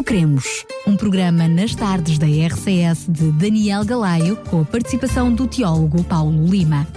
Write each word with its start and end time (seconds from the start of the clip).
Nisto 0.00 0.14
Cremos, 0.14 0.64
um 0.86 0.96
programa 0.96 1.46
nas 1.46 1.74
tardes 1.74 2.16
da 2.16 2.26
RCS 2.26 3.06
de 3.06 3.30
Daniel 3.32 3.84
Galaio, 3.84 4.34
com 4.48 4.62
a 4.62 4.64
participação 4.64 5.30
do 5.30 5.46
teólogo 5.46 6.02
Paulo 6.04 6.46
Lima. 6.46 6.88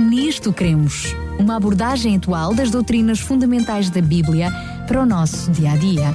Nisto 0.00 0.52
Cremos, 0.52 1.14
uma 1.38 1.54
abordagem 1.54 2.16
atual 2.16 2.52
das 2.52 2.68
doutrinas 2.68 3.20
fundamentais 3.20 3.88
da 3.88 4.02
Bíblia 4.02 4.50
para 4.88 5.00
o 5.00 5.06
nosso 5.06 5.48
dia 5.52 5.70
a 5.70 5.76
dia. 5.76 6.06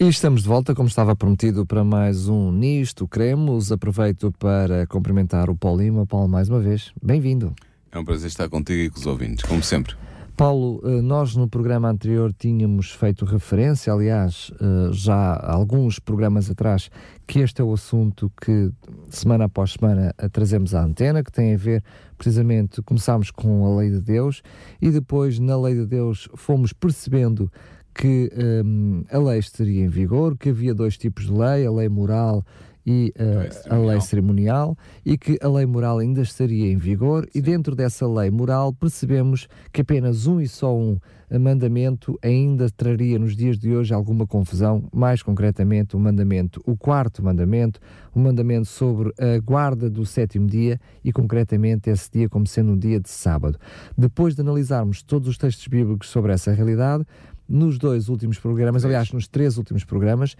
E 0.00 0.08
estamos 0.08 0.42
de 0.42 0.48
volta, 0.48 0.74
como 0.74 0.88
estava 0.88 1.14
prometido, 1.14 1.64
para 1.64 1.84
mais 1.84 2.28
um 2.28 2.50
Nisto 2.50 3.06
Cremos. 3.06 3.70
Aproveito 3.70 4.32
para 4.40 4.88
cumprimentar 4.88 5.48
o 5.48 5.54
Paulo 5.54 5.80
Lima. 5.80 6.04
Paulo, 6.04 6.28
mais 6.28 6.48
uma 6.48 6.58
vez, 6.58 6.92
bem-vindo. 7.00 7.54
É 7.92 7.98
um 7.98 8.04
prazer 8.04 8.26
estar 8.26 8.48
contigo 8.48 8.82
e 8.82 8.90
com 8.90 8.98
os 8.98 9.06
ouvintes, 9.06 9.44
como 9.44 9.62
sempre. 9.62 9.94
Paulo, 10.36 10.80
eh, 10.84 11.00
nós 11.00 11.36
no 11.36 11.48
programa 11.48 11.88
anterior 11.88 12.32
tínhamos 12.32 12.90
feito 12.90 13.24
referência, 13.24 13.92
aliás, 13.92 14.50
eh, 14.60 14.92
já 14.92 15.38
alguns 15.40 16.00
programas 16.00 16.50
atrás, 16.50 16.90
que 17.24 17.38
este 17.38 17.62
é 17.62 17.64
o 17.64 17.72
assunto 17.72 18.30
que 18.42 18.72
semana 19.08 19.44
após 19.44 19.74
semana 19.74 20.12
trazemos 20.32 20.74
à 20.74 20.82
antena, 20.82 21.22
que 21.22 21.30
tem 21.30 21.54
a 21.54 21.56
ver 21.56 21.84
precisamente, 22.18 22.82
começámos 22.82 23.30
com 23.30 23.64
a 23.64 23.78
lei 23.78 23.90
de 23.90 24.00
Deus 24.00 24.42
e 24.82 24.90
depois 24.90 25.38
na 25.38 25.56
lei 25.56 25.74
de 25.76 25.86
Deus 25.86 26.28
fomos 26.34 26.72
percebendo 26.72 27.48
que 27.94 28.28
um, 28.64 29.04
a 29.12 29.18
lei 29.18 29.38
estaria 29.38 29.84
em 29.84 29.88
vigor, 29.88 30.36
que 30.36 30.48
havia 30.48 30.74
dois 30.74 30.98
tipos 30.98 31.26
de 31.26 31.32
lei, 31.32 31.64
a 31.64 31.70
lei 31.70 31.88
moral 31.88 32.44
e 32.86 33.12
uh, 33.18 33.74
a 33.74 33.78
lei 33.78 34.00
cerimonial, 34.00 34.76
e 35.04 35.16
que 35.16 35.38
a 35.42 35.48
lei 35.48 35.66
moral 35.66 35.98
ainda 35.98 36.20
estaria 36.20 36.70
em 36.70 36.76
vigor, 36.76 37.24
Sim. 37.24 37.38
e 37.38 37.42
dentro 37.42 37.74
dessa 37.74 38.06
lei 38.06 38.30
moral 38.30 38.72
percebemos 38.72 39.48
que 39.72 39.80
apenas 39.80 40.26
um 40.26 40.40
e 40.40 40.48
só 40.48 40.76
um 40.76 40.98
mandamento 41.38 42.18
ainda 42.22 42.68
traria 42.70 43.18
nos 43.18 43.36
dias 43.36 43.58
de 43.58 43.74
hoje 43.74 43.92
alguma 43.92 44.26
confusão, 44.26 44.88
mais 44.92 45.22
concretamente 45.22 45.96
o 45.96 45.98
mandamento, 45.98 46.60
o 46.66 46.76
quarto 46.76 47.22
mandamento, 47.22 47.80
o 48.14 48.20
mandamento 48.20 48.66
sobre 48.66 49.12
a 49.18 49.38
guarda 49.40 49.88
do 49.90 50.04
sétimo 50.04 50.46
dia 50.46 50.78
e 51.02 51.12
concretamente 51.12 51.90
esse 51.90 52.10
dia 52.10 52.28
como 52.28 52.46
sendo 52.46 52.72
um 52.72 52.78
dia 52.78 53.00
de 53.00 53.08
sábado. 53.08 53.58
Depois 53.96 54.34
de 54.34 54.42
analisarmos 54.42 55.02
todos 55.02 55.28
os 55.28 55.38
textos 55.38 55.66
bíblicos 55.66 56.08
sobre 56.08 56.32
essa 56.32 56.52
realidade, 56.52 57.04
nos 57.48 57.78
dois 57.78 58.08
últimos 58.08 58.38
programas, 58.38 58.84
aliás, 58.84 59.12
nos 59.12 59.28
três 59.28 59.58
últimos 59.58 59.84
programas, 59.84 60.34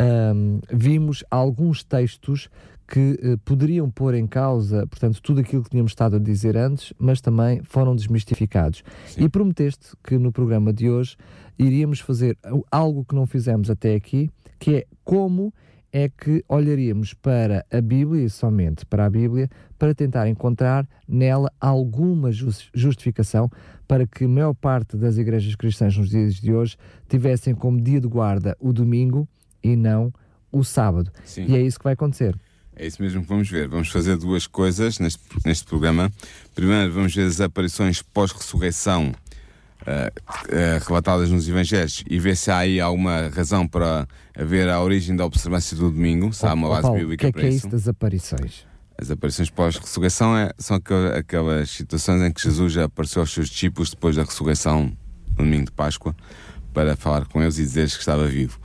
um, 0.00 0.60
vimos 0.70 1.24
alguns 1.30 1.82
textos 1.82 2.48
que 2.86 3.18
uh, 3.22 3.38
poderiam 3.44 3.90
pôr 3.90 4.14
em 4.14 4.26
causa, 4.26 4.86
portanto, 4.86 5.20
tudo 5.20 5.40
aquilo 5.40 5.62
que 5.62 5.70
tínhamos 5.70 5.92
estado 5.92 6.16
a 6.16 6.18
dizer 6.18 6.56
antes, 6.56 6.92
mas 6.98 7.20
também 7.20 7.62
foram 7.62 7.94
desmistificados. 7.94 8.82
Sim. 9.06 9.24
E 9.24 9.28
prometeste 9.28 9.94
que 10.02 10.16
no 10.16 10.32
programa 10.32 10.72
de 10.72 10.88
hoje 10.88 11.16
iríamos 11.58 12.00
fazer 12.00 12.38
algo 12.70 13.04
que 13.04 13.14
não 13.14 13.26
fizemos 13.26 13.68
até 13.68 13.94
aqui, 13.94 14.30
que 14.58 14.76
é 14.76 14.86
como 15.04 15.52
é 15.92 16.08
que 16.08 16.44
olharíamos 16.48 17.14
para 17.14 17.64
a 17.70 17.80
Bíblia 17.80 18.24
e 18.24 18.30
somente 18.30 18.84
para 18.84 19.06
a 19.06 19.10
Bíblia 19.10 19.48
para 19.78 19.94
tentar 19.94 20.28
encontrar 20.28 20.86
nela 21.06 21.50
alguma 21.60 22.30
justificação 22.74 23.50
para 23.86 24.06
que 24.06 24.24
a 24.24 24.28
maior 24.28 24.54
parte 24.54 24.96
das 24.96 25.16
igrejas 25.16 25.54
cristãs 25.54 25.96
nos 25.96 26.10
dias 26.10 26.34
de 26.34 26.52
hoje 26.52 26.76
tivessem 27.08 27.54
como 27.54 27.80
dia 27.80 28.00
de 28.00 28.06
guarda 28.06 28.56
o 28.60 28.72
domingo 28.72 29.26
e 29.62 29.76
não 29.76 30.12
o 30.50 30.64
sábado. 30.64 31.10
Sim. 31.24 31.46
E 31.48 31.56
é 31.56 31.60
isso 31.62 31.78
que 31.78 31.84
vai 31.84 31.92
acontecer. 31.92 32.38
É 32.74 32.86
isso 32.86 33.02
mesmo 33.02 33.22
que 33.22 33.28
vamos 33.28 33.50
ver. 33.50 33.68
Vamos 33.68 33.88
fazer 33.88 34.16
duas 34.16 34.46
coisas 34.46 34.98
neste, 34.98 35.20
neste 35.44 35.64
programa. 35.64 36.10
Primeiro, 36.54 36.92
vamos 36.92 37.14
ver 37.14 37.26
as 37.26 37.40
aparições 37.40 38.00
pós-ressurreição 38.02 39.12
uh, 39.82 39.90
uh, 39.90 40.86
relatadas 40.86 41.28
nos 41.30 41.48
Evangelhos 41.48 42.04
e 42.08 42.18
ver 42.20 42.36
se 42.36 42.52
há 42.52 42.58
aí 42.58 42.80
alguma 42.80 43.28
razão 43.28 43.66
para 43.66 44.06
haver 44.36 44.68
a 44.68 44.80
origem 44.80 45.16
da 45.16 45.24
observância 45.24 45.76
do 45.76 45.90
domingo, 45.90 46.32
se 46.32 46.46
há 46.46 46.54
uma 46.54 46.68
base 46.68 46.82
Paulo, 46.82 46.98
bíblica 46.98 47.24
que 47.24 47.26
é 47.26 47.32
para 47.32 47.40
que 47.42 47.48
isso. 47.48 47.54
é 47.54 47.58
isso 47.58 47.68
das 47.68 47.88
aparições? 47.88 48.66
As 48.96 49.10
aparições 49.10 49.50
pós-ressurreição 49.50 50.36
é, 50.36 50.52
são 50.58 50.76
aquelas 51.16 51.70
situações 51.70 52.22
em 52.22 52.32
que 52.32 52.42
Jesus 52.42 52.72
já 52.72 52.84
apareceu 52.84 53.22
aos 53.22 53.32
seus 53.32 53.48
discípulos 53.48 53.90
depois 53.90 54.16
da 54.16 54.22
ressurreição 54.22 54.96
no 55.30 55.36
domingo 55.36 55.66
de 55.66 55.72
Páscoa 55.72 56.14
para 56.72 56.96
falar 56.96 57.26
com 57.26 57.42
eles 57.42 57.58
e 57.58 57.62
dizer-lhes 57.62 57.94
que 57.94 58.00
estava 58.00 58.26
vivo. 58.26 58.60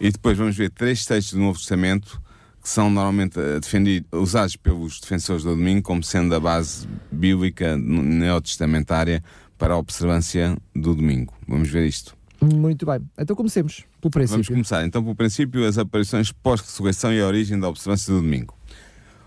E 0.00 0.10
depois 0.10 0.36
vamos 0.36 0.56
ver 0.56 0.70
três 0.70 1.04
textos 1.04 1.34
do 1.34 1.40
Novo 1.40 1.58
Testamento 1.58 2.20
que 2.66 2.70
são 2.70 2.90
normalmente 2.90 3.38
eh, 3.38 3.60
defendidos, 3.60 4.08
usados 4.12 4.56
pelos 4.56 4.98
defensores 4.98 5.44
do 5.44 5.50
domingo 5.50 5.82
como 5.82 6.02
sendo 6.02 6.34
a 6.34 6.40
base 6.40 6.88
bíblica 7.12 7.76
neotestamentária 7.76 9.22
para 9.56 9.74
a 9.74 9.76
observância 9.78 10.56
do 10.74 10.92
domingo. 10.92 11.32
Vamos 11.46 11.70
ver 11.70 11.86
isto. 11.86 12.16
Muito 12.40 12.84
bem. 12.84 13.08
Então 13.16 13.36
comecemos 13.36 13.84
pelo 14.00 14.10
princípio. 14.10 14.32
Vamos 14.32 14.48
começar 14.48 14.84
então 14.84 15.00
pelo 15.00 15.14
princípio, 15.14 15.64
as 15.64 15.78
aparições 15.78 16.32
pós-ressurreição 16.32 17.12
e 17.12 17.20
a 17.20 17.26
origem 17.26 17.56
da 17.58 17.68
observância 17.68 18.12
do 18.12 18.20
domingo. 18.20 18.52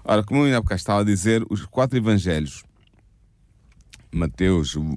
Ora, 0.04 0.22
como 0.22 0.42
eu 0.42 0.46
ainda 0.46 0.62
há 0.70 0.76
estava 0.76 1.00
a 1.00 1.06
dizer, 1.06 1.46
os 1.50 1.66
quatro 1.66 1.98
evangelhos, 1.98 2.64
Mateus, 4.12 4.76
uh, 4.76 4.92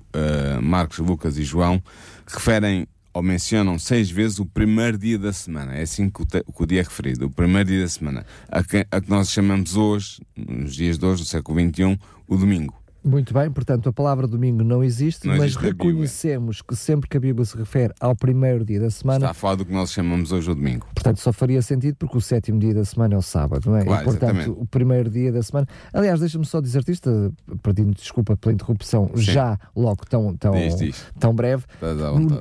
Marcos, 0.60 0.98
Lucas 0.98 1.38
e 1.38 1.44
João, 1.44 1.80
referem 2.26 2.88
ou 3.14 3.22
mencionam 3.22 3.78
seis 3.78 4.10
vezes 4.10 4.38
o 4.38 4.46
primeiro 4.46 4.96
dia 4.96 5.18
da 5.18 5.32
semana. 5.32 5.74
É 5.74 5.82
assim 5.82 6.08
que 6.08 6.22
o, 6.22 6.26
te, 6.26 6.42
que 6.42 6.62
o 6.62 6.66
dia 6.66 6.80
é 6.80 6.82
referido, 6.82 7.26
o 7.26 7.30
primeiro 7.30 7.68
dia 7.68 7.80
da 7.82 7.88
semana. 7.88 8.26
A 8.48 8.62
que, 8.62 8.86
a 8.90 9.00
que 9.00 9.10
nós 9.10 9.30
chamamos 9.30 9.76
hoje, 9.76 10.20
nos 10.36 10.74
dias 10.74 10.98
de 10.98 11.04
hoje, 11.04 11.22
no 11.22 11.26
século 11.26 11.60
XXI, 11.60 11.98
o 12.26 12.36
domingo. 12.36 12.81
Muito 13.04 13.34
bem, 13.34 13.50
portanto, 13.50 13.88
a 13.88 13.92
palavra 13.92 14.28
domingo 14.28 14.62
não 14.62 14.82
existe, 14.82 15.26
não 15.26 15.34
mas 15.34 15.46
existe 15.46 15.64
reconhecemos 15.64 16.62
que 16.62 16.76
sempre 16.76 17.08
que 17.08 17.16
a 17.16 17.20
Bíblia 17.20 17.44
se 17.44 17.56
refere 17.56 17.92
ao 17.98 18.14
primeiro 18.14 18.64
dia 18.64 18.78
da 18.78 18.90
semana. 18.90 19.18
Está 19.18 19.30
a 19.30 19.34
falar 19.34 19.56
do 19.56 19.64
que 19.64 19.72
nós 19.72 19.92
chamamos 19.92 20.30
hoje 20.30 20.50
o 20.50 20.54
domingo. 20.54 20.86
Portanto, 20.94 21.18
só 21.18 21.32
faria 21.32 21.60
sentido 21.62 21.96
porque 21.96 22.16
o 22.16 22.20
sétimo 22.20 22.60
dia 22.60 22.72
da 22.72 22.84
semana 22.84 23.14
é 23.14 23.18
o 23.18 23.22
sábado, 23.22 23.70
não 23.70 23.76
é? 23.76 23.84
Claro, 23.84 24.02
e, 24.02 24.04
portanto, 24.04 24.36
exatamente. 24.36 24.62
o 24.62 24.66
primeiro 24.66 25.10
dia 25.10 25.32
da 25.32 25.42
semana. 25.42 25.66
Aliás, 25.92 26.20
deixa-me 26.20 26.44
só 26.44 26.60
dizer-te 26.60 26.92
isto, 26.92 27.34
pedindo 27.60 27.92
desculpa 27.94 28.36
pela 28.36 28.54
interrupção, 28.54 29.10
Sim. 29.16 29.22
já 29.22 29.58
logo 29.74 30.06
tão, 30.08 30.36
tão, 30.36 30.52
diz, 30.52 30.76
diz. 30.76 31.06
tão 31.18 31.34
breve. 31.34 31.64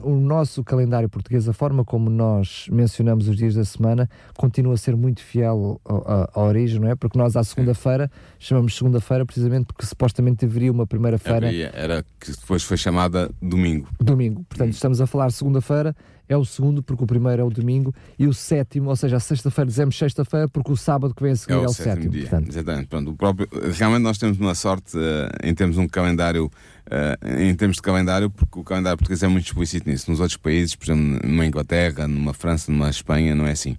O, 0.04 0.12
o, 0.12 0.20
nosso 0.20 0.64
calendário 0.64 1.10
português, 1.10 1.50
a 1.50 1.54
forma 1.54 1.84
como 1.84 2.10
nós 2.10 2.68
mencionamos 2.72 3.28
os 3.28 3.36
dias 3.36 3.56
da 3.56 3.66
semana, 3.66 4.08
continua 4.38 4.76
a 4.76 4.78
ser 4.78 4.96
muito 4.96 5.22
fiel 5.22 5.82
à 5.86 6.40
origem, 6.40 6.80
não 6.80 6.88
é? 6.88 6.96
Porque 6.96 7.18
nós, 7.18 7.36
à 7.36 7.44
segunda-feira, 7.44 8.12
chamamos 8.42 8.76
segunda-feira 8.76 9.24
precisamente 9.24 9.68
porque 9.68 9.86
supostamente 9.86 10.46
deveria 10.48 10.72
uma 10.72 10.88
primeira-feira 10.88 11.54
era 11.74 12.04
que 12.20 12.32
depois 12.32 12.64
foi 12.64 12.76
chamada 12.76 13.30
domingo. 13.40 13.88
Domingo. 14.00 14.44
Portanto, 14.50 14.70
hum. 14.70 14.72
estamos 14.72 15.00
a 15.00 15.06
falar 15.06 15.32
segunda-feira, 15.32 15.96
é 16.28 16.36
o 16.36 16.44
segundo 16.44 16.82
porque 16.82 17.04
o 17.04 17.08
primeiro 17.08 17.42
é 17.44 17.46
o 17.46 17.52
domingo 17.52 17.94
e 18.18 18.26
o 18.26 18.34
sétimo, 18.34 18.90
ou 18.90 18.96
seja, 18.96 19.18
a 19.18 19.20
sexta-feira 19.20 19.68
dizemos 19.68 19.96
sexta-feira 19.96 20.48
porque 20.50 20.72
o 20.72 20.76
sábado 20.76 21.14
que 21.14 21.22
vem 21.22 21.34
a 21.34 21.36
seguir 21.36 21.54
é, 21.54 21.58
é 21.58 21.66
o, 21.66 21.70
sétimo. 21.70 21.94
sétimo 21.94 22.12
dia. 22.12 22.22
Portanto. 22.22 22.50
Exatamente. 22.50 22.88
Pronto, 22.88 23.12
o 23.12 23.16
próprio, 23.16 23.48
realmente 23.74 24.02
nós 24.02 24.18
temos 24.18 24.40
uma 24.40 24.56
sorte 24.56 24.98
uh, 24.98 25.02
em 25.44 25.54
termos 25.54 25.78
um 25.78 25.88
calendário 25.88 26.46
uh, 26.48 27.40
em 27.40 27.54
termos 27.54 27.78
de 27.78 27.84
calendário, 27.84 28.30
porque 28.32 28.60
o 28.60 28.64
calendário 28.64 28.98
português 28.98 29.22
é 29.22 29.28
muito 29.28 29.46
explícito 29.46 29.88
nisso. 29.88 30.10
Nos 30.10 30.20
outros 30.20 30.38
países, 30.38 30.76
por 30.76 30.86
exemplo, 30.86 31.20
numa 31.30 31.46
Inglaterra, 31.46 32.08
numa 32.08 32.34
França, 32.34 32.72
numa 32.72 32.90
Espanha, 32.90 33.36
não 33.36 33.46
é 33.46 33.52
assim. 33.52 33.78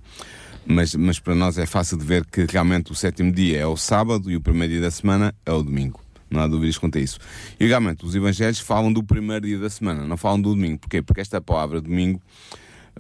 Mas, 0.65 0.95
mas 0.95 1.19
para 1.19 1.35
nós 1.35 1.59
é 1.59 1.67
fácil 1.67 1.99
de 1.99 2.05
ver 2.05 2.25
que 2.25 2.47
realmente 2.49 2.93
o 2.93 2.95
sétimo 2.95 3.33
dia 3.33 3.59
é 3.59 3.67
o 3.67 3.77
sábado 3.77 4.31
e 4.31 4.37
o 4.37 4.41
primeiro 4.41 4.73
dia 4.73 4.83
da 4.83 4.91
semana 4.91 5.35
é 5.45 5.53
o 5.53 5.63
domingo. 5.63 6.01
Não 6.33 6.41
há 6.41 6.47
dúvidas 6.47 6.79
quanto 6.79 6.97
a 6.97 7.01
isso. 7.01 7.19
E 7.61 7.67
realmente, 7.67 8.05
os 8.05 8.15
evangelhos 8.15 8.59
falam 8.59 8.93
do 8.93 9.03
primeiro 9.03 9.47
dia 9.47 9.59
da 9.59 9.69
semana, 9.69 10.07
não 10.07 10.17
falam 10.17 10.41
do 10.41 10.55
domingo. 10.55 10.79
Porquê? 10.79 11.03
Porque 11.03 11.21
esta 11.21 11.41
palavra 11.41 11.81
domingo 11.81 12.21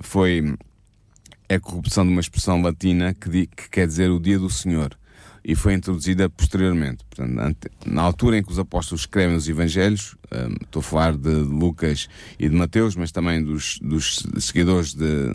foi. 0.00 0.54
é 1.48 1.54
a 1.54 1.60
corrupção 1.60 2.04
de 2.04 2.12
uma 2.12 2.20
expressão 2.20 2.60
latina 2.60 3.14
que, 3.14 3.30
di, 3.30 3.46
que 3.46 3.70
quer 3.70 3.86
dizer 3.86 4.10
o 4.10 4.20
dia 4.20 4.38
do 4.38 4.50
Senhor. 4.50 4.96
E 5.44 5.56
foi 5.56 5.74
introduzida 5.74 6.30
posteriormente. 6.30 7.04
Portanto, 7.10 7.68
na 7.84 8.02
altura 8.02 8.38
em 8.38 8.44
que 8.44 8.52
os 8.52 8.60
apóstolos 8.60 9.00
escrevem 9.00 9.34
os 9.34 9.48
evangelhos, 9.48 10.14
um, 10.30 10.54
estou 10.62 10.80
a 10.80 10.82
falar 10.82 11.16
de 11.16 11.30
Lucas 11.30 12.08
e 12.38 12.48
de 12.48 12.54
Mateus, 12.54 12.94
mas 12.94 13.10
também 13.10 13.42
dos, 13.42 13.80
dos 13.82 14.24
seguidores 14.38 14.94
de, 14.94 15.32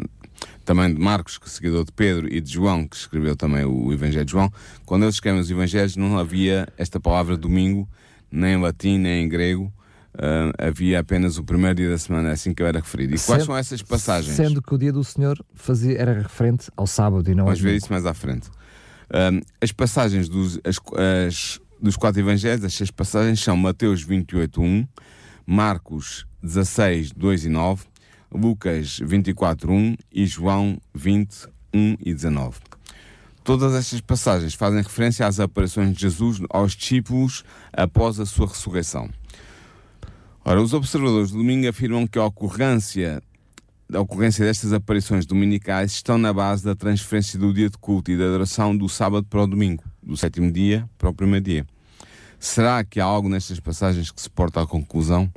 também 0.65 0.93
de 0.93 0.99
Marcos, 0.99 1.37
que 1.37 1.45
é 1.45 1.49
seguidor 1.49 1.85
de 1.85 1.91
Pedro, 1.91 2.31
e 2.31 2.41
de 2.41 2.51
João, 2.51 2.87
que 2.87 2.95
escreveu 2.95 3.35
também 3.35 3.65
o 3.65 3.91
Evangelho 3.93 4.25
de 4.25 4.31
João, 4.31 4.51
quando 4.85 5.03
eles 5.03 5.15
escrevem 5.15 5.39
os 5.39 5.49
Evangelhos 5.49 5.95
não 5.95 6.17
havia 6.17 6.67
esta 6.77 6.99
palavra 6.99 7.37
domingo, 7.37 7.87
nem 8.31 8.53
em 8.53 8.61
latim, 8.61 8.97
nem 8.97 9.23
em 9.23 9.29
grego, 9.29 9.71
Uh, 10.17 10.49
havia 10.57 10.99
apenas 10.99 11.37
o 11.37 11.43
primeiro 11.43 11.75
dia 11.75 11.91
da 11.91 11.97
semana, 11.97 12.29
é 12.29 12.31
assim 12.31 12.51
que 12.51 12.63
eu 12.63 12.65
era 12.65 12.79
referido. 12.79 13.13
E 13.13 13.19
sendo, 13.19 13.35
quais 13.35 13.45
são 13.45 13.55
essas 13.55 13.83
passagens? 13.83 14.35
Sendo 14.35 14.63
que 14.63 14.73
o 14.73 14.77
dia 14.77 14.91
do 14.91 15.03
Senhor 15.03 15.39
fazia, 15.53 15.95
era 15.95 16.11
referente 16.11 16.71
ao 16.75 16.87
sábado 16.87 17.29
e 17.29 17.35
não 17.35 17.45
Vamos 17.45 17.59
ver 17.59 17.75
isso 17.75 17.91
mais 17.91 18.03
à 18.03 18.15
frente. 18.15 18.47
Uh, 18.47 19.45
as 19.61 19.71
passagens 19.71 20.27
dos, 20.27 20.59
as, 20.63 20.79
as, 21.27 21.61
dos 21.79 21.95
quatro 21.95 22.19
evangelhos, 22.19 22.65
as 22.65 22.73
seis 22.73 22.89
passagens 22.89 23.39
são 23.39 23.55
Mateus 23.55 24.01
28, 24.01 24.59
1, 24.59 24.87
Marcos 25.45 26.25
16, 26.41 27.11
2 27.11 27.45
e 27.45 27.49
9, 27.49 27.83
Lucas 28.31 28.99
24, 29.03 29.71
1 29.71 29.95
e 30.11 30.25
João 30.25 30.77
20, 30.93 31.47
1 31.73 31.97
e 31.99 32.13
19. 32.13 32.59
Todas 33.43 33.73
estas 33.73 34.01
passagens 34.01 34.53
fazem 34.53 34.81
referência 34.81 35.25
às 35.25 35.39
aparições 35.39 35.93
de 35.93 36.01
Jesus 36.01 36.41
aos 36.49 36.75
discípulos 36.75 37.43
após 37.71 38.19
a 38.19 38.25
sua 38.25 38.47
ressurreição. 38.47 39.09
Ora, 40.43 40.61
os 40.61 40.73
observadores 40.73 41.31
do 41.31 41.37
domingo 41.37 41.67
afirmam 41.67 42.05
que 42.05 42.19
a 42.19 42.25
ocorrência 42.25 43.21
a 43.93 44.01
ocorrência 44.01 44.43
destas 44.43 44.73
aparições 44.73 45.25
dominicais 45.25 45.93
estão 45.93 46.17
na 46.17 46.33
base 46.33 46.63
da 46.63 46.75
transferência 46.75 47.39
do 47.39 47.53
dia 47.53 47.69
de 47.69 47.77
culto 47.77 48.11
e 48.11 48.17
da 48.17 48.25
adoração 48.25 48.75
do 48.75 48.89
sábado 48.89 49.25
para 49.29 49.43
o 49.43 49.47
domingo, 49.47 49.81
do 50.03 50.17
sétimo 50.17 50.51
dia 50.51 50.89
para 50.97 51.09
o 51.09 51.13
primeiro 51.13 51.45
dia. 51.45 51.65
Será 52.37 52.83
que 52.83 52.99
há 52.99 53.05
algo 53.05 53.29
nestas 53.29 53.59
passagens 53.61 54.11
que 54.11 54.21
se 54.21 54.29
porta 54.29 54.61
à 54.61 54.67
conclusão? 54.67 55.31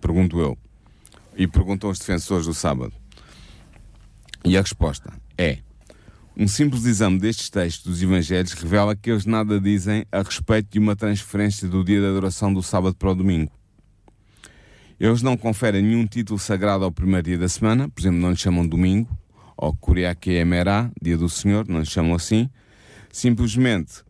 Pergunto 0.00 0.40
eu. 0.40 0.58
E 1.36 1.46
perguntam 1.46 1.90
os 1.90 1.98
defensores 1.98 2.46
do 2.46 2.54
sábado. 2.54 2.92
E 4.44 4.56
a 4.56 4.60
resposta 4.60 5.12
é: 5.38 5.58
um 6.36 6.48
simples 6.48 6.84
exame 6.84 7.18
destes 7.18 7.50
textos 7.50 7.84
dos 7.84 8.02
Evangelhos 8.02 8.52
revela 8.52 8.96
que 8.96 9.10
eles 9.10 9.26
nada 9.26 9.60
dizem 9.60 10.06
a 10.10 10.22
respeito 10.22 10.70
de 10.70 10.78
uma 10.78 10.96
transferência 10.96 11.68
do 11.68 11.84
dia 11.84 12.00
de 12.00 12.06
adoração 12.06 12.52
do 12.52 12.62
sábado 12.62 12.96
para 12.96 13.10
o 13.10 13.14
domingo. 13.14 13.52
Eles 14.98 15.20
não 15.20 15.36
conferem 15.36 15.82
nenhum 15.82 16.06
título 16.06 16.38
sagrado 16.38 16.84
ao 16.84 16.92
primeiro 16.92 17.24
dia 17.24 17.38
da 17.38 17.48
semana, 17.48 17.88
por 17.88 18.00
exemplo, 18.00 18.18
não 18.18 18.30
lhe 18.30 18.36
chamam 18.36 18.66
domingo, 18.66 19.08
ou 19.56 19.74
Kuriake 19.74 20.30
Emerá, 20.30 20.90
dia 21.02 21.18
do 21.18 21.28
Senhor, 21.28 21.66
não 21.68 21.80
lhe 21.80 21.86
chamam 21.86 22.14
assim. 22.14 22.48
Simplesmente, 23.10 24.02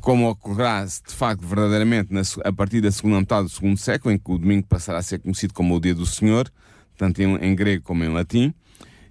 como 0.00 0.28
ocorrerá 0.28 0.84
de 0.84 1.14
facto 1.14 1.46
verdadeiramente 1.46 2.10
a 2.44 2.52
partir 2.52 2.80
da 2.80 2.90
segunda 2.90 3.20
metade 3.20 3.44
do 3.44 3.48
segundo 3.48 3.78
século, 3.78 4.14
em 4.14 4.18
que 4.18 4.30
o 4.30 4.38
domingo 4.38 4.66
passará 4.66 4.98
a 4.98 5.02
ser 5.02 5.18
conhecido 5.18 5.54
como 5.54 5.74
o 5.74 5.80
dia 5.80 5.94
do 5.94 6.04
Senhor, 6.04 6.50
tanto 6.96 7.22
em, 7.22 7.54
grego 7.54 7.82
como 7.82 8.04
em 8.04 8.12
latim, 8.12 8.52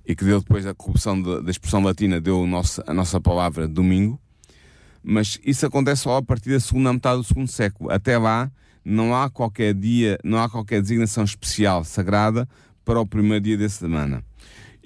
e 0.05 0.15
que 0.15 0.23
deu 0.23 0.39
depois 0.39 0.65
a 0.65 0.73
corrupção 0.73 1.21
da 1.21 1.49
expressão 1.49 1.83
latina, 1.83 2.21
deu 2.21 2.43
a 2.85 2.93
nossa 2.93 3.19
palavra 3.19 3.67
domingo. 3.67 4.19
Mas 5.03 5.39
isso 5.43 5.65
acontece 5.65 6.03
só 6.03 6.17
a 6.17 6.21
partir 6.21 6.49
da 6.51 6.59
segunda 6.59 6.91
metade 6.93 7.17
do 7.17 7.23
segundo 7.23 7.47
século. 7.47 7.89
Até 7.91 8.17
lá, 8.17 8.51
não 8.83 9.15
há 9.15 9.29
qualquer 9.29 9.73
dia, 9.73 10.19
não 10.23 10.37
há 10.37 10.49
qualquer 10.49 10.81
designação 10.81 11.23
especial 11.23 11.83
sagrada 11.83 12.47
para 12.83 12.99
o 12.99 13.07
primeiro 13.07 13.43
dia 13.43 13.57
da 13.57 13.69
semana. 13.69 14.23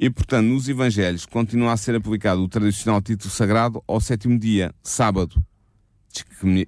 E, 0.01 0.09
portanto, 0.09 0.47
nos 0.47 0.67
Evangelhos 0.67 1.27
continua 1.27 1.73
a 1.73 1.77
ser 1.77 1.93
aplicado 1.93 2.41
o 2.41 2.47
tradicional 2.47 2.99
título 3.03 3.29
sagrado 3.29 3.83
ao 3.87 4.01
sétimo 4.01 4.39
dia, 4.39 4.73
sábado. 4.81 5.39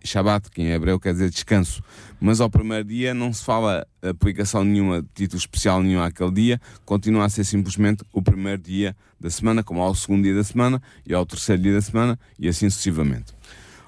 Shabbat, 0.06 0.52
que 0.52 0.62
em 0.62 0.72
hebreu 0.72 1.00
quer 1.00 1.14
dizer 1.14 1.32
descanso. 1.32 1.82
Mas 2.22 2.40
ao 2.40 2.48
primeiro 2.48 2.86
dia 2.86 3.12
não 3.12 3.34
se 3.34 3.44
fala 3.44 3.88
aplicação 4.04 4.64
nenhuma, 4.64 5.04
título 5.16 5.40
especial 5.40 5.82
nenhum 5.82 6.04
àquele 6.04 6.32
dia, 6.32 6.62
continua 6.86 7.26
a 7.26 7.30
ser 7.30 7.44
simplesmente 7.44 8.06
o 8.14 8.22
primeiro 8.22 8.62
dia 8.62 8.96
da 9.20 9.32
semana, 9.32 9.64
como 9.64 9.82
ao 9.82 9.96
segundo 9.96 10.22
dia 10.22 10.36
da 10.36 10.44
semana 10.44 10.80
e 11.04 11.12
ao 11.12 11.26
terceiro 11.26 11.64
dia 11.64 11.74
da 11.74 11.82
semana 11.82 12.20
e 12.38 12.48
assim 12.48 12.70
sucessivamente. 12.70 13.34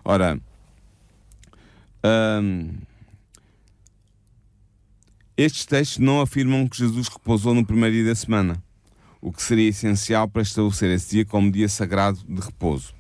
Ora, 0.04 0.40
hum, 2.42 2.72
estes 5.38 5.66
textos 5.66 6.00
não 6.00 6.20
afirmam 6.20 6.68
que 6.68 6.78
Jesus 6.78 7.08
repousou 7.10 7.54
no 7.54 7.64
primeiro 7.64 7.96
dia 7.96 8.06
da 8.06 8.16
semana, 8.16 8.65
o 9.25 9.31
que 9.31 9.42
seria 9.42 9.69
essencial 9.69 10.27
para 10.27 10.44
estabelecer 10.44 10.92
esse 10.92 11.16
dia 11.16 11.25
como 11.25 11.51
dia 11.51 11.68
sagrado 11.68 12.19
de 12.30 12.39
repouso. 12.39 12.94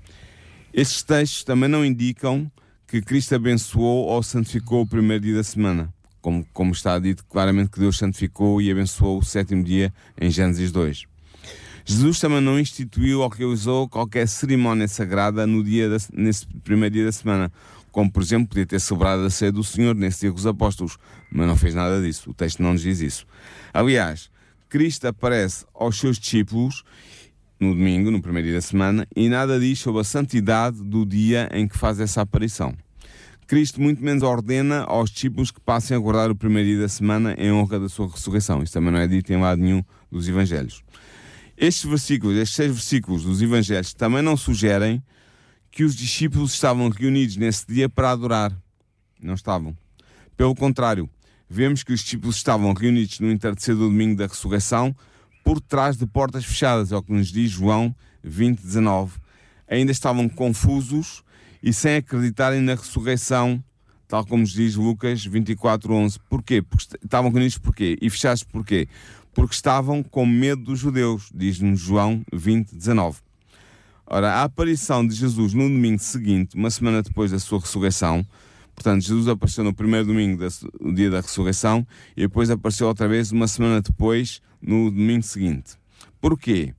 Estes 0.73 1.03
textos 1.03 1.43
também 1.43 1.69
não 1.69 1.85
indicam 1.85 2.51
que 2.87 2.99
Cristo 2.99 3.35
abençoou 3.35 4.07
ou 4.07 4.23
santificou 4.23 4.81
o 4.81 4.87
primeiro 4.87 5.23
dia 5.23 5.35
da 5.35 5.43
semana, 5.43 5.93
como, 6.21 6.43
como 6.51 6.71
está 6.71 6.97
dito 6.97 7.23
claramente 7.25 7.69
que 7.69 7.79
Deus 7.79 7.99
santificou 7.99 8.59
e 8.59 8.71
abençoou 8.71 9.19
o 9.19 9.23
sétimo 9.23 9.63
dia 9.63 9.93
em 10.19 10.31
Gênesis 10.31 10.71
2. 10.71 11.03
Jesus 11.85 12.19
também 12.19 12.41
não 12.41 12.59
instituiu 12.59 13.21
ou 13.21 13.29
realizou 13.29 13.87
qualquer 13.87 14.27
cerimónia 14.27 14.87
sagrada 14.87 15.45
no 15.45 15.63
dia 15.63 15.87
da, 15.87 15.97
nesse 16.11 16.47
primeiro 16.63 16.95
dia 16.95 17.05
da 17.05 17.11
semana, 17.11 17.51
como 17.91 18.11
por 18.11 18.23
exemplo 18.23 18.47
podia 18.47 18.65
ter 18.65 18.79
celebrado 18.79 19.23
a 19.23 19.29
ceia 19.29 19.51
do 19.51 19.63
Senhor 19.63 19.93
nesse 19.93 20.21
dia 20.21 20.31
com 20.31 20.39
os 20.39 20.47
apóstolos, 20.47 20.97
mas 21.31 21.45
não 21.45 21.55
fez 21.55 21.75
nada 21.75 22.01
disso. 22.01 22.31
O 22.31 22.33
texto 22.33 22.63
não 22.63 22.73
nos 22.73 22.81
diz 22.81 22.99
isso. 22.99 23.27
Aliás, 23.71 24.31
Cristo 24.75 25.07
aparece 25.07 25.65
aos 25.73 25.97
seus 25.97 26.19
discípulos 26.19 26.83
no 27.57 27.73
domingo, 27.73 28.11
no 28.11 28.21
primeiro 28.21 28.49
dia 28.49 28.57
da 28.57 28.61
semana, 28.61 29.07
e 29.15 29.29
nada 29.29 29.57
diz 29.57 29.79
sobre 29.79 30.01
a 30.01 30.03
santidade 30.03 30.83
do 30.83 31.05
dia 31.05 31.49
em 31.53 31.65
que 31.65 31.77
faz 31.77 31.97
essa 31.97 32.19
aparição. 32.19 32.75
Cristo 33.47 33.79
muito 33.79 34.03
menos 34.03 34.21
ordena 34.21 34.81
aos 34.81 35.09
discípulos 35.09 35.49
que 35.49 35.61
passem 35.61 35.95
a 35.95 35.99
guardar 36.01 36.29
o 36.29 36.35
primeiro 36.35 36.67
dia 36.67 36.79
da 36.81 36.89
semana 36.89 37.33
em 37.37 37.53
honra 37.53 37.79
da 37.79 37.87
sua 37.87 38.09
ressurreição. 38.09 38.61
Isso 38.61 38.73
também 38.73 38.91
não 38.91 38.99
é 38.99 39.07
dito 39.07 39.31
em 39.31 39.39
lado 39.39 39.61
nenhum 39.61 39.81
dos 40.11 40.27
Evangelhos. 40.27 40.83
Estes 41.55 41.89
versículos, 41.89 42.35
estes 42.35 42.57
seis 42.57 42.69
versículos 42.73 43.23
dos 43.23 43.41
Evangelhos, 43.41 43.93
também 43.93 44.21
não 44.21 44.35
sugerem 44.35 45.01
que 45.71 45.85
os 45.85 45.95
discípulos 45.95 46.53
estavam 46.53 46.89
reunidos 46.89 47.37
nesse 47.37 47.65
dia 47.65 47.87
para 47.87 48.11
adorar. 48.11 48.51
Não 49.21 49.35
estavam. 49.35 49.73
Pelo 50.35 50.53
contrário, 50.53 51.09
vemos 51.49 51.83
que 51.83 51.93
os 51.93 52.01
discípulos 52.01 52.35
estavam 52.35 52.73
reunidos 52.73 53.19
no 53.19 53.31
entardecer 53.31 53.75
do 53.75 53.87
domingo 53.87 54.15
da 54.15 54.27
ressurreição 54.27 54.95
por 55.43 55.61
trás 55.61 55.95
de 55.95 56.07
portas 56.07 56.43
fechadas, 56.43 56.91
é 56.91 56.95
o 56.95 57.03
que 57.03 57.13
nos 57.13 57.31
diz 57.31 57.51
João 57.51 57.95
20, 58.23 58.61
19. 58.61 59.19
Ainda 59.67 59.91
estavam 59.91 60.27
confusos 60.27 61.23
e 61.61 61.71
sem 61.71 61.97
acreditarem 61.97 62.61
na 62.61 62.73
ressurreição, 62.73 63.63
tal 64.07 64.25
como 64.25 64.41
nos 64.41 64.51
diz 64.51 64.75
Lucas 64.75 65.23
24, 65.23 65.93
11. 65.93 66.19
Porquê? 66.29 66.61
Porque 66.61 66.97
estavam 67.03 67.31
reunidos 67.31 67.57
porquê? 67.57 67.97
E 68.01 68.09
fechados 68.09 68.43
porquê? 68.43 68.87
Porque 69.33 69.53
estavam 69.53 70.01
com 70.01 70.25
medo 70.25 70.63
dos 70.63 70.79
judeus, 70.79 71.29
diz-nos 71.33 71.79
João 71.79 72.23
20, 72.33 72.75
19. 72.75 73.19
Ora, 74.07 74.33
a 74.33 74.43
aparição 74.43 75.05
de 75.05 75.15
Jesus 75.15 75.53
no 75.53 75.63
domingo 75.63 75.99
seguinte, 75.99 76.55
uma 76.55 76.69
semana 76.69 77.01
depois 77.01 77.31
da 77.31 77.39
sua 77.39 77.59
ressurreição, 77.59 78.25
portanto, 78.75 79.01
Jesus 79.01 79.27
apareceu 79.27 79.63
no 79.63 79.73
primeiro 79.73 80.07
domingo 80.07 80.45
do 80.79 80.93
dia 80.93 81.09
da 81.09 81.21
ressurreição 81.21 81.87
e 82.15 82.21
depois 82.21 82.49
apareceu 82.49 82.87
outra 82.87 83.07
vez 83.07 83.31
uma 83.31 83.47
semana 83.47 83.81
depois, 83.81 84.41
no 84.61 84.91
domingo 84.91 85.23
seguinte. 85.23 85.73
Porquê? 86.19 86.73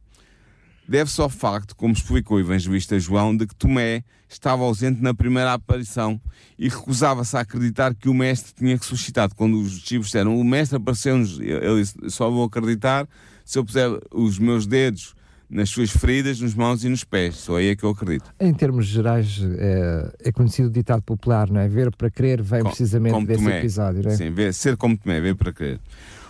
Deve-se 0.89 1.21
ao 1.21 1.29
facto, 1.29 1.75
como 1.75 1.93
explicou 1.93 2.37
o 2.37 2.41
evangelista 2.41 2.97
João, 3.01 3.37
de 3.37 3.45
que 3.45 3.57
Tomé 3.57 4.05
estava 4.29 4.63
ausente 4.63 5.03
na 5.03 5.13
primeira 5.13 5.53
aparição 5.53 6.21
e 6.57 6.69
recusava-se 6.69 7.37
a 7.37 7.41
acreditar 7.41 7.93
que 7.93 8.09
o 8.09 8.15
Mestre 8.15 8.55
tinha 8.55 8.77
ressuscitado. 8.77 9.35
Quando 9.35 9.61
os 9.61 9.73
discípulos 9.73 10.07
disseram, 10.07 10.39
o 10.39 10.45
Mestre 10.45 10.77
apareceu-nos, 10.77 11.41
ele 11.41 11.81
disse, 11.81 11.95
só 12.11 12.31
vou 12.31 12.45
acreditar 12.45 13.09
se 13.45 13.59
eu 13.59 13.65
puser 13.65 13.91
os 14.13 14.39
meus 14.39 14.65
dedos 14.65 15.16
nas 15.49 15.71
suas 15.71 15.91
feridas, 15.91 16.41
nos 16.41 16.55
mãos 16.55 16.85
e 16.85 16.89
nos 16.89 17.05
pés. 17.05 17.37
Só 17.37 17.57
aí 17.57 17.69
é 17.69 17.77
que 17.77 17.85
eu 17.85 17.91
acredito. 17.91 18.33
Em 18.41 18.53
termos 18.53 18.87
gerais, 18.87 19.41
é, 19.59 20.29
é 20.29 20.33
conhecido 20.33 20.69
o 20.69 20.71
ditado 20.71 21.03
popular, 21.03 21.51
não 21.51 21.61
é? 21.61 21.69
Ver 21.69 21.95
para 21.95 22.11
crer 22.11 22.43
vem 22.43 22.63
Com, 22.63 22.69
precisamente 22.69 23.25
desse 23.25 23.43
Tomé. 23.43 23.59
episódio, 23.59 24.03
não 24.03 24.11
é? 24.11 24.17
Sim, 24.17 24.31
ver, 24.31 24.53
ser 24.53 24.77
como 24.77 24.97
Tomé, 24.97 25.21
ver 25.21 25.37
para 25.37 25.53
crer. 25.53 25.81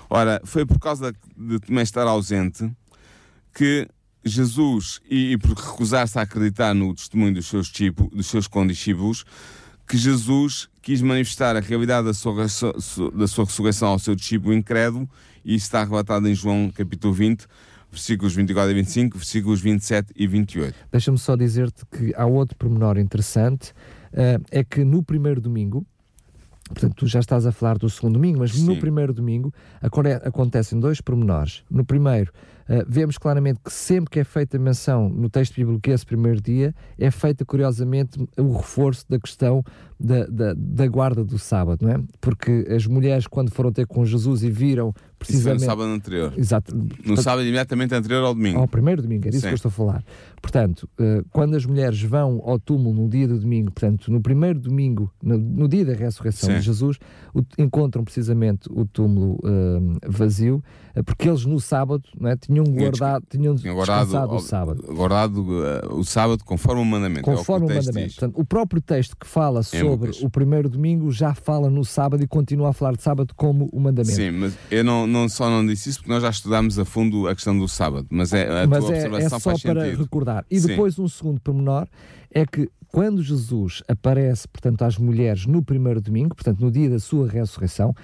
Ora, 0.09 0.41
foi 0.45 0.65
por 0.65 0.79
causa 0.79 1.13
de 1.37 1.59
Tomé 1.61 1.83
estar 1.83 2.07
ausente 2.07 2.71
que 3.55 3.89
Jesus, 4.25 5.01
e, 5.09 5.33
e 5.33 5.39
por 5.39 5.53
recusar-se 5.53 6.19
a 6.19 6.23
acreditar 6.23 6.75
no 6.75 6.95
testemunho 6.95 7.35
dos 7.35 7.47
seus, 7.47 7.69
tipo, 7.71 8.11
dos 8.15 8.27
seus 8.27 8.47
condiscípulos, 8.47 9.25
que 9.87 9.97
Jesus 9.97 10.69
quis 10.83 11.01
manifestar 11.01 11.57
a 11.57 11.61
realidade 11.61 12.07
da 12.07 12.15
sua, 12.15 12.35
da 13.15 13.29
sua 13.29 13.45
ressurreição 13.45 13.89
ao 13.89 13.99
seu 13.99 14.15
discípulo 14.17 14.53
incrédulo, 14.53 15.09
e 15.45 15.55
isso 15.55 15.67
está 15.67 15.85
relatado 15.85 16.29
em 16.29 16.35
João 16.35 16.71
capítulo 16.75 17.15
20, 17.15 17.47
versículos 17.97 18.35
24 18.35 18.71
e 18.71 18.75
25, 18.75 19.17
versículos 19.17 19.61
27 19.61 20.13
e 20.15 20.27
28. 20.27 20.75
Deixa-me 20.93 21.19
só 21.19 21.35
dizer-te 21.35 21.85
que 21.87 22.13
há 22.15 22.27
outro 22.27 22.57
pormenor 22.57 22.99
interessante, 22.99 23.71
uh, 24.13 24.43
é 24.51 24.63
que 24.63 24.85
no 24.85 25.03
primeiro 25.03 25.41
domingo, 25.41 25.85
portanto 26.69 26.95
tu 26.95 27.07
já 27.07 27.21
estás 27.21 27.47
a 27.47 27.53
falar 27.53 27.79
do 27.79 27.89
segundo 27.89 28.15
domingo, 28.15 28.41
mas 28.41 28.53
Sim. 28.53 28.67
no 28.67 28.77
primeiro 28.77 29.15
domingo 29.15 29.53
acontecem 30.23 30.79
dois 30.79 31.01
pormenores. 31.01 31.65
No 31.71 31.85
primeiro, 31.85 32.31
uh, 32.69 32.85
vemos 32.87 33.17
claramente 33.17 33.61
que 33.65 33.73
sempre 33.73 34.11
que 34.11 34.21
é 34.21 34.25
feita 34.25 34.59
menção 34.59 35.09
no 35.09 35.31
texto 35.31 35.55
bíblico 35.55 35.89
esse 35.89 36.05
primeiro 36.05 36.43
dia, 36.43 36.75
é 36.99 37.11
feita 37.11 37.47
curiosamente 37.47 38.19
o 38.37 38.59
reforço 38.59 39.07
da 39.09 39.19
questão 39.19 39.65
da, 39.99 40.27
da, 40.27 40.55
da, 40.55 40.87
guarda 40.87 41.25
do 41.25 41.39
sábado, 41.39 41.87
não 41.87 41.93
é? 41.93 42.01
Porque 42.21 42.67
as 42.69 42.87
mulheres, 42.87 43.27
quando 43.27 43.51
foram 43.51 43.73
ter 43.73 43.87
com 43.87 44.05
Jesus 44.05 44.43
e 44.43 44.51
viram 44.51 44.93
precisamente. 45.27 45.59
Isso 45.59 45.67
foi 45.67 45.75
no 45.77 45.83
sábado 45.83 45.95
anterior. 45.95 46.33
Exato. 46.37 46.89
No 47.05 47.17
sábado 47.17 47.43
imediatamente 47.43 47.95
anterior 47.95 48.25
ao 48.25 48.35
domingo. 48.35 48.61
Ao 48.61 48.69
primeiro 48.69 49.03
domingo, 49.03 49.29
é 49.29 49.31
disso 49.31 49.43
Sim. 49.43 49.49
que 49.49 49.53
eu 49.53 49.57
estou 49.57 49.69
a 49.69 49.73
falar. 49.73 50.05
Portanto, 50.41 50.89
uh, 51.01 51.25
quando 51.31 51.57
as 51.57 51.67
mulheres 51.67 52.01
vão 52.03 52.41
ao 52.45 52.59
túmulo 52.59 53.03
no 53.03 53.09
dia 53.09 53.27
do 53.27 53.39
domingo, 53.39 53.73
portanto, 53.73 54.11
no 54.13 54.21
primeiro 54.21 54.61
domingo, 54.61 55.11
no, 55.23 55.37
no 55.37 55.69
dia 55.69 55.85
da 55.85 55.95
ressurreição 55.95 56.51
Sim. 56.51 56.57
de 56.57 56.63
Jesus, 56.63 56.99
o, 57.35 57.43
encontram 57.59 58.05
precisamente 58.05 58.69
o 58.71 58.85
túmulo 58.85 59.35
uh, 59.45 59.99
vazio, 60.07 60.63
uh, 60.97 61.03
porque 61.05 61.29
eles 61.29 61.45
no 61.45 61.59
sábado 61.59 62.05
não 62.19 62.31
é, 62.31 62.37
tinham 62.37 62.65
guardado, 62.65 63.25
tinham, 63.29 63.57
tinham 63.57 63.75
guardado 63.75 64.35
o 64.35 64.39
sábado. 64.39 64.83
Guardado 64.95 65.47
o 65.91 66.05
sábado 66.05 66.45
conforme 66.45 66.83
o 66.83 66.85
mandamento. 66.85 67.29
É 67.29 67.35
conforme 67.35 67.67
é 67.67 67.69
o, 67.69 67.73
o 67.73 67.75
mandamento. 67.77 68.15
Portanto, 68.15 68.41
o 68.41 68.45
próprio 68.45 68.81
texto 68.81 69.17
que 69.17 69.27
fala 69.27 69.63
sobre 69.63 69.97
sobre 69.97 70.11
o 70.25 70.31
primeiro 70.31 70.69
domingo 70.69 71.11
já 71.11 71.35
fala 71.35 71.71
no 71.71 71.85
sábado 71.85 72.23
e 72.23 72.27
continua 72.27 72.71
a 72.71 72.73
falar 72.73 72.97
de 72.97 73.03
sábado 73.03 73.35
como 73.37 73.69
o 73.73 73.81
mandamento. 73.81 74.15
Sim, 74.15 74.31
mas 74.33 74.57
eu 74.71 74.85
não, 74.85 75.07
não 75.07 75.29
só 75.29 75.49
não 75.49 75.65
disse 75.67 75.91
isso 75.91 75.99
porque 76.01 76.13
nós 76.13 76.23
já 76.23 76.31
estudámos 76.31 76.79
a 76.79 76.85
fundo 76.85 77.29
a 77.29 77.35
questão 77.35 77.57
do 77.59 77.69
sábado, 77.69 78.07
mas 78.11 78.33
é 78.33 78.63
a 78.63 78.67
mas 78.67 78.85
tua 78.85 78.95
é, 78.95 78.97
observação 78.97 79.37
é 79.37 79.41
só 79.41 79.59
para 79.59 79.83
sentido. 79.83 80.03
recordar. 80.03 80.26
E 80.51 80.61
Sim. 80.61 80.69
depois 80.69 80.99
um 80.99 81.09
segundo 81.09 81.41
pormenor 81.41 81.87
é 82.31 82.45
que 82.45 82.69
quando 82.89 83.23
Jesus 83.23 83.83
aparece, 83.89 84.49
portanto, 84.49 84.83
às 84.83 84.97
mulheres 84.97 85.45
no 85.45 85.63
primeiro 85.63 86.01
domingo, 86.01 86.35
portanto, 86.35 86.61
no 86.61 86.71
dia 86.71 86.89
da 86.89 86.99
sua 86.99 87.29
ressurreição, 87.29 87.95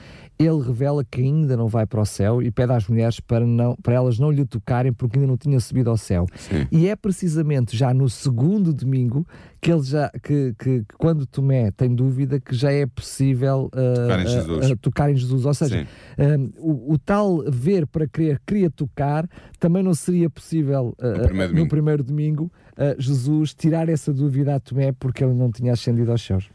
ele 0.47 0.63
revela 0.63 1.05
que 1.05 1.21
ainda 1.21 1.57
não 1.57 1.69
vai 1.69 1.87
para 1.87 2.01
o 2.01 2.07
céu 2.07 2.43
e 2.43 2.51
pede 2.51 2.73
às 2.73 2.87
mulheres 2.89 3.21
para, 3.21 3.47
não, 3.47 3.77
para 3.77 3.95
elas 3.95 4.19
não 4.19 4.31
lhe 4.31 4.45
tocarem 4.45 4.93
porque 4.93 5.19
ainda 5.19 5.29
não 5.29 5.37
tinha 5.37 5.59
subido 5.61 5.91
ao 5.91 5.97
céu. 5.97 6.27
Sim. 6.37 6.67
E 6.71 6.89
é 6.89 6.97
precisamente 6.97 7.77
já 7.77 7.93
no 7.93 8.09
segundo 8.09 8.73
domingo 8.73 9.27
que 9.61 9.71
ele 9.73 9.83
já 9.83 10.11
que, 10.23 10.55
que, 10.59 10.81
que 10.81 10.97
quando 10.99 11.25
Tomé 11.27 11.71
tem 11.71 11.95
dúvida 11.95 12.41
que 12.41 12.55
já 12.55 12.73
é 12.73 12.85
possível 12.87 13.67
uh, 13.67 13.71
Tocar 13.71 14.21
em 14.21 14.25
uh, 14.25 14.29
Jesus. 14.29 14.71
uh, 14.71 14.77
tocar 14.77 15.11
em 15.11 15.17
Jesus. 15.17 15.45
Ou 15.47 15.55
seja, 15.55 15.87
um, 16.19 16.51
o, 16.59 16.93
o 16.95 16.99
tal 16.99 17.45
ver 17.49 17.87
para 17.87 18.07
crer, 18.09 18.41
queria 18.47 18.71
tocar, 18.71 19.29
também 19.61 19.83
não 19.83 19.95
seria 19.95 20.29
possível 20.29 20.95
uh, 21.01 21.07
No 21.07 21.25
primeiro 21.25 21.49
no 21.49 21.49
domingo. 21.55 21.69
primeiro 21.69 22.03
domingo 22.05 22.53
uh, 22.73 23.01
Jesus 23.01 23.55
tirar 23.55 23.89
essa 23.89 24.13
dúvida 24.13 24.57
a 24.57 24.61
Tomé 24.61 24.93
porque 24.93 25.23
ele 25.23 25.35
não 25.35 25.51
tinha 25.51 25.73
ascendido 25.73 26.11
aos 26.11 26.23
céus. 26.25 26.49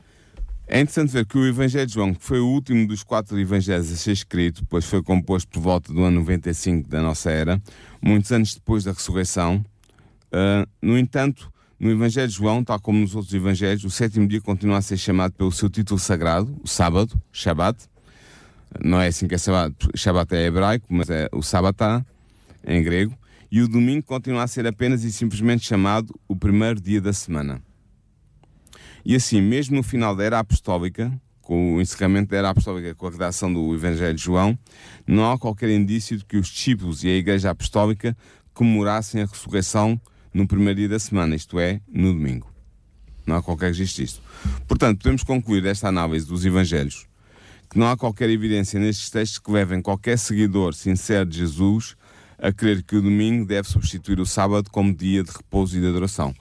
É 0.69 0.81
interessante 0.81 1.13
ver 1.13 1.25
que 1.25 1.37
o 1.37 1.47
Evangelho 1.47 1.87
de 1.87 1.93
João, 1.93 2.13
que 2.13 2.23
foi 2.23 2.41
o 2.41 2.47
último 2.47 2.85
dos 2.85 3.01
quatro 3.01 3.39
evangelhos 3.39 3.89
a 3.89 3.95
ser 3.95 4.11
escrito, 4.11 4.65
pois 4.67 4.83
foi 4.83 5.01
composto 5.01 5.49
por 5.49 5.61
volta 5.61 5.93
do 5.93 6.03
ano 6.03 6.19
95 6.19 6.89
da 6.89 7.01
nossa 7.01 7.31
era, 7.31 7.61
muitos 8.01 8.33
anos 8.33 8.53
depois 8.53 8.83
da 8.83 8.91
ressurreição. 8.91 9.63
Ah, 10.29 10.67
no 10.81 10.97
entanto, 10.97 11.49
no 11.79 11.89
Evangelho 11.89 12.27
de 12.27 12.33
João, 12.33 12.65
tal 12.65 12.81
como 12.81 12.99
nos 12.99 13.15
outros 13.15 13.33
evangelhos, 13.33 13.85
o 13.85 13.89
sétimo 13.89 14.27
dia 14.27 14.41
continua 14.41 14.77
a 14.77 14.81
ser 14.81 14.97
chamado 14.97 15.33
pelo 15.33 15.53
seu 15.53 15.69
título 15.69 15.99
sagrado, 15.99 16.53
o 16.61 16.67
sábado, 16.67 17.17
Shabbat. 17.31 17.85
Não 18.83 18.99
é 18.99 19.07
assim 19.07 19.25
que 19.25 19.35
é 19.35 19.37
sábado, 19.37 19.73
Shabbat 19.95 20.35
é 20.35 20.47
hebraico, 20.47 20.85
mas 20.89 21.09
é 21.09 21.29
o 21.31 21.41
Sabatá, 21.41 22.05
em 22.65 22.83
grego. 22.83 23.17
E 23.49 23.61
o 23.61 23.69
domingo 23.69 24.03
continua 24.03 24.43
a 24.43 24.47
ser 24.47 24.67
apenas 24.67 25.05
e 25.05 25.13
simplesmente 25.13 25.65
chamado 25.65 26.13
o 26.27 26.35
primeiro 26.35 26.81
dia 26.81 26.99
da 26.99 27.13
semana. 27.13 27.61
E 29.07 29.15
assim, 29.15 29.41
mesmo 29.41 29.77
no 29.77 29.83
final 29.83 30.13
da 30.13 30.25
era 30.25 30.37
apostólica, 30.37 31.09
com 31.39 31.75
o 31.75 31.81
encerramento 31.81 32.31
da 32.31 32.35
era 32.39 32.49
apostólica 32.49 32.93
com 32.93 33.07
a 33.07 33.09
redação 33.09 33.53
do 33.53 33.73
Evangelho 33.73 34.13
de 34.13 34.21
João, 34.21 34.59
não 35.07 35.31
há 35.31 35.39
qualquer 35.39 35.69
indício 35.69 36.17
de 36.17 36.25
que 36.25 36.35
os 36.35 36.49
discípulos 36.49 37.05
e 37.05 37.07
a 37.07 37.15
Igreja 37.15 37.49
Apostólica 37.49 38.17
comemorassem 38.53 39.21
a 39.21 39.25
ressurreição 39.25 39.97
no 40.33 40.45
primeiro 40.45 40.79
dia 40.79 40.89
da 40.89 40.99
semana, 40.99 41.37
isto 41.37 41.57
é, 41.57 41.79
no 41.87 42.11
domingo. 42.11 42.51
Não 43.25 43.37
há 43.37 43.41
qualquer 43.41 43.67
registro 43.67 44.03
disto. 44.03 44.21
Portanto, 44.67 44.97
podemos 44.97 45.23
concluir 45.23 45.65
esta 45.65 45.87
análise 45.87 46.27
dos 46.27 46.45
Evangelhos 46.45 47.07
que 47.69 47.79
não 47.79 47.87
há 47.87 47.95
qualquer 47.95 48.29
evidência 48.29 48.77
nestes 48.77 49.09
textos 49.09 49.39
que 49.39 49.49
levem 49.49 49.81
qualquer 49.81 50.19
seguidor 50.19 50.73
sincero 50.73 51.25
de 51.25 51.37
Jesus 51.37 51.95
a 52.37 52.51
crer 52.51 52.83
que 52.83 52.97
o 52.97 53.01
domingo 53.01 53.45
deve 53.45 53.69
substituir 53.69 54.19
o 54.19 54.25
sábado 54.25 54.69
como 54.69 54.93
dia 54.93 55.23
de 55.23 55.31
repouso 55.31 55.77
e 55.77 55.79
de 55.79 55.87
adoração. 55.87 56.35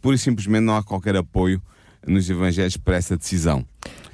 Pura 0.00 0.16
e 0.16 0.18
simplesmente 0.18 0.64
não 0.64 0.74
há 0.74 0.82
qualquer 0.82 1.14
apoio 1.14 1.60
nos 2.06 2.28
Evangelhos 2.30 2.76
para 2.76 2.96
essa 2.96 3.16
decisão. 3.16 3.64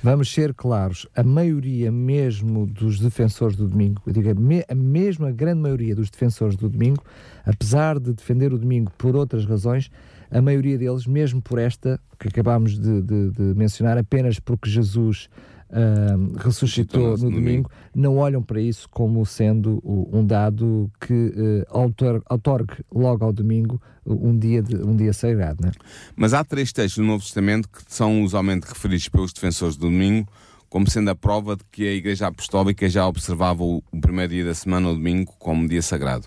Vamos 0.03 0.33
ser 0.33 0.55
claros, 0.55 1.07
a 1.17 1.23
maioria 1.23 1.91
mesmo 1.91 2.67
dos 2.67 3.01
defensores 3.01 3.57
do 3.57 3.67
domingo, 3.67 4.01
eu 4.07 4.13
digo 4.13 4.31
a, 4.31 4.35
me, 4.35 4.63
a 4.69 4.75
mesma 4.75 5.33
grande 5.33 5.61
maioria 5.61 5.95
dos 5.97 6.11
defensores 6.11 6.55
do 6.57 6.69
domingo, 6.69 7.03
apesar 7.45 7.99
de 7.99 8.13
defender 8.13 8.53
o 8.53 8.59
domingo 8.59 8.93
por 8.97 9.17
outras 9.17 9.45
razões, 9.47 9.91
a 10.31 10.41
maioria 10.43 10.77
deles, 10.79 11.07
mesmo 11.07 11.41
por 11.41 11.59
esta 11.59 11.99
que 12.21 12.29
acabámos 12.29 12.79
de, 12.79 13.03
de- 13.03 13.31
de 13.31 13.43
mencionar, 13.57 13.97
apenas 13.99 14.39
porque 14.39 14.69
Jesus 14.71 15.29
ah, 15.71 16.17
ressuscitou 16.45 17.17
no 17.19 17.25
no 17.25 17.31
domingo, 17.31 17.71
não 17.95 18.17
olham 18.19 18.43
para 18.43 18.61
isso 18.61 18.89
como 18.91 19.25
sendo 19.27 19.81
um 19.85 20.25
dado 20.25 20.91
que 21.01 21.33
eh, 21.37 21.67
autor- 21.69 22.23
outorgue 22.31 22.75
logo 22.93 23.25
ao 23.25 23.33
domingo 23.33 23.81
um 24.05 24.39
dia, 24.39 24.63
de, 24.63 24.77
um 24.77 24.95
dia 24.95 25.13
sagrado. 25.13 25.59
Não 25.63 25.69
é? 25.71 25.73
Mas 26.15 26.33
há 26.33 26.45
três 26.45 26.73
textos 26.73 27.03
do 27.03 27.07
Novo 27.07 27.25
Testamento 27.25 27.69
que 27.69 27.83
são 27.89 28.23
usualmente 28.23 28.67
referidos 28.67 29.09
pelos 29.09 29.33
defensores 29.33 29.77
do 29.77 29.87
domingo 29.87 30.29
como 30.69 30.91
sendo 30.91 31.09
a 31.11 31.15
prova 31.15 31.57
de 31.57 31.63
que 31.71 31.87
a 31.89 31.93
Igreja 31.93 32.27
Apostólica 32.27 32.89
já 32.89 33.07
observava 33.07 33.63
o, 33.63 33.83
o 33.91 34.01
primeiro 34.01 34.33
dia 34.33 34.45
da 34.45 34.55
semana, 34.55 34.89
o 34.91 34.95
domingo, 34.95 35.33
como 35.39 35.67
dia 35.69 35.81
sagrado. 35.81 36.27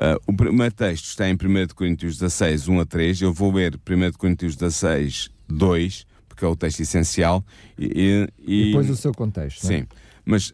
Ah, 0.00 0.16
o 0.26 0.32
primeiro 0.32 0.74
texto 0.74 1.04
está 1.04 1.28
em 1.28 1.34
1 1.34 1.66
de 1.66 1.74
Coríntios 1.74 2.16
16, 2.18 2.66
1 2.66 2.80
a 2.80 2.86
3. 2.86 3.20
Eu 3.20 3.32
vou 3.32 3.52
ler 3.52 3.78
1 3.88 4.10
de 4.10 4.18
Coríntios 4.18 4.56
16, 4.56 5.30
2, 5.48 6.06
porque 6.38 6.44
é 6.44 6.48
o 6.48 6.54
texto 6.54 6.80
essencial. 6.80 7.44
E, 7.76 8.28
e- 8.46 8.52
E 8.62 8.64
depois 8.66 8.88
o 8.88 8.96
seu 8.96 9.12
contexto. 9.12 9.64
é? 9.64 9.78
Sim. 9.80 9.86
Mas, 10.24 10.52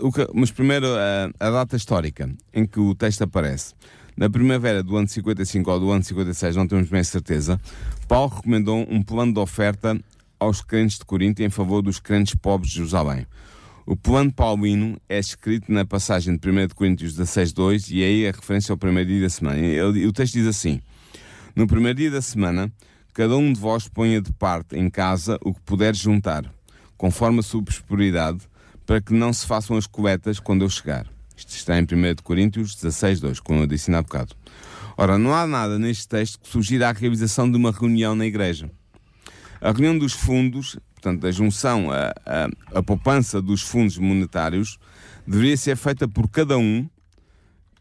o 0.00 0.10
que- 0.10 0.26
mas 0.34 0.50
primeiro 0.50 0.86
ah, 0.88 1.30
a 1.38 1.50
data 1.50 1.76
histórica 1.76 2.28
em 2.52 2.66
que 2.66 2.80
o 2.80 2.94
texto 2.96 3.22
aparece. 3.22 3.74
Na 4.16 4.28
primavera 4.28 4.82
do 4.82 4.96
ano 4.96 5.06
55 5.08 5.70
ou 5.70 5.78
do 5.80 5.90
ano 5.92 6.02
56, 6.02 6.56
não 6.56 6.66
temos 6.66 6.88
bem 6.88 7.04
certeza, 7.04 7.60
Paulo 8.08 8.34
recomendou 8.34 8.84
um 8.90 9.02
plano 9.02 9.32
de 9.32 9.38
oferta 9.38 9.98
aos 10.38 10.60
crentes 10.62 10.98
de 10.98 11.04
Corinto 11.04 11.42
em 11.42 11.48
favor 11.50 11.80
dos 11.80 12.00
crentes 12.00 12.34
pobres 12.34 12.70
de 12.70 12.78
Jerusalém. 12.78 13.24
O 13.86 13.94
plano 13.96 14.32
paulino 14.32 14.98
é 15.08 15.18
escrito 15.18 15.72
na 15.72 15.84
passagem 15.84 16.36
de 16.36 16.48
1 16.50 16.66
de 16.66 16.74
Coríntios 16.74 17.14
16.2 17.16 17.90
e 17.90 18.02
é 18.02 18.06
aí 18.06 18.26
a 18.28 18.32
referência 18.32 18.72
ao 18.72 18.76
primeiro 18.78 19.08
dia 19.08 19.20
da 19.22 19.28
semana. 19.30 19.58
O 20.08 20.12
texto 20.12 20.34
diz 20.34 20.46
assim, 20.46 20.80
no 21.54 21.66
primeiro 21.66 21.96
dia 21.98 22.10
da 22.10 22.20
semana, 22.22 22.70
cada 23.20 23.36
um 23.36 23.52
de 23.52 23.60
vós 23.60 23.86
ponha 23.86 24.18
de 24.18 24.32
parte 24.32 24.78
em 24.78 24.88
casa 24.88 25.38
o 25.42 25.52
que 25.52 25.60
puder 25.60 25.94
juntar, 25.94 26.50
conforme 26.96 27.40
a 27.40 27.42
sua 27.42 27.62
prosperidade, 27.62 28.38
para 28.86 28.98
que 28.98 29.12
não 29.12 29.30
se 29.30 29.44
façam 29.44 29.76
as 29.76 29.86
coletas 29.86 30.40
quando 30.40 30.62
eu 30.62 30.70
chegar. 30.70 31.06
Isto 31.36 31.50
está 31.50 31.78
em 31.78 31.82
1 31.82 32.14
de 32.14 32.22
Coríntios 32.22 32.74
16.2, 32.74 33.38
como 33.38 33.60
eu 33.60 33.66
disse 33.66 33.94
há 33.94 34.00
bocado. 34.00 34.34
Ora, 34.96 35.18
não 35.18 35.34
há 35.34 35.46
nada 35.46 35.78
neste 35.78 36.08
texto 36.08 36.40
que 36.40 36.48
sugira 36.48 36.88
a 36.88 36.92
realização 36.92 37.50
de 37.50 37.58
uma 37.58 37.70
reunião 37.70 38.14
na 38.14 38.24
igreja. 38.24 38.70
A 39.60 39.70
reunião 39.70 39.98
dos 39.98 40.14
fundos, 40.14 40.78
portanto, 40.94 41.26
a 41.26 41.30
junção, 41.30 41.90
a, 41.90 42.14
a, 42.24 42.78
a 42.78 42.82
poupança 42.82 43.42
dos 43.42 43.60
fundos 43.60 43.98
monetários, 43.98 44.78
deveria 45.26 45.58
ser 45.58 45.76
feita 45.76 46.08
por 46.08 46.26
cada 46.26 46.56
um 46.56 46.88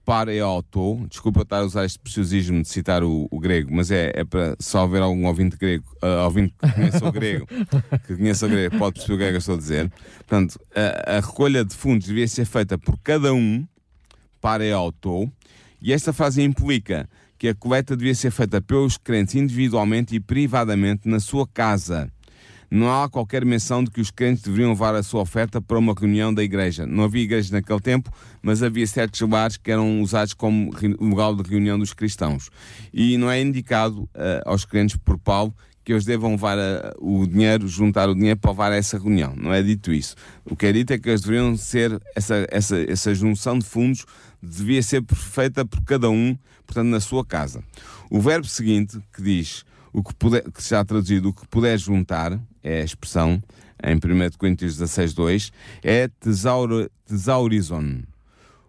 para 0.09 0.33
e 0.33 0.39
auto. 0.39 1.05
Desculpa 1.07 1.43
estar 1.43 1.57
a 1.57 1.65
usar 1.65 1.85
este 1.85 1.99
preciosismo 1.99 2.63
de 2.63 2.67
citar 2.67 3.03
o, 3.03 3.27
o 3.29 3.39
grego, 3.39 3.69
mas 3.71 3.91
é, 3.91 4.11
é 4.15 4.23
para 4.23 4.55
só 4.59 4.79
haver 4.79 5.03
algum 5.03 5.27
ouvinte 5.27 5.55
grego, 5.55 5.85
ah, 6.01 6.25
ouvinte 6.25 6.55
que 6.59 6.71
conheça 6.71 7.07
o 7.07 7.11
grego, 7.11 7.45
que 8.07 8.15
conheça 8.15 8.47
o 8.47 8.49
grego, 8.49 8.75
pode 8.79 8.93
perceber 8.93 9.13
o 9.13 9.17
que 9.19 9.23
é 9.23 9.27
que 9.27 9.35
eu 9.35 9.37
estou 9.37 9.53
a 9.53 9.57
dizer. 9.59 9.91
Portanto, 10.17 10.59
a, 10.75 11.17
a 11.17 11.19
recolha 11.19 11.63
de 11.63 11.75
fundos 11.75 12.07
devia 12.07 12.27
ser 12.27 12.45
feita 12.45 12.75
por 12.75 12.97
cada 13.03 13.31
um 13.35 13.67
para 14.41 14.65
e 14.65 14.71
auto, 14.71 15.31
e 15.79 15.93
esta 15.93 16.11
frase 16.11 16.41
implica 16.41 17.07
que 17.37 17.47
a 17.47 17.53
coleta 17.53 17.95
devia 17.95 18.15
ser 18.15 18.31
feita 18.31 18.59
pelos 18.59 18.97
crentes 18.97 19.35
individualmente 19.35 20.15
e 20.15 20.19
privadamente 20.19 21.07
na 21.07 21.19
sua 21.19 21.47
casa. 21.47 22.11
Não 22.71 22.91
há 22.91 23.09
qualquer 23.09 23.43
menção 23.43 23.83
de 23.83 23.89
que 23.89 23.99
os 23.99 24.11
crentes 24.11 24.43
deveriam 24.43 24.69
levar 24.69 24.93
a 24.93 25.01
sua 25.01 25.21
oferta 25.21 25.59
para 25.59 25.77
uma 25.77 25.93
reunião 25.93 26.33
da 26.33 26.43
igreja. 26.43 26.85
Não 26.85 27.03
havia 27.03 27.23
igreja 27.23 27.51
naquele 27.51 27.79
tempo, 27.79 28.11
mas 28.41 28.61
havia 28.61 28.85
certos 28.85 29.19
lugares 29.21 29.57
que 29.57 29.71
eram 29.71 30.01
usados 30.01 30.33
como 30.33 30.71
lugar 30.99 31.33
de 31.33 31.49
reunião 31.49 31.79
dos 31.79 31.93
cristãos. 31.93 32.49
E 32.93 33.17
não 33.17 33.29
é 33.29 33.41
indicado 33.41 34.07
eh, 34.13 34.41
aos 34.45 34.65
crentes 34.65 34.97
por 34.97 35.17
Paulo 35.17 35.53
que 35.83 35.93
eles 35.93 36.05
devam 36.05 36.31
levar 36.31 36.57
eh, 36.59 36.93
o 36.99 37.25
dinheiro, 37.25 37.67
juntar 37.67 38.07
o 38.09 38.13
dinheiro 38.13 38.39
para 38.39 38.51
levar 38.51 38.71
a 38.71 38.75
essa 38.75 38.99
reunião. 38.99 39.33
Não 39.35 39.51
é 39.51 39.63
dito 39.63 39.91
isso. 39.91 40.15
O 40.45 40.55
que 40.55 40.67
é 40.67 40.71
dito 40.71 40.93
é 40.93 40.99
que 40.99 41.09
eles 41.09 41.21
deveriam 41.21 41.57
ser, 41.57 41.99
essa, 42.15 42.45
essa, 42.51 42.77
essa 42.79 43.15
junção 43.15 43.57
de 43.57 43.65
fundos 43.65 44.05
devia 44.41 44.83
ser 44.83 45.03
feita 45.15 45.65
por 45.65 45.83
cada 45.83 46.07
um, 46.09 46.37
portanto, 46.67 46.87
na 46.87 46.99
sua 46.99 47.25
casa. 47.25 47.63
O 48.11 48.21
verbo 48.21 48.45
seguinte, 48.45 48.99
que 49.11 49.23
diz, 49.23 49.65
o 49.91 50.03
que, 50.03 50.13
puder, 50.13 50.43
que 50.51 50.61
está 50.61 50.85
traduzido, 50.85 51.29
o 51.29 51.33
que 51.33 51.47
puder 51.47 51.77
juntar, 51.79 52.39
é 52.63 52.81
a 52.81 52.83
expressão 52.83 53.41
em 53.83 53.95
1 53.95 54.37
Coríntios 54.37 54.77
16, 54.77 55.13
2, 55.13 55.51
é 55.83 56.07
tesauro, 56.19 56.89
tesaurizon, 57.05 58.01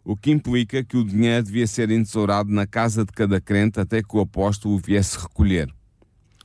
o 0.04 0.16
que 0.16 0.30
implica 0.30 0.84
que 0.84 0.96
o 0.96 1.04
dinheiro 1.04 1.44
devia 1.44 1.66
ser 1.66 1.90
entesourado 1.90 2.50
na 2.50 2.66
casa 2.66 3.04
de 3.04 3.12
cada 3.12 3.40
crente 3.40 3.80
até 3.80 4.02
que 4.02 4.16
o 4.16 4.20
apóstolo 4.20 4.76
o 4.76 4.78
viesse 4.78 5.18
recolher. 5.18 5.68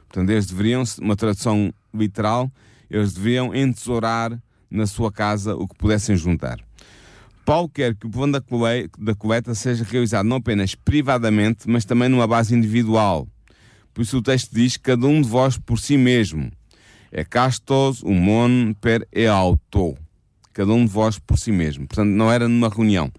Portanto, 0.07 0.29
eles 0.29 0.45
deveriam, 0.45 0.83
uma 0.99 1.15
tradução 1.15 1.73
literal, 1.93 2.51
eles 2.89 3.13
deveriam 3.13 3.53
entesourar 3.53 4.39
na 4.69 4.87
sua 4.87 5.11
casa 5.11 5.55
o 5.55 5.67
que 5.67 5.75
pudessem 5.75 6.15
juntar. 6.15 6.59
Paulo 7.45 7.69
quer 7.69 7.95
que 7.95 8.07
o 8.07 8.09
plano 8.09 8.33
da 8.33 8.41
cole- 8.41 8.89
da 8.97 9.13
coleta 9.13 9.53
seja 9.53 9.83
realizado 9.83 10.25
não 10.25 10.37
apenas 10.37 10.73
privadamente, 10.73 11.69
mas 11.69 11.85
também 11.85 12.09
numa 12.09 12.25
base 12.25 12.55
individual. 12.55 13.27
Por 13.93 14.01
isso 14.01 14.17
o 14.17 14.21
texto 14.21 14.53
diz: 14.53 14.77
cada 14.77 15.05
um 15.05 15.21
de 15.21 15.29
vós 15.29 15.57
por 15.57 15.79
si 15.79 15.95
mesmo. 15.95 16.51
É 17.17 17.23
castos 17.23 18.03
humon 18.03 18.73
per 18.81 19.07
e 19.15 19.25
auto. 19.25 19.95
Cada 20.51 20.73
um 20.73 20.83
de 20.85 20.91
vós 20.91 21.17
por 21.17 21.37
si 21.39 21.49
mesmo. 21.49 21.87
Portanto, 21.87 22.09
não 22.09 22.29
era 22.29 22.45
numa 22.49 22.67
reunião. 22.67 23.09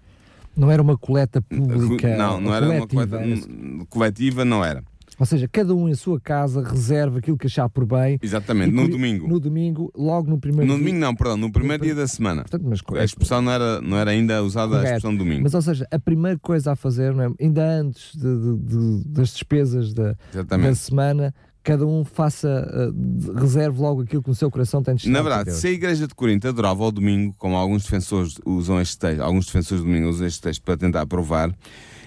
Não 0.55 0.69
era 0.69 0.81
uma 0.83 0.95
coleta 0.95 1.41
pública. 1.41 2.15
Não, 2.15 2.39
não 2.39 2.53
era 2.53 2.65
uma 2.69 2.87
coletiva, 2.87 3.17
coleta 3.17 3.17
era- 3.17 3.85
coletiva, 3.89 4.45
não 4.45 4.63
era. 4.63 4.83
Ou 5.19 5.25
seja, 5.25 5.47
cada 5.51 5.73
um 5.73 5.89
em 5.89 5.95
sua 5.95 6.19
casa 6.19 6.61
reserva 6.61 7.17
aquilo 7.17 7.37
que 7.39 7.47
achar 7.47 7.67
por 7.69 7.87
bem. 7.87 8.19
Exatamente, 8.21 8.71
no 8.71 8.83
por- 8.83 8.91
domingo. 8.91 9.27
No 9.27 9.39
domingo, 9.39 9.91
logo 9.95 10.29
no 10.29 10.37
primeiro 10.39 10.67
No 10.67 10.75
dia. 10.77 10.83
domingo 10.85 10.99
não, 10.99 11.15
perdão, 11.15 11.37
no 11.37 11.51
primeiro 11.51 11.83
dia 11.83 11.95
da 11.95 12.05
semana. 12.07 12.43
Portanto, 12.43 12.65
mas 12.67 12.81
A 12.99 13.03
expressão 13.03 13.41
não 13.41 13.51
era, 13.51 13.81
não 13.81 13.97
era 13.97 14.11
ainda 14.11 14.43
usada 14.43 14.75
a 14.75 14.77
Correto. 14.77 14.97
expressão 14.97 15.15
domingo. 15.17 15.41
Mas, 15.41 15.55
ou 15.55 15.61
seja, 15.63 15.87
a 15.89 15.97
primeira 15.97 16.37
coisa 16.37 16.73
a 16.73 16.75
fazer, 16.75 17.15
é? 17.17 17.43
ainda 17.43 17.63
antes 17.67 18.15
de- 18.15 18.21
de- 18.21 18.57
de- 18.57 19.07
das 19.09 19.29
despesas 19.33 19.91
da, 19.91 20.15
da 20.55 20.75
semana, 20.75 21.33
cada 21.67 21.85
um 21.85 22.05
faça, 22.05 22.65
uh, 22.89 23.33
reserve 23.37 23.77
logo 23.77 24.03
aquilo 24.03 24.23
que 24.23 24.29
no 24.29 24.35
seu 24.35 24.49
coração 24.49 24.81
tem 24.81 24.95
de 24.95 25.09
Na 25.09 25.21
verdade, 25.21 25.51
se 25.51 25.67
a 25.67 25.69
Igreja 25.69 26.07
de 26.07 26.15
Corinto 26.15 26.47
adorava 26.47 26.81
ao 26.81 26.93
domingo, 26.93 27.35
como 27.37 27.57
alguns 27.57 27.83
defensores 27.83 28.35
usam 28.45 28.79
este 28.79 28.97
texto, 28.97 29.19
alguns 29.19 29.47
defensores 29.47 29.83
do 29.83 29.85
domingo 29.85 30.07
usam 30.07 30.25
este 30.25 30.39
texto 30.39 30.61
para 30.63 30.77
tentar 30.77 31.05
provar, 31.05 31.53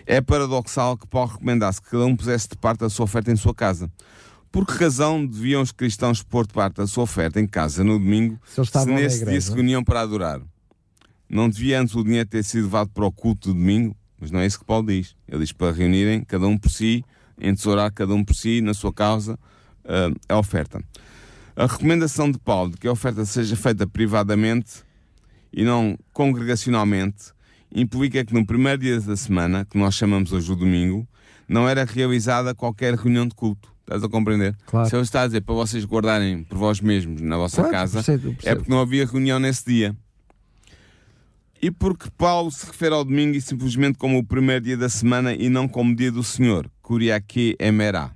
é 0.07 0.19
paradoxal 0.23 0.97
que 0.97 1.07
Paulo 1.07 1.33
recomendasse 1.33 1.83
que 1.83 1.91
cada 1.91 2.07
um 2.07 2.17
pusesse 2.17 2.49
de 2.49 2.57
parte 2.57 2.87
a 2.87 2.89
sua 2.89 3.05
oferta 3.05 3.31
em 3.31 3.37
sua 3.37 3.55
casa. 3.55 3.93
Por 4.51 4.67
que 4.67 4.83
razão 4.83 5.27
deviam 5.27 5.61
os 5.61 5.73
cristãos 5.73 6.23
pôr 6.23 6.47
de 6.47 6.55
parte 6.55 6.81
a 6.81 6.87
sua 6.87 7.05
oferta 7.05 7.39
em 7.39 7.47
casa 7.47 7.85
no 7.85 7.99
domingo 7.99 8.41
se, 8.47 8.65
se 8.65 8.87
nesse 8.87 9.27
dia 9.27 9.41
se 9.43 9.53
reuniam 9.53 9.85
para 9.85 10.01
adorar? 10.01 10.41
Não 11.29 11.51
devia 11.51 11.83
antes 11.83 11.95
o 11.95 12.03
dinheiro 12.03 12.27
ter 12.27 12.43
sido 12.45 12.65
levado 12.65 12.89
para 12.95 13.05
o 13.05 13.13
culto 13.13 13.49
de 13.49 13.55
domingo? 13.59 13.95
Mas 14.19 14.31
não 14.31 14.41
é 14.41 14.47
isso 14.47 14.59
que 14.59 14.65
Paulo 14.65 14.87
diz. 14.87 15.15
Ele 15.29 15.41
diz 15.41 15.53
para 15.53 15.71
reunirem 15.71 16.25
cada 16.25 16.47
um 16.47 16.57
por 16.57 16.71
si, 16.71 17.05
entesourar 17.41 17.93
cada 17.93 18.15
um 18.15 18.25
por 18.25 18.35
si, 18.35 18.61
na 18.61 18.75
sua 18.75 18.93
causa, 18.93 19.35
uh, 19.85 20.19
a 20.29 20.39
oferta. 20.39 20.83
A 21.57 21.67
recomendação 21.67 22.31
de 22.31 22.39
Paulo 22.39 22.71
de 22.71 22.79
que 22.79 22.89
a 22.89 22.93
oferta 22.93 23.25
seja 23.25 23.57
feita 23.57 23.87
privadamente 23.87 24.83
e 25.53 25.65
não 25.65 25.99
congregacionalmente 26.13 27.33
implica 27.75 28.25
que 28.25 28.35
no 28.35 28.45
primeiro 28.45 28.79
dia 28.79 29.01
da 29.01 29.17
semana, 29.17 29.65
que 29.65 29.79
nós 29.79 29.95
chamamos 29.95 30.33
hoje 30.33 30.51
o 30.51 30.57
domingo, 30.57 31.07
não 31.49 31.69
era 31.69 31.85
realizada 31.85 32.55
qualquer 32.55 32.95
reunião 32.95 33.27
de 33.27 33.35
culto. 33.35 33.73
Estás 33.81 34.05
a 34.05 34.09
compreender? 34.09 34.57
Claro. 34.67 34.89
Se 34.89 34.95
eu 34.95 35.03
está 35.03 35.23
a 35.23 35.27
dizer 35.27 35.41
para 35.41 35.55
vocês 35.55 35.85
guardarem 35.85 36.45
por 36.45 36.57
vós 36.57 36.81
mesmos 36.81 37.21
na 37.21 37.37
vossa 37.37 37.57
claro, 37.57 37.73
casa, 37.73 37.95
percebo, 37.95 38.35
percebo. 38.35 38.49
é 38.49 38.55
porque 38.55 38.71
não 38.71 38.81
havia 38.81 39.05
reunião 39.05 39.41
nesse 39.41 39.65
dia. 39.65 39.97
E 41.61 41.71
porque 41.71 42.09
Paulo 42.17 42.51
se 42.51 42.65
refere 42.65 42.95
ao 42.95 43.05
domingo 43.05 43.37
e 43.37 43.41
simplesmente 43.41 43.99
como 43.99 44.17
o 44.19 44.25
primeiro 44.25 44.65
dia 44.65 44.77
da 44.77 44.89
semana 44.89 45.35
e 45.35 45.49
não 45.49 45.69
como 45.69 45.95
dia 45.95 46.11
do 46.11 46.23
Senhor, 46.23 46.71
Kuriake 46.91 47.55
Emerá. 47.61 48.11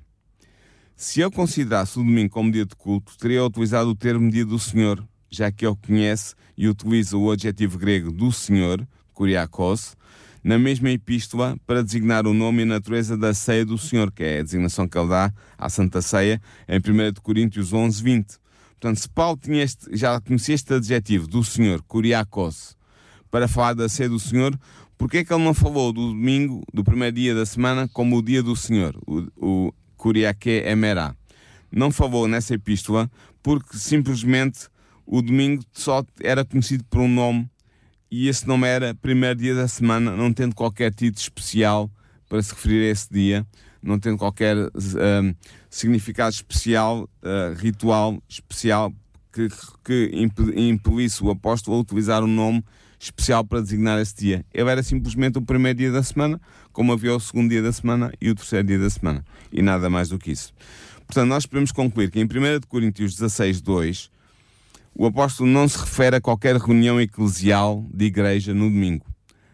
Se 0.96 1.20
eu 1.20 1.30
considerasse 1.30 1.96
o 1.96 2.02
domingo 2.02 2.30
como 2.30 2.50
dia 2.50 2.66
de 2.66 2.74
culto, 2.74 3.16
teria 3.16 3.44
utilizado 3.44 3.90
o 3.90 3.94
termo 3.94 4.28
dia 4.28 4.44
do 4.44 4.58
Senhor, 4.58 5.00
já 5.30 5.52
que 5.52 5.64
ele 5.64 5.76
conhece 5.76 6.34
e 6.58 6.66
utiliza 6.66 7.16
o 7.16 7.30
adjetivo 7.30 7.78
grego 7.78 8.10
do 8.10 8.32
Senhor, 8.32 8.84
Kuriakos, 9.12 9.96
na 10.42 10.58
mesma 10.58 10.90
epístola 10.90 11.56
para 11.64 11.84
designar 11.84 12.26
o 12.26 12.34
nome 12.34 12.62
e 12.62 12.64
a 12.64 12.66
natureza 12.66 13.16
da 13.16 13.32
ceia 13.32 13.64
do 13.64 13.78
Senhor, 13.78 14.10
que 14.10 14.24
é 14.24 14.40
a 14.40 14.42
designação 14.42 14.88
que 14.88 14.98
ele 14.98 15.08
dá 15.08 15.32
à 15.56 15.68
Santa 15.68 16.02
Ceia 16.02 16.42
em 16.66 16.78
1 16.78 17.22
Coríntios 17.22 17.72
11, 17.72 18.02
20. 18.02 18.38
Portanto, 18.70 18.98
se 18.98 19.08
Paulo 19.08 19.38
este, 19.50 19.96
já 19.96 20.20
conhecia 20.20 20.56
este 20.56 20.74
adjetivo 20.74 21.28
do 21.28 21.44
Senhor, 21.44 21.80
Kuriakos, 21.82 22.76
para 23.30 23.46
falar 23.46 23.74
da 23.74 23.88
ceia 23.88 24.08
do 24.08 24.18
Senhor, 24.18 24.58
porque 24.96 25.18
é 25.18 25.24
que 25.24 25.32
ele 25.32 25.44
não 25.44 25.54
falou 25.54 25.92
do 25.92 26.08
domingo, 26.08 26.62
do 26.72 26.84
primeiro 26.84 27.16
dia 27.16 27.34
da 27.34 27.44
semana, 27.44 27.88
como 27.88 28.16
o 28.16 28.22
dia 28.22 28.42
do 28.42 28.54
Senhor, 28.54 28.96
o, 29.06 29.26
o 29.36 29.74
Kuriake 29.96 30.62
Emerá? 30.64 31.14
Não 31.70 31.90
falou 31.90 32.28
nessa 32.28 32.54
epístola 32.54 33.10
porque 33.42 33.76
simplesmente 33.76 34.68
o 35.06 35.20
domingo 35.20 35.64
só 35.72 36.04
era 36.22 36.44
conhecido 36.44 36.84
por 36.84 37.00
um 37.00 37.08
nome 37.08 37.50
e 38.10 38.28
esse 38.28 38.46
nome 38.46 38.68
era 38.68 38.94
primeiro 38.94 39.40
dia 39.40 39.54
da 39.54 39.66
semana, 39.66 40.16
não 40.16 40.32
tendo 40.32 40.54
qualquer 40.54 40.94
título 40.94 41.20
especial 41.20 41.90
para 42.28 42.40
se 42.40 42.54
referir 42.54 42.86
a 42.86 42.90
esse 42.90 43.12
dia, 43.12 43.46
não 43.82 43.98
tendo 43.98 44.16
qualquer 44.16 44.56
um, 44.56 45.34
significado 45.68 46.32
especial, 46.32 47.10
uh, 47.22 47.54
ritual 47.56 48.22
especial 48.28 48.92
que, 49.32 49.48
que 49.84 50.10
impelisse 50.56 51.24
o 51.24 51.30
apóstolo 51.30 51.76
a 51.76 51.80
utilizar 51.80 52.22
um 52.22 52.28
nome 52.28 52.64
especial 53.04 53.44
para 53.44 53.60
designar 53.60 54.00
esse 54.00 54.14
dia. 54.16 54.44
Ele 54.52 54.70
era 54.70 54.82
simplesmente 54.82 55.38
o 55.38 55.42
primeiro 55.42 55.78
dia 55.78 55.92
da 55.92 56.02
semana, 56.02 56.40
como 56.72 56.92
havia 56.92 57.14
o 57.14 57.20
segundo 57.20 57.50
dia 57.50 57.62
da 57.62 57.72
semana 57.72 58.12
e 58.20 58.30
o 58.30 58.34
terceiro 58.34 58.66
dia 58.66 58.78
da 58.78 58.90
semana. 58.90 59.24
E 59.52 59.62
nada 59.62 59.90
mais 59.90 60.08
do 60.08 60.18
que 60.18 60.32
isso. 60.32 60.52
Portanto, 61.06 61.28
nós 61.28 61.46
podemos 61.46 61.70
concluir 61.70 62.10
que 62.10 62.18
em 62.18 62.24
1 62.24 62.28
Coríntios 62.68 63.14
16, 63.14 63.60
2, 63.60 64.10
o 64.94 65.06
apóstolo 65.06 65.48
não 65.48 65.68
se 65.68 65.78
refere 65.78 66.16
a 66.16 66.20
qualquer 66.20 66.56
reunião 66.56 67.00
eclesial 67.00 67.84
de 67.92 68.06
igreja 68.06 68.54
no 68.54 68.70
domingo. 68.70 69.06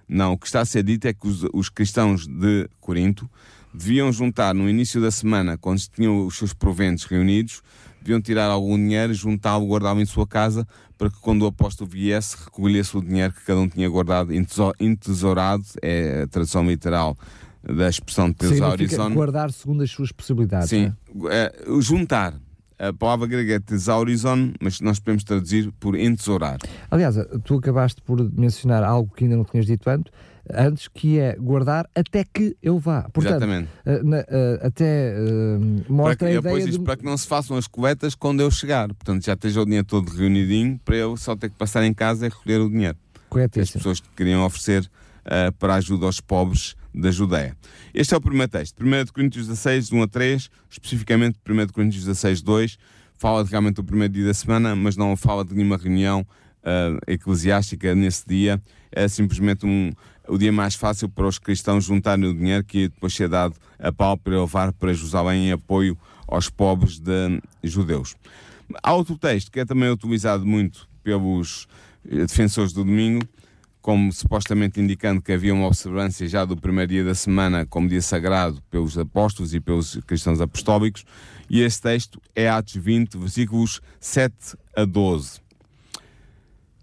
Não, 0.09 0.33
o 0.33 0.39
que 0.39 0.47
está 0.47 0.61
a 0.61 0.65
ser 0.65 0.83
dito 0.83 1.07
é 1.07 1.13
que 1.13 1.27
os, 1.27 1.45
os 1.53 1.69
cristãos 1.69 2.27
de 2.27 2.69
Corinto 2.81 3.29
deviam 3.73 4.13
juntar 4.13 4.55
no 4.55 4.69
início 4.69 5.01
da 5.01 5.11
semana, 5.11 5.57
quando 5.57 5.81
tinham 5.95 6.27
os 6.27 6.37
seus 6.37 6.53
proventos 6.53 7.05
reunidos, 7.05 7.63
deviam 8.01 8.21
tirar 8.21 8.51
algum 8.51 8.77
dinheiro, 8.77 9.13
juntá-lo, 9.15 9.67
guardá-lo 9.67 10.01
em 10.01 10.07
sua 10.07 10.27
casa, 10.27 10.67
para 10.97 11.11
que 11.11 11.19
quando 11.21 11.43
o 11.43 11.47
apóstolo 11.47 11.89
viesse, 11.89 12.37
recolhesse 12.45 12.97
o 12.97 13.03
dinheiro 13.03 13.33
que 13.33 13.45
cada 13.45 13.61
um 13.61 13.69
tinha 13.69 13.89
guardado, 13.89 14.33
entesourado, 14.79 15.65
é 15.83 16.23
a 16.23 16.27
tradução 16.27 16.67
literal 16.67 17.17
da 17.63 17.89
expressão 17.89 18.33
tesaurizon. 18.33 19.13
guardar 19.13 19.53
segundo 19.53 19.83
as 19.83 19.91
suas 19.91 20.13
possibilidades. 20.13 20.69
Sim, 20.69 20.93
é? 21.31 21.53
É, 21.67 21.81
juntar. 21.81 22.35
A 22.79 22.95
palavra 22.95 23.27
grega 23.27 23.57
é 23.57 23.61
tesaurizon, 23.61 24.53
mas 24.59 24.81
nós 24.81 24.99
podemos 24.99 25.23
traduzir 25.23 25.71
por 25.79 25.95
entesourar. 25.95 26.57
Aliás, 26.91 27.15
tu 27.45 27.59
acabaste 27.59 28.01
por 28.01 28.19
mencionar 28.33 28.83
algo 28.83 29.13
que 29.15 29.25
ainda 29.25 29.37
não 29.37 29.45
tinhas 29.45 29.67
dito 29.67 29.91
antes, 29.91 30.11
antes, 30.53 30.89
que 30.89 31.19
é 31.19 31.37
guardar 31.37 31.89
até 31.95 32.25
que 32.25 32.57
eu 32.63 32.79
vá. 32.79 33.03
Portanto, 33.13 33.43
Exatamente. 33.43 33.69
Uh, 33.87 34.05
na, 34.05 34.19
uh, 34.19 34.67
até 34.67 35.15
uh, 35.15 35.93
mostra 35.93 36.17
que, 36.17 36.37
a 36.37 36.39
ideia 36.39 36.67
de... 36.67 36.79
para 36.81 36.97
que 36.97 37.05
não 37.05 37.17
se 37.17 37.27
façam 37.27 37.57
as 37.57 37.67
coletas 37.67 38.15
quando 38.15 38.41
eu 38.41 38.51
chegar. 38.51 38.89
Portanto, 38.89 39.25
já 39.25 39.35
esteja 39.35 39.61
o 39.61 39.65
dinheiro 39.65 39.87
todo 39.87 40.09
reunidinho 40.11 40.81
para 40.85 40.97
eu 40.97 41.17
só 41.17 41.37
ter 41.37 41.51
que 41.51 41.57
passar 41.57 41.85
em 41.85 41.95
casa 41.95 42.27
e 42.27 42.29
recolher 42.29 42.61
o 42.61 42.69
dinheiro. 42.69 42.97
Correto. 43.29 43.61
As 43.61 43.71
pessoas 43.71 44.01
que 44.01 44.09
queriam 44.17 44.45
oferecer 44.45 44.83
uh, 44.83 45.53
para 45.59 45.75
ajuda 45.75 46.07
aos 46.07 46.21
pobres 46.21 46.75
da 46.95 47.11
Judéia. 47.11 47.57
Este 47.95 48.15
é 48.15 48.17
o 48.17 48.21
primeiro 48.21 48.51
texto. 48.51 48.83
1 48.83 49.13
Coríntios 49.13 49.47
16, 49.47 49.93
1 49.93 50.03
a 50.03 50.09
3, 50.09 50.51
especificamente 50.69 51.39
1 51.49 51.69
Coríntios 51.69 52.05
16, 52.05 52.43
2, 52.43 52.79
fala 53.17 53.45
de 53.45 53.51
realmente 53.51 53.77
do 53.77 53.85
primeiro 53.85 54.13
dia 54.13 54.27
da 54.27 54.35
semana, 54.35 54.75
mas 54.75 54.97
não 54.97 55.17
fala 55.17 55.45
de 55.45 55.55
nenhuma 55.55 55.77
reunião 55.77 56.27
uh, 56.61 56.99
eclesiástica 57.07 57.95
nesse 57.95 58.27
dia. 58.27 58.61
É 58.91 59.07
simplesmente 59.07 59.65
um, 59.65 59.93
o 60.31 60.39
dia 60.39 60.53
mais 60.53 60.75
fácil 60.75 61.09
para 61.09 61.27
os 61.27 61.39
cristãos 61.39 61.85
juntarem 61.85 62.25
o 62.25 62.35
dinheiro 62.35 62.65
que 62.65 62.89
depois 62.89 63.13
ser 63.13 63.29
dado 63.29 63.55
a 63.79 63.93
Paulo 63.93 64.19
para 64.19 64.41
levar 64.41 64.73
para 64.73 64.93
Jerusalém 64.95 65.49
em 65.49 65.53
apoio 65.53 65.99
aos 66.27 66.49
pobres 66.49 66.99
de 66.99 67.43
judeus. 67.63 68.15
Há 68.83 68.95
outro 68.95 69.19
texto 69.19 69.51
que 69.51 69.61
é 69.61 69.65
também 69.65 69.91
utilizado 69.91 70.47
muito 70.47 70.89
pelos 71.03 71.67
eh, 72.09 72.25
defensores 72.27 72.73
do 72.73 72.85
domingo, 72.85 73.27
como 73.83 74.13
supostamente 74.13 74.81
indicando 74.81 75.21
que 75.21 75.33
havia 75.33 75.53
uma 75.53 75.67
observância 75.67 76.29
já 76.29 76.45
do 76.45 76.57
primeiro 76.57 76.93
dia 76.93 77.05
da 77.05 77.15
semana 77.15 77.67
como 77.67 77.89
dia 77.89 78.03
sagrado 78.03 78.63
pelos 78.71 78.97
apóstolos 78.97 79.55
e 79.55 79.61
pelos 79.61 79.97
cristãos 80.07 80.41
apostólicos, 80.41 81.05
e 81.49 81.61
esse 81.63 81.81
texto 81.81 82.21
é 82.37 82.49
Atos 82.49 82.77
20, 82.77 83.17
versículos 83.19 83.81
7 83.99 84.35
a 84.77 84.85
12. 84.85 85.41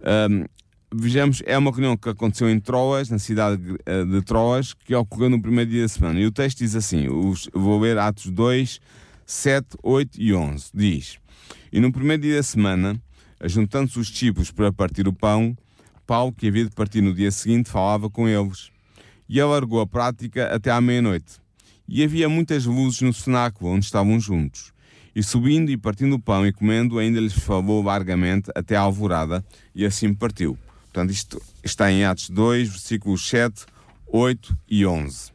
Um, 0.01 0.45
vejamos, 0.93 1.43
é 1.45 1.57
uma 1.57 1.71
reunião 1.71 1.97
que 1.97 2.09
aconteceu 2.09 2.49
em 2.49 2.59
Troas, 2.59 3.09
na 3.09 3.19
cidade 3.19 3.61
eh, 3.85 4.05
de 4.05 4.21
Troas, 4.21 4.73
que 4.73 4.95
ocorreu 4.95 5.29
no 5.29 5.41
primeiro 5.41 5.69
dia 5.69 5.81
da 5.81 5.87
semana. 5.87 6.19
E 6.19 6.25
o 6.25 6.31
texto 6.31 6.59
diz 6.59 6.75
assim: 6.75 7.07
os, 7.07 7.49
vou 7.53 7.79
ler 7.79 7.97
Atos 7.97 8.29
2, 8.29 8.79
7, 9.25 9.77
8 9.83 10.21
e 10.21 10.33
11. 10.33 10.69
Diz: 10.73 11.19
E 11.71 11.79
no 11.79 11.91
primeiro 11.91 12.23
dia 12.23 12.37
da 12.37 12.43
semana, 12.43 13.01
juntando-se 13.43 13.99
os 13.99 14.07
discípulos 14.07 14.51
para 14.51 14.71
partir 14.71 15.07
o 15.07 15.13
pão, 15.13 15.55
Paulo, 16.05 16.31
que 16.31 16.47
havia 16.47 16.65
de 16.65 16.71
partir 16.71 17.01
no 17.01 17.13
dia 17.13 17.31
seguinte, 17.31 17.69
falava 17.69 18.09
com 18.09 18.27
eles. 18.27 18.71
E 19.29 19.41
alargou 19.41 19.81
a 19.81 19.87
prática 19.87 20.47
até 20.55 20.71
à 20.71 20.79
meia-noite. 20.79 21.41
E 21.85 22.01
havia 22.01 22.29
muitas 22.29 22.65
luzes 22.65 23.01
no 23.01 23.13
cenáculo 23.13 23.71
onde 23.71 23.85
estavam 23.85 24.17
juntos. 24.17 24.71
E 25.13 25.21
subindo 25.21 25.69
e 25.69 25.75
partindo 25.75 26.13
o 26.13 26.19
pão 26.19 26.47
e 26.47 26.53
comendo, 26.53 26.97
ainda 26.97 27.19
lhes 27.19 27.33
falou 27.33 27.83
largamente 27.83 28.49
até 28.55 28.77
à 28.77 28.81
alvorada, 28.81 29.43
e 29.75 29.85
assim 29.85 30.13
partiu. 30.13 30.57
Portanto, 30.97 31.13
isto 31.13 31.39
está 31.63 31.91
em 31.91 32.05
Atos 32.05 32.27
2, 32.27 32.69
versículos 32.69 33.29
7, 33.29 33.67
8 34.07 34.57
e 34.67 34.83
11. 34.83 35.31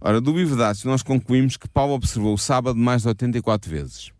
Ora, 0.00 0.20
do 0.20 0.34
Atos, 0.64 0.82
nós 0.82 1.00
concluímos 1.00 1.56
que 1.56 1.68
Paulo 1.68 1.94
observou 1.94 2.34
o 2.34 2.38
sábado 2.38 2.76
mais 2.76 3.02
de 3.02 3.08
84 3.08 3.70
vezes. 3.70 4.10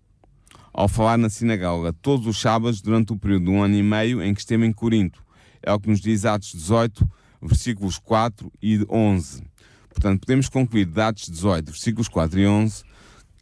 Ao 0.72 0.86
falar 0.86 1.18
na 1.18 1.28
sinagoga 1.28 1.92
todos 1.92 2.28
os 2.28 2.40
sábados 2.40 2.80
durante 2.80 3.12
o 3.12 3.16
período 3.16 3.46
de 3.46 3.50
um 3.50 3.60
ano 3.60 3.74
e 3.74 3.82
meio 3.82 4.22
em 4.22 4.32
que 4.32 4.38
esteve 4.38 4.64
em 4.64 4.72
Corinto. 4.72 5.24
É 5.60 5.72
o 5.72 5.80
que 5.80 5.90
nos 5.90 6.00
diz 6.00 6.24
Atos 6.24 6.52
18, 6.52 7.10
versículos 7.42 7.98
4 7.98 8.52
e 8.62 8.86
11. 8.88 9.42
Portanto, 9.88 10.20
podemos 10.20 10.48
concluir 10.48 10.84
de 10.84 11.00
Atos 11.00 11.28
18, 11.28 11.72
versículos 11.72 12.06
4 12.06 12.38
e 12.38 12.46
11, 12.46 12.84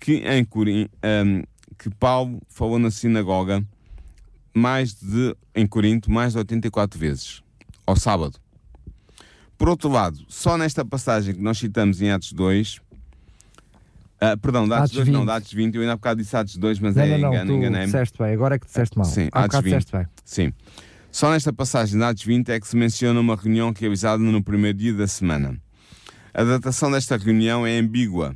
que, 0.01 0.15
em 0.27 0.43
Corinto, 0.47 0.91
um, 1.05 1.43
que 1.77 1.91
Paulo 1.91 2.41
falou 2.49 2.79
na 2.79 2.91
sinagoga 2.91 3.63
mais 4.57 4.95
de, 4.95 5.37
em 5.55 5.67
Corinto, 5.67 6.11
mais 6.11 6.33
de 6.33 6.39
84 6.39 6.99
vezes, 6.99 7.43
ao 7.87 7.95
sábado. 7.95 8.39
Por 9.59 9.69
outro 9.69 9.91
lado, 9.91 10.19
só 10.29 10.57
nesta 10.57 10.83
passagem 10.83 11.35
que 11.35 11.43
nós 11.43 11.59
citamos 11.59 12.01
em 12.01 12.11
Atos 12.11 12.33
2, 12.33 12.77
uh, 12.77 12.81
ah, 14.19 14.37
perdão, 14.39 14.67
de 14.67 14.73
Atos, 14.73 14.85
Atos 14.85 14.97
2 14.97 15.07
20. 15.09 15.15
não, 15.15 15.25
de 15.27 15.31
Atos 15.31 15.53
20, 15.53 15.75
eu 15.75 15.81
ainda 15.83 15.93
há 15.93 15.97
bocado 15.97 16.23
disse 16.23 16.35
Atos 16.35 16.57
2, 16.57 16.79
mas 16.79 16.97
não, 16.97 17.03
é 17.03 17.19
não, 17.19 17.29
engano, 17.29 17.53
enganei-me. 17.53 17.87
disseste 17.87 18.19
bem, 18.19 18.33
agora 18.33 18.55
é 18.55 18.59
que 18.59 18.67
disseste 18.67 18.97
mal. 18.97 19.05
Sim, 19.05 19.29
há 19.31 19.45
Atos 19.45 19.61
20. 19.61 19.93
bem. 19.93 20.07
Sim. 20.25 20.53
Só 21.13 21.31
nesta 21.31 21.53
passagem 21.53 21.99
de 21.99 22.05
Atos 22.05 22.25
20 22.25 22.49
é 22.49 22.59
que 22.59 22.67
se 22.67 22.77
menciona 22.77 23.21
uma 23.21 23.37
reunião 23.37 23.73
realizada 23.79 24.23
no 24.23 24.43
primeiro 24.43 24.79
dia 24.79 24.95
da 24.95 25.07
semana. 25.07 25.61
A 26.33 26.45
datação 26.45 26.91
desta 26.91 27.19
reunião 27.19 27.67
é 27.67 27.79
ambígua. 27.79 28.35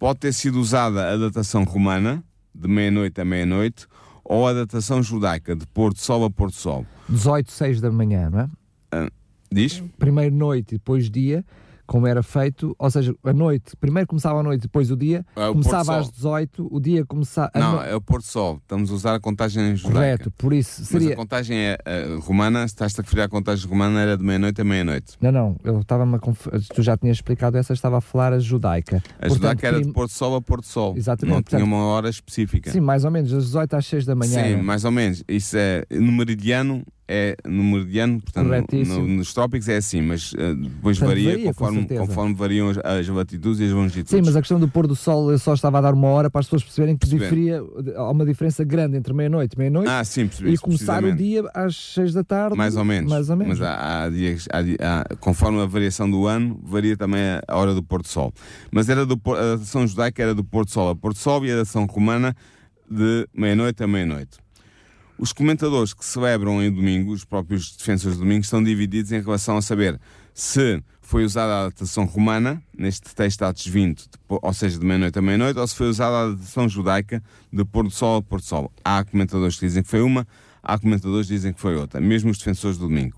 pode 0.00 0.18
ter 0.18 0.32
sido 0.32 0.60
usada 0.60 1.12
a 1.12 1.16
datação 1.16 1.62
romana, 1.62 2.24
de 2.52 2.68
meia-noite 2.68 3.20
a 3.20 3.24
meia-noite, 3.24 3.86
ou 4.24 4.46
a 4.46 4.52
datação 4.52 5.02
judaica, 5.02 5.54
de 5.54 5.66
pôr 5.66 5.92
do 5.92 5.98
sol 5.98 6.24
a 6.24 6.30
pôr 6.30 6.48
do 6.48 6.56
sol. 6.56 6.86
18, 7.08 7.52
6 7.52 7.80
da 7.80 7.90
manhã, 7.90 8.30
não 8.30 8.40
é? 8.40 8.48
Ah, 8.92 9.10
diz? 9.52 9.82
Primeiro 9.98 10.34
noite 10.34 10.74
e 10.74 10.78
depois 10.78 11.10
dia, 11.10 11.44
como 11.86 12.06
era 12.06 12.22
feito, 12.22 12.74
ou 12.78 12.90
seja, 12.90 13.14
a 13.24 13.32
noite, 13.32 13.76
primeiro 13.76 14.06
começava 14.06 14.40
a 14.40 14.42
noite, 14.42 14.62
depois 14.62 14.90
o 14.90 14.96
dia, 14.96 15.24
É 15.36 15.46
o 15.48 15.52
começava 15.52 15.96
às 15.98 16.06
sol. 16.06 16.14
18, 16.14 16.68
o 16.70 16.80
dia 16.80 17.04
começava. 17.04 17.50
Não, 17.54 17.76
no- 17.76 17.82
é 17.82 17.94
o 17.94 18.00
pôr 18.00 18.18
do 18.20 18.24
sol. 18.26 18.58
Estamos 18.62 18.90
a 18.90 18.94
usar 18.94 19.14
a 19.14 19.20
contagem 19.20 19.76
judaica. 19.76 19.94
Correto, 19.98 20.30
por 20.32 20.52
isso 20.52 20.80
Mas 20.80 20.88
seria. 20.88 21.12
a 21.12 21.16
contagem 21.16 21.56
é, 21.56 21.78
eh, 21.84 22.18
romana, 22.22 22.60
se 22.66 22.74
estás 22.74 22.98
a 22.98 23.02
referir 23.02 23.22
à 23.22 23.28
contagem 23.28 23.68
romana, 23.68 24.00
era 24.00 24.16
de 24.16 24.24
meia-noite 24.24 24.60
a 24.60 24.64
meia-noite. 24.64 25.12
Não, 25.20 25.30
não, 25.32 25.56
eu 25.64 25.80
estava-me 25.80 26.16
a 26.16 26.18
conf... 26.18 26.46
Tu 26.74 26.82
já 26.82 26.96
tinhas 26.96 27.16
explicado 27.18 27.56
essa, 27.58 27.72
estava 27.72 27.98
a 27.98 28.00
falar 28.00 28.32
a 28.32 28.38
judaica. 28.38 29.02
A 29.18 29.28
judaica 29.28 29.66
era 29.66 29.76
prim- 29.76 29.86
de 29.88 29.92
pôr 29.92 30.06
do 30.06 30.12
sol 30.12 30.36
a 30.36 30.40
pôr 30.40 30.60
do 30.60 30.66
sol. 30.66 30.94
Exatamente, 30.96 31.34
Não 31.34 31.42
tinha 31.42 31.60
portanto- 31.60 31.66
uma 31.80 31.84
hora 31.86 32.08
específica. 32.08 32.70
Sim, 32.70 32.80
mais 32.80 33.04
ou 33.04 33.10
menos, 33.10 33.30
das 33.30 33.44
18 33.44 33.74
às 33.74 33.86
6 33.86 34.04
da 34.06 34.14
manhã. 34.14 34.42
Sim, 34.42 34.56
né? 34.56 34.62
mais 34.62 34.84
ou 34.84 34.90
menos. 34.90 35.22
Isso 35.28 35.56
é 35.56 35.84
no 35.90 36.12
meridiano, 36.12 36.82
é 37.06 37.36
no 37.44 37.62
meridiano, 37.62 38.20
portanto, 38.20 38.74
no- 38.86 39.06
nos 39.06 39.34
trópicos 39.34 39.68
é 39.68 39.76
assim, 39.76 40.00
mas 40.00 40.32
eh, 40.38 40.54
depois 40.54 40.98
Portanto, 40.98 41.08
varia, 41.16 41.30
varia, 41.30 41.46
conforme, 41.54 41.86
conforme 41.86 42.34
variam 42.34 42.70
as, 42.70 42.78
as 42.78 43.08
latitudes 43.08 43.60
e 43.60 43.64
as 43.64 43.70
longitudes. 43.72 44.10
Sim, 44.10 44.22
mas 44.24 44.34
a 44.34 44.40
questão 44.40 44.58
do 44.58 44.66
pôr 44.68 44.86
do 44.86 44.96
sol, 44.96 45.30
eu 45.30 45.38
só 45.38 45.52
estava 45.54 45.78
a 45.78 45.80
dar 45.82 45.92
uma 45.94 46.08
hora 46.08 46.30
para 46.30 46.40
as 46.40 46.46
pessoas 46.46 46.62
perceberem 46.64 46.96
que 46.96 47.06
diferia, 47.06 47.62
há 47.96 48.10
uma 48.10 48.24
diferença 48.24 48.64
grande 48.64 48.96
entre 48.96 49.12
meia-noite 49.12 49.54
e 49.54 49.58
meia-noite 49.58 49.88
Ah, 49.90 50.02
sim, 50.02 50.26
percebi. 50.26 50.54
e 50.54 50.58
começar 50.58 51.04
o 51.04 51.14
dia 51.14 51.42
às 51.52 51.76
6 51.76 52.14
da 52.14 52.24
tarde. 52.24 52.56
Mais 52.56 52.74
ou 52.76 52.84
menos. 52.84 53.10
Mais 53.10 53.28
ou 53.28 53.36
menos. 53.36 53.58
Mas 53.58 53.68
há, 53.68 54.04
há 54.04 54.08
dias, 54.10 54.48
há 54.50 54.60
há- 55.02 55.16
conforme 55.16 55.60
a 55.60 55.66
variação 55.66 56.10
do 56.10 56.26
ano, 56.26 56.58
varia 56.64 56.96
também 56.96 57.20
a, 57.46 57.56
hora 57.56 57.74
do 57.74 57.82
pôr 57.82 58.00
do 58.00 58.08
sol. 58.08 58.32
Mas 58.72 58.88
era 58.88 59.04
do, 59.04 59.20
a 59.26 59.56
datação 59.56 59.86
judaica 59.86 60.22
era 60.22 60.34
do 60.34 60.42
pôr 60.42 60.64
do 60.64 60.70
sol 60.70 60.88
a 60.90 60.96
pôr 60.96 61.12
do 61.12 61.18
sol 61.18 61.44
e 61.44 61.50
a 61.52 61.56
datação 61.56 61.84
romana 61.84 62.34
de 62.90 63.26
meia-noite 63.34 63.82
a 63.82 63.86
meia-noite. 63.86 64.38
Os 65.18 65.32
comentadores 65.32 65.94
que 65.94 66.04
celebram 66.04 66.62
em 66.62 66.70
domingo, 66.72 67.12
os 67.12 67.24
próprios 67.24 67.76
defensores 67.76 68.16
de 68.18 68.22
domingo, 68.22 68.42
estão 68.42 68.62
divididos 68.62 69.12
em 69.12 69.20
relação 69.20 69.56
a 69.56 69.62
saber 69.62 69.98
se 70.32 70.82
foi 71.00 71.24
usada 71.24 71.60
a 71.60 71.64
datação 71.68 72.04
romana, 72.04 72.60
neste 72.76 73.14
texto 73.14 73.38
de 73.38 73.44
Atos 73.44 73.66
20, 73.66 73.98
de 73.98 74.18
pô- 74.26 74.40
ou 74.42 74.52
seja, 74.52 74.78
de 74.78 74.84
meia-noite 74.84 75.18
a 75.18 75.22
meia-noite, 75.22 75.58
ou 75.58 75.66
se 75.68 75.74
foi 75.76 75.88
usada 75.88 76.16
a 76.16 76.30
datação 76.34 76.68
judaica 76.68 77.22
de 77.52 77.64
pôr 77.64 77.84
do 77.84 77.90
sol 77.90 78.16
a 78.16 78.22
pôr 78.22 78.40
do 78.40 78.44
sol. 78.44 78.72
Há 78.84 79.04
comentadores 79.04 79.56
que 79.56 79.66
dizem 79.66 79.82
que 79.84 79.88
foi 79.88 80.02
uma, 80.02 80.26
há 80.62 80.76
comentadores 80.78 81.28
que 81.28 81.34
dizem 81.34 81.52
que 81.52 81.60
foi 81.60 81.76
outra, 81.76 82.00
mesmo 82.00 82.30
os 82.30 82.38
defensores 82.38 82.76
do 82.76 82.88
domingo. 82.88 83.16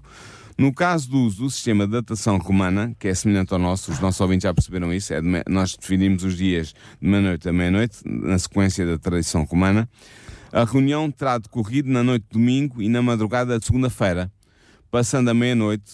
No 0.58 0.72
caso 0.74 1.08
do 1.10 1.18
uso 1.20 1.44
do 1.44 1.50
sistema 1.50 1.86
de 1.86 1.92
datação 1.92 2.38
romana, 2.38 2.94
que 2.98 3.08
é 3.08 3.14
semelhante 3.14 3.52
ao 3.52 3.58
nosso, 3.58 3.92
os 3.92 4.00
nossos 4.00 4.20
ouvintes 4.20 4.42
já 4.42 4.52
perceberam 4.52 4.92
isso, 4.92 5.14
é 5.14 5.20
de 5.20 5.42
nós 5.48 5.76
definimos 5.76 6.24
os 6.24 6.36
dias 6.36 6.74
de 7.00 7.08
meia-noite 7.08 7.48
a 7.48 7.52
meia-noite, 7.52 7.98
na 8.04 8.38
sequência 8.38 8.84
da 8.84 8.98
tradição 8.98 9.44
romana. 9.44 9.88
A 10.56 10.64
reunião 10.64 11.10
terá 11.10 11.36
decorrido 11.36 11.90
na 11.90 12.02
noite 12.02 12.22
de 12.22 12.38
domingo 12.38 12.80
e 12.80 12.88
na 12.88 13.02
madrugada 13.02 13.58
de 13.58 13.66
segunda-feira, 13.66 14.32
passando 14.90 15.28
a 15.28 15.34
meia-noite 15.34 15.92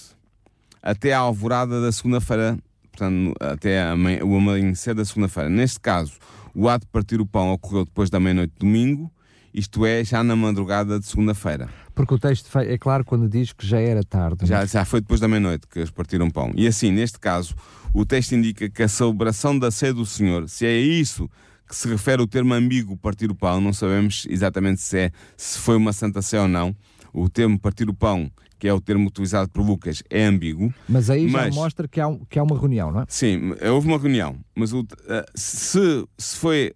até 0.80 1.12
à 1.12 1.18
alvorada 1.18 1.82
da 1.82 1.90
segunda-feira, 1.90 2.56
portanto, 2.92 3.34
até 3.40 3.92
o 4.22 4.36
amanhecer 4.36 4.94
da 4.94 5.04
segunda-feira. 5.04 5.50
Neste 5.50 5.80
caso, 5.80 6.12
o 6.54 6.68
ato 6.68 6.86
de 6.86 6.92
partir 6.92 7.20
o 7.20 7.26
pão 7.26 7.52
ocorreu 7.52 7.84
depois 7.84 8.08
da 8.08 8.20
meia-noite 8.20 8.52
de 8.52 8.60
domingo, 8.60 9.12
isto 9.52 9.84
é, 9.84 10.04
já 10.04 10.22
na 10.22 10.36
madrugada 10.36 11.00
de 11.00 11.06
segunda-feira. 11.06 11.68
Porque 11.92 12.14
o 12.14 12.18
texto 12.20 12.56
é 12.56 12.78
claro 12.78 13.04
quando 13.04 13.28
diz 13.28 13.52
que 13.52 13.66
já 13.66 13.80
era 13.80 14.04
tarde. 14.04 14.46
Já, 14.46 14.64
já 14.64 14.84
foi 14.84 15.00
depois 15.00 15.18
da 15.18 15.26
meia-noite 15.26 15.66
que 15.66 15.80
eles 15.80 15.90
partiram 15.90 16.30
pão. 16.30 16.52
E 16.54 16.68
assim, 16.68 16.92
neste 16.92 17.18
caso, 17.18 17.56
o 17.92 18.06
texto 18.06 18.36
indica 18.36 18.70
que 18.70 18.84
a 18.84 18.86
celebração 18.86 19.58
da 19.58 19.72
ceia 19.72 19.92
do 19.92 20.06
Senhor, 20.06 20.48
se 20.48 20.64
é 20.64 20.78
isso 20.78 21.28
que 21.72 21.76
se 21.78 21.88
refere 21.88 22.20
o 22.20 22.26
termo 22.26 22.52
ambíguo 22.52 22.98
partir 22.98 23.30
o 23.30 23.34
pão, 23.34 23.58
não 23.58 23.72
sabemos 23.72 24.26
exatamente 24.28 24.82
se, 24.82 24.98
é, 24.98 25.10
se 25.38 25.58
foi 25.58 25.74
uma 25.74 25.90
santa 25.94 26.20
ceia 26.20 26.42
ou 26.42 26.48
não. 26.48 26.76
O 27.14 27.30
termo 27.30 27.58
partir 27.58 27.88
o 27.88 27.94
pão, 27.94 28.30
que 28.58 28.68
é 28.68 28.74
o 28.74 28.78
termo 28.80 29.08
utilizado 29.08 29.48
por 29.48 29.64
Lucas, 29.64 30.02
é 30.10 30.26
ambíguo. 30.26 30.72
Mas 30.86 31.08
aí 31.08 31.26
Mas- 31.30 31.54
já 31.54 31.60
mostra 31.62 31.88
que 31.88 31.98
há, 31.98 32.14
que 32.28 32.38
há 32.38 32.42
uma 32.42 32.58
reunião, 32.58 32.92
não 32.92 33.00
é? 33.00 33.04
Sim, 33.08 33.54
houve 33.72 33.88
uma 33.88 33.96
reunião, 33.96 34.36
mas 34.54 34.74
o- 34.74 34.86
eh, 35.08 35.24
se, 35.34 36.06
se 36.18 36.36
foi 36.36 36.74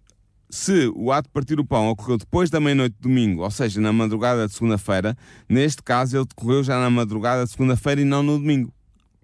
se 0.49 0.91
o 0.95 1.11
ato 1.11 1.27
de 1.27 1.33
partir 1.33 1.59
o 1.59 1.65
pão 1.65 1.89
ocorreu 1.89 2.17
depois 2.17 2.49
da 2.49 2.59
meia-noite 2.59 2.95
de 2.95 3.01
domingo, 3.01 3.43
ou 3.43 3.51
seja, 3.51 3.79
na 3.79 3.93
madrugada 3.93 4.47
de 4.47 4.53
segunda-feira, 4.53 5.15
neste 5.47 5.83
caso 5.83 6.17
ele 6.17 6.25
decorreu 6.25 6.63
já 6.63 6.79
na 6.79 6.89
madrugada 6.89 7.43
de 7.45 7.51
segunda-feira 7.51 8.01
e 8.01 8.05
não 8.05 8.23
no 8.23 8.39
domingo. 8.39 8.73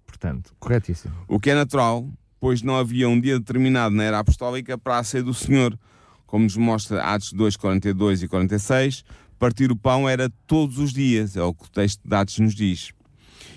Portanto, 0.06 0.54
corretíssimo. 0.60 1.16
O 1.28 1.40
que 1.40 1.50
é 1.50 1.56
natural, 1.56 2.08
pois 2.44 2.62
não 2.62 2.76
havia 2.76 3.08
um 3.08 3.18
dia 3.18 3.40
determinado 3.40 3.96
na 3.96 4.04
era 4.04 4.20
apostólica 4.20 4.78
para 4.78 4.98
a 5.00 5.04
ceia 5.06 5.24
do 5.24 5.34
Senhor. 5.34 5.80
Como 6.28 6.44
nos 6.44 6.58
mostra 6.58 7.02
Atos 7.02 7.32
2, 7.32 7.56
42 7.56 8.22
e 8.22 8.28
46, 8.28 9.06
partir 9.40 9.72
o 9.72 9.78
pão 9.78 10.10
era 10.10 10.30
todos 10.46 10.78
os 10.78 10.92
dias, 10.92 11.38
é 11.38 11.42
o 11.42 11.54
que 11.54 11.64
o 11.64 11.70
texto 11.70 12.02
de 12.04 12.14
Atos 12.14 12.38
nos 12.40 12.54
diz. 12.54 12.92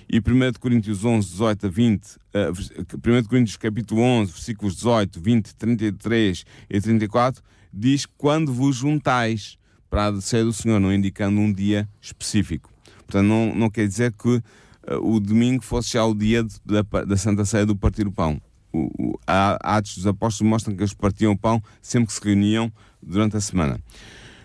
E 0.09 0.20
1 0.20 0.53
de 0.53 0.61
Coríntios 0.61 1.05
11, 1.05 1.29
18 1.31 1.66
a 1.66 1.68
20, 1.68 2.07
eh, 2.33 2.53
vers- 2.53 2.70
1 3.05 3.22
de 3.22 3.29
Coríntios 3.29 3.57
capítulo 3.57 4.03
11, 4.03 4.31
versículos 4.31 4.77
18, 4.77 5.20
20, 5.20 5.57
33 5.57 6.44
e 6.70 6.81
34, 6.81 7.42
diz 7.72 8.07
quando 8.16 8.53
vos 8.53 8.77
juntais 8.77 9.59
para 9.90 10.07
a 10.16 10.20
ceia 10.20 10.44
do 10.44 10.53
Senhor, 10.53 10.79
não 10.79 10.94
indicando 10.94 11.40
um 11.40 11.53
dia 11.53 11.88
específico. 12.01 12.72
Portanto, 12.99 13.27
não, 13.27 13.53
não 13.53 13.68
quer 13.68 13.88
dizer 13.88 14.12
que 14.12 14.40
eh, 14.87 14.94
o 14.94 15.18
domingo 15.18 15.64
fosse 15.64 15.94
já 15.94 16.05
o 16.05 16.14
dia 16.14 16.44
de- 16.44 16.61
da, 16.64 17.05
da 17.05 17.16
Santa 17.16 17.44
Ceia 17.44 17.66
do 17.66 17.75
partir 17.75 18.07
o 18.07 18.12
pão. 18.12 18.40
A 19.26 19.76
Atos 19.76 19.96
dos 19.96 20.06
Apóstolos 20.06 20.50
mostram 20.50 20.74
que 20.74 20.82
eles 20.82 20.94
partiam 20.94 21.32
o 21.32 21.38
pão 21.38 21.62
sempre 21.82 22.08
que 22.08 22.12
se 22.12 22.20
reuniam 22.22 22.72
durante 23.02 23.36
a 23.36 23.40
semana. 23.40 23.80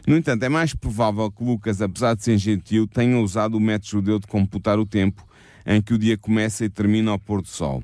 No 0.08 0.18
entanto, 0.18 0.44
é 0.44 0.50
mais 0.50 0.74
provável 0.74 1.32
que 1.32 1.44
Lucas, 1.44 1.82
apesar 1.82 2.16
de 2.16 2.24
ser 2.24 2.38
gentil, 2.38 2.88
tenha 2.88 3.20
usado 3.20 3.56
o 3.56 3.60
método 3.60 3.90
judeu 3.90 4.20
de 4.20 4.28
computar 4.28 4.80
o 4.80 4.86
tempo 4.86 5.26
em 5.66 5.82
que 5.82 5.94
o 5.94 5.98
dia 5.98 6.18
começa 6.18 6.66
e 6.66 6.70
termina 6.70 7.12
ao 7.12 7.20
pôr 7.20 7.42
do 7.42 7.48
sol. 7.48 7.84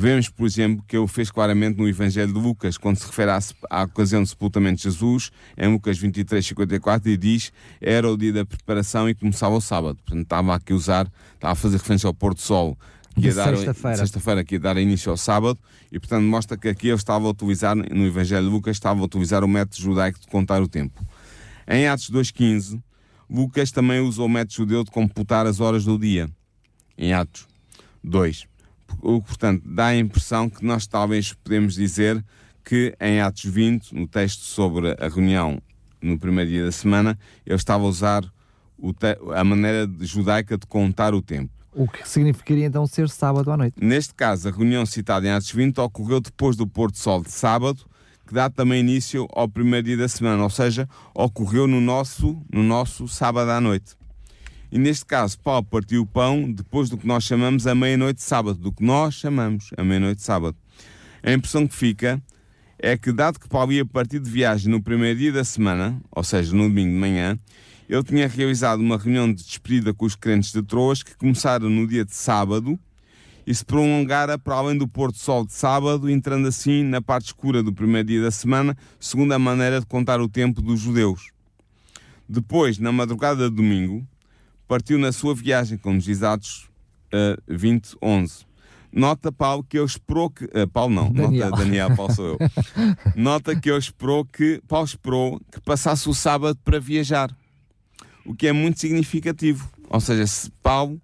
Vemos, 0.00 0.28
por 0.28 0.46
exemplo, 0.46 0.84
que 0.86 0.96
ele 0.96 1.08
fez 1.08 1.28
claramente 1.28 1.76
no 1.76 1.88
Evangelho 1.88 2.32
de 2.32 2.38
Lucas, 2.38 2.78
quando 2.78 2.98
se 2.98 3.06
refere 3.06 3.32
à, 3.32 3.38
à 3.68 3.82
ocasião 3.82 4.22
do 4.22 4.28
sepultamento 4.28 4.76
de 4.76 4.84
Jesus, 4.84 5.32
em 5.56 5.72
Lucas 5.72 5.98
23, 5.98 6.46
54, 6.46 7.10
e 7.10 7.16
diz 7.16 7.52
era 7.80 8.08
o 8.08 8.16
dia 8.16 8.32
da 8.32 8.46
preparação 8.46 9.08
e 9.08 9.14
começava 9.14 9.56
o 9.56 9.60
sábado. 9.60 9.98
Portanto, 10.04 10.22
estava 10.22 10.54
aqui 10.54 10.72
a 10.72 10.76
usar, 10.76 11.10
estava 11.34 11.52
a 11.52 11.56
fazer 11.56 11.78
referência 11.78 12.06
ao 12.06 12.14
pôr 12.14 12.32
do 12.32 12.40
sol, 12.40 12.78
que 13.18 13.26
ia 13.26 13.34
dar, 13.34 13.56
sexta-feira. 13.56 13.96
sexta-feira, 13.96 14.44
que 14.44 14.54
ia 14.54 14.60
dar 14.60 14.76
início 14.76 15.10
ao 15.10 15.16
sábado, 15.16 15.58
e 15.90 15.98
portanto 15.98 16.24
mostra 16.24 16.56
que 16.56 16.68
aqui 16.68 16.88
ele 16.88 16.96
estava 16.96 17.26
a 17.26 17.30
utilizar, 17.30 17.76
no 17.76 18.06
Evangelho 18.06 18.46
de 18.46 18.50
Lucas, 18.50 18.76
estava 18.76 19.00
a 19.00 19.04
utilizar 19.04 19.44
o 19.44 19.48
método 19.48 19.80
judaico 19.80 20.20
de 20.20 20.26
contar 20.26 20.62
o 20.62 20.68
tempo. 20.68 21.04
Em 21.66 21.86
Atos 21.86 22.10
2,15, 22.10 22.80
Lucas 23.28 23.70
também 23.70 24.00
usa 24.00 24.22
o 24.22 24.28
método 24.28 24.54
judeu 24.54 24.84
de 24.84 24.90
computar 24.90 25.46
as 25.46 25.60
horas 25.60 25.84
do 25.84 25.98
dia. 25.98 26.30
Em 26.96 27.12
Atos 27.12 27.46
2. 28.02 28.46
O 29.02 29.20
que, 29.20 29.28
portanto, 29.28 29.62
dá 29.66 29.86
a 29.86 29.96
impressão 29.96 30.48
que 30.48 30.64
nós 30.64 30.86
talvez 30.86 31.34
podemos 31.34 31.74
dizer 31.74 32.24
que 32.64 32.94
em 33.00 33.20
Atos 33.20 33.44
20, 33.44 33.94
no 33.94 34.08
texto 34.08 34.42
sobre 34.42 34.96
a 34.98 35.08
reunião 35.08 35.60
no 36.00 36.18
primeiro 36.18 36.50
dia 36.50 36.64
da 36.64 36.72
semana, 36.72 37.18
ele 37.44 37.56
estava 37.56 37.84
a 37.84 37.86
usar 37.86 38.24
a 39.34 39.44
maneira 39.44 39.90
judaica 40.00 40.56
de 40.56 40.66
contar 40.66 41.14
o 41.14 41.20
tempo. 41.20 41.52
O 41.78 41.86
que 41.86 42.08
significaria 42.08 42.66
então 42.66 42.84
ser 42.88 43.08
sábado 43.08 43.52
à 43.52 43.56
noite. 43.56 43.76
Neste 43.80 44.12
caso, 44.12 44.48
a 44.48 44.50
reunião 44.50 44.84
citada 44.84 45.28
em 45.28 45.30
Atos 45.30 45.52
20 45.52 45.78
ocorreu 45.78 46.20
depois 46.20 46.56
do 46.56 46.66
pôr 46.66 46.90
do 46.90 46.98
sol 46.98 47.22
de 47.22 47.30
sábado, 47.30 47.86
que 48.26 48.34
dá 48.34 48.50
também 48.50 48.80
início 48.80 49.28
ao 49.30 49.48
primeiro 49.48 49.86
dia 49.86 49.96
da 49.96 50.08
semana, 50.08 50.42
ou 50.42 50.50
seja, 50.50 50.88
ocorreu 51.14 51.68
no 51.68 51.80
nosso, 51.80 52.36
no 52.52 52.64
nosso 52.64 53.06
sábado 53.06 53.52
à 53.52 53.60
noite. 53.60 53.94
E 54.72 54.76
neste 54.76 55.06
caso, 55.06 55.38
Paulo 55.38 55.62
partiu 55.62 56.02
o 56.02 56.06
pão 56.06 56.50
depois 56.50 56.90
do 56.90 56.98
que 56.98 57.06
nós 57.06 57.22
chamamos 57.22 57.64
a 57.64 57.76
meia-noite 57.76 58.16
de 58.16 58.24
sábado, 58.24 58.58
do 58.58 58.72
que 58.72 58.82
nós 58.82 59.14
chamamos 59.14 59.70
a 59.76 59.84
meia-noite 59.84 60.16
de 60.16 60.24
sábado. 60.24 60.56
A 61.22 61.32
impressão 61.32 61.64
que 61.64 61.76
fica 61.76 62.20
é 62.76 62.98
que, 62.98 63.12
dado 63.12 63.38
que 63.38 63.48
Paulo 63.48 63.70
ia 63.72 63.86
partir 63.86 64.18
de 64.18 64.28
viagem 64.28 64.68
no 64.68 64.82
primeiro 64.82 65.16
dia 65.16 65.32
da 65.32 65.44
semana, 65.44 65.96
ou 66.10 66.24
seja, 66.24 66.52
no 66.56 66.64
domingo 66.64 66.92
de 66.92 66.98
manhã, 66.98 67.38
ele 67.88 68.02
tinha 68.02 68.28
realizado 68.28 68.80
uma 68.80 68.98
reunião 68.98 69.32
de 69.32 69.42
despedida 69.42 69.94
com 69.94 70.04
os 70.04 70.14
crentes 70.14 70.52
de 70.52 70.62
Troas 70.62 71.02
que 71.02 71.16
começaram 71.16 71.70
no 71.70 71.86
dia 71.86 72.04
de 72.04 72.14
sábado 72.14 72.78
e 73.46 73.54
se 73.54 73.64
prolongara 73.64 74.38
para 74.38 74.56
além 74.56 74.76
do 74.76 74.86
pôr 74.86 75.10
do 75.10 75.16
sol 75.16 75.46
de 75.46 75.54
sábado, 75.54 76.10
entrando 76.10 76.46
assim 76.46 76.82
na 76.82 77.00
parte 77.00 77.26
escura 77.26 77.62
do 77.62 77.72
primeiro 77.72 78.08
dia 78.08 78.22
da 78.22 78.30
semana, 78.30 78.76
segundo 79.00 79.32
a 79.32 79.38
maneira 79.38 79.80
de 79.80 79.86
contar 79.86 80.20
o 80.20 80.28
tempo 80.28 80.60
dos 80.60 80.78
judeus. 80.80 81.30
Depois, 82.28 82.78
na 82.78 82.92
madrugada 82.92 83.48
de 83.48 83.56
domingo, 83.56 84.06
partiu 84.66 84.98
na 84.98 85.12
sua 85.12 85.34
viagem, 85.34 85.78
como 85.78 85.98
diz 85.98 86.22
Atos 86.22 86.68
uh, 87.06 87.42
20, 87.48 87.96
11. 88.02 88.46
Nota, 88.92 89.32
Paulo, 89.32 89.64
que 89.64 89.78
ele 89.78 89.86
esperou 89.86 90.28
que. 90.30 90.48
eh, 90.52 90.66
Paulo 90.66 90.94
não, 90.94 91.12
Daniel. 91.12 91.50
nota 91.50 91.62
Daniel, 91.62 91.96
Paulo 91.96 92.14
sou 92.14 92.26
eu. 92.26 92.38
Nota 93.14 93.54
que 93.54 93.70
ele 93.70 93.78
esperou 93.78 94.24
que. 94.24 94.62
Paulo 94.66 94.86
esperou 94.86 95.40
que 95.52 95.60
passasse 95.60 96.08
o 96.08 96.14
sábado 96.14 96.58
para 96.64 96.78
viajar. 96.80 97.34
O 98.24 98.34
que 98.34 98.46
é 98.46 98.52
muito 98.52 98.78
significativo. 98.80 99.68
Ou 99.88 100.00
seja, 100.00 100.26
se 100.26 100.50
Paulo 100.62 101.00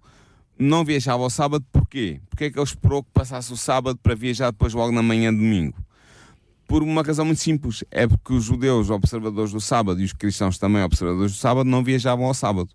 não 0.57 0.85
viajava 0.85 1.23
ao 1.23 1.29
sábado, 1.29 1.65
porquê? 1.71 2.21
Porque 2.29 2.45
é 2.45 2.49
que 2.51 2.57
ele 2.57 2.63
esperou 2.63 3.03
que 3.03 3.09
passasse 3.13 3.51
o 3.51 3.57
sábado 3.57 3.99
para 4.01 4.15
viajar 4.15 4.51
depois 4.51 4.73
logo 4.73 4.91
na 4.91 5.01
manhã 5.01 5.33
de 5.33 5.39
domingo? 5.39 5.85
por 6.67 6.83
uma 6.83 7.01
razão 7.01 7.25
muito 7.25 7.41
simples. 7.41 7.83
É 7.91 8.07
porque 8.07 8.33
os 8.33 8.43
judeus 8.43 8.89
observadores 8.89 9.51
do 9.51 9.61
sábado 9.61 10.01
e 10.01 10.03
os 10.03 10.13
cristãos 10.13 10.57
também 10.57 10.83
observadores 10.83 11.33
do 11.33 11.37
sábado 11.37 11.69
não 11.69 11.83
viajavam 11.83 12.25
ao 12.25 12.33
sábado. 12.33 12.69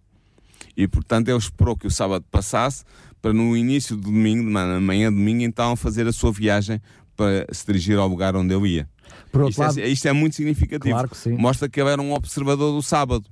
E 0.77 0.87
portanto 0.87 1.29
ele 1.29 1.39
esperou 1.39 1.77
que 1.77 1.87
o 1.87 1.91
sábado 1.91 2.25
passasse 2.31 2.85
para 3.21 3.33
no 3.33 3.57
início 3.57 3.97
do 3.97 4.03
domingo, 4.05 4.49
na 4.49 4.81
manhã 4.81 5.11
de 5.11 5.17
domingo, 5.17 5.43
então 5.43 5.77
fazer 5.77 6.07
a 6.07 6.13
sua 6.13 6.33
viagem 6.33 6.81
para 7.17 7.47
se 7.53 7.67
dirigir 7.67 7.99
ao 7.99 8.09
lugar 8.09 8.35
onde 8.35 8.55
eu 8.55 8.67
ia. 8.67 8.89
Isto, 9.49 9.63
é 9.63 9.67
lado, 9.67 9.81
é, 9.81 9.89
isto, 9.89 10.09
é, 10.09 10.13
muito 10.13 10.37
significativo. 10.37 10.95
Claro 10.95 11.09
que 11.09 11.17
sim. 11.17 11.33
Mostra 11.33 11.69
que 11.69 11.81
ele 11.81 11.91
era 11.91 12.01
um 12.01 12.13
observador 12.15 12.73
do 12.73 12.83
sábado. 12.83 13.27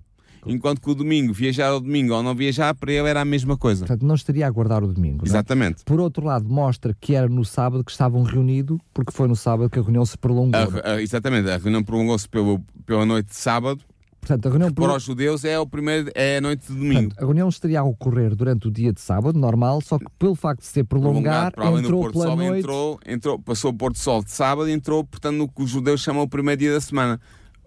Enquanto 0.48 0.80
que 0.80 0.90
o 0.90 0.94
domingo, 0.94 1.32
viajar 1.32 1.68
ao 1.68 1.80
domingo 1.80 2.14
ou 2.14 2.22
não 2.22 2.34
viajar, 2.34 2.74
para 2.74 2.92
ele 2.92 3.08
era 3.08 3.20
a 3.20 3.24
mesma 3.24 3.56
coisa. 3.56 3.86
Portanto, 3.86 4.06
não 4.06 4.14
estaria 4.14 4.46
a 4.46 4.50
guardar 4.50 4.82
o 4.82 4.92
domingo. 4.92 5.24
É? 5.24 5.28
Exatamente. 5.28 5.82
É? 5.82 5.84
Por 5.84 6.00
outro 6.00 6.24
lado, 6.24 6.48
mostra 6.48 6.96
que 6.98 7.14
era 7.14 7.28
no 7.28 7.44
sábado 7.44 7.84
que 7.84 7.90
estavam 7.90 8.22
reunidos, 8.22 8.78
porque 8.92 9.12
foi 9.12 9.28
no 9.28 9.36
sábado 9.36 9.70
que 9.70 9.78
a 9.78 9.82
reunião 9.82 10.04
se 10.04 10.16
prolongou. 10.16 10.60
A, 10.60 10.92
a, 10.92 11.02
exatamente, 11.02 11.50
a 11.50 11.58
reunião 11.58 11.82
prolongou-se 11.82 12.28
pela 12.28 13.06
noite 13.06 13.28
de 13.28 13.36
sábado. 13.36 13.80
Portanto, 14.20 14.46
a 14.46 14.50
reunião 14.50 14.72
para 14.72 14.96
os 14.96 15.02
judeus 15.04 15.44
é, 15.44 15.58
o 15.58 15.66
primeiro, 15.66 16.10
é 16.14 16.38
a 16.38 16.40
noite 16.40 16.66
de 16.66 16.74
domingo. 16.74 17.02
Portanto, 17.02 17.18
a 17.18 17.24
reunião 17.24 17.48
estaria 17.48 17.80
a 17.80 17.84
ocorrer 17.84 18.34
durante 18.34 18.66
o 18.66 18.70
dia 18.70 18.92
de 18.92 19.00
sábado, 19.00 19.38
normal, 19.38 19.80
só 19.80 19.98
que 19.98 20.06
pelo 20.18 20.34
facto 20.34 20.60
de 20.60 20.66
ser 20.66 20.84
prolongar, 20.84 21.52
prolongar 21.52 21.84
entrou 21.84 22.10
pela 22.10 22.36
noite... 22.36 22.58
Entrou, 22.58 23.00
entrou, 23.06 23.38
passou 23.38 23.70
o 23.70 23.74
Porto 23.74 23.98
Sol 23.98 24.22
de 24.22 24.30
sábado 24.30 24.68
e 24.68 24.72
entrou, 24.72 25.04
portanto, 25.04 25.36
no 25.36 25.48
que 25.48 25.62
os 25.62 25.70
judeus 25.70 26.00
chamam 26.00 26.24
o 26.24 26.28
primeiro 26.28 26.58
dia 26.58 26.72
da 26.72 26.80
semana 26.80 27.20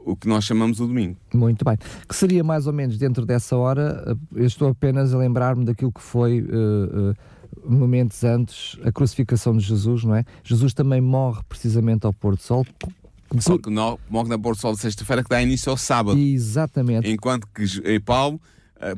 o 0.05 0.15
que 0.15 0.27
nós 0.27 0.43
chamamos 0.43 0.79
o 0.79 0.87
domingo. 0.87 1.17
Muito 1.33 1.63
bem. 1.63 1.77
Que 2.07 2.15
seria 2.15 2.43
mais 2.43 2.67
ou 2.67 2.73
menos 2.73 2.97
dentro 2.97 3.25
dessa 3.25 3.55
hora, 3.55 4.03
eh, 4.07 4.41
eu 4.41 4.45
estou 4.45 4.69
apenas 4.69 5.13
a 5.13 5.17
lembrar-me 5.17 5.65
daquilo 5.65 5.91
que 5.91 6.01
foi 6.01 6.41
uh, 6.41 7.11
uh, 7.11 7.15
momentos 7.65 8.23
antes 8.23 8.77
a 8.83 8.91
crucificação 8.91 9.55
de 9.55 9.63
Jesus, 9.63 10.03
não 10.03 10.15
é? 10.15 10.25
Jesus 10.43 10.73
também 10.73 11.01
morre 11.01 11.41
precisamente 11.47 12.05
ao 12.05 12.13
pôr 12.13 12.35
do 12.35 12.41
sol. 12.41 12.65
Só 13.39 13.57
que 13.57 13.69
não, 13.69 13.97
morre 14.09 14.29
na 14.29 14.37
pôr 14.37 14.55
do 14.55 14.59
sol 14.59 14.73
de 14.73 14.79
sexta-feira 14.79 15.23
que 15.23 15.29
dá 15.29 15.41
início 15.41 15.69
ao 15.69 15.77
sábado. 15.77 16.19
Exatamente. 16.19 17.09
Enquanto 17.09 17.47
que 17.47 17.99
Paulo 18.01 18.41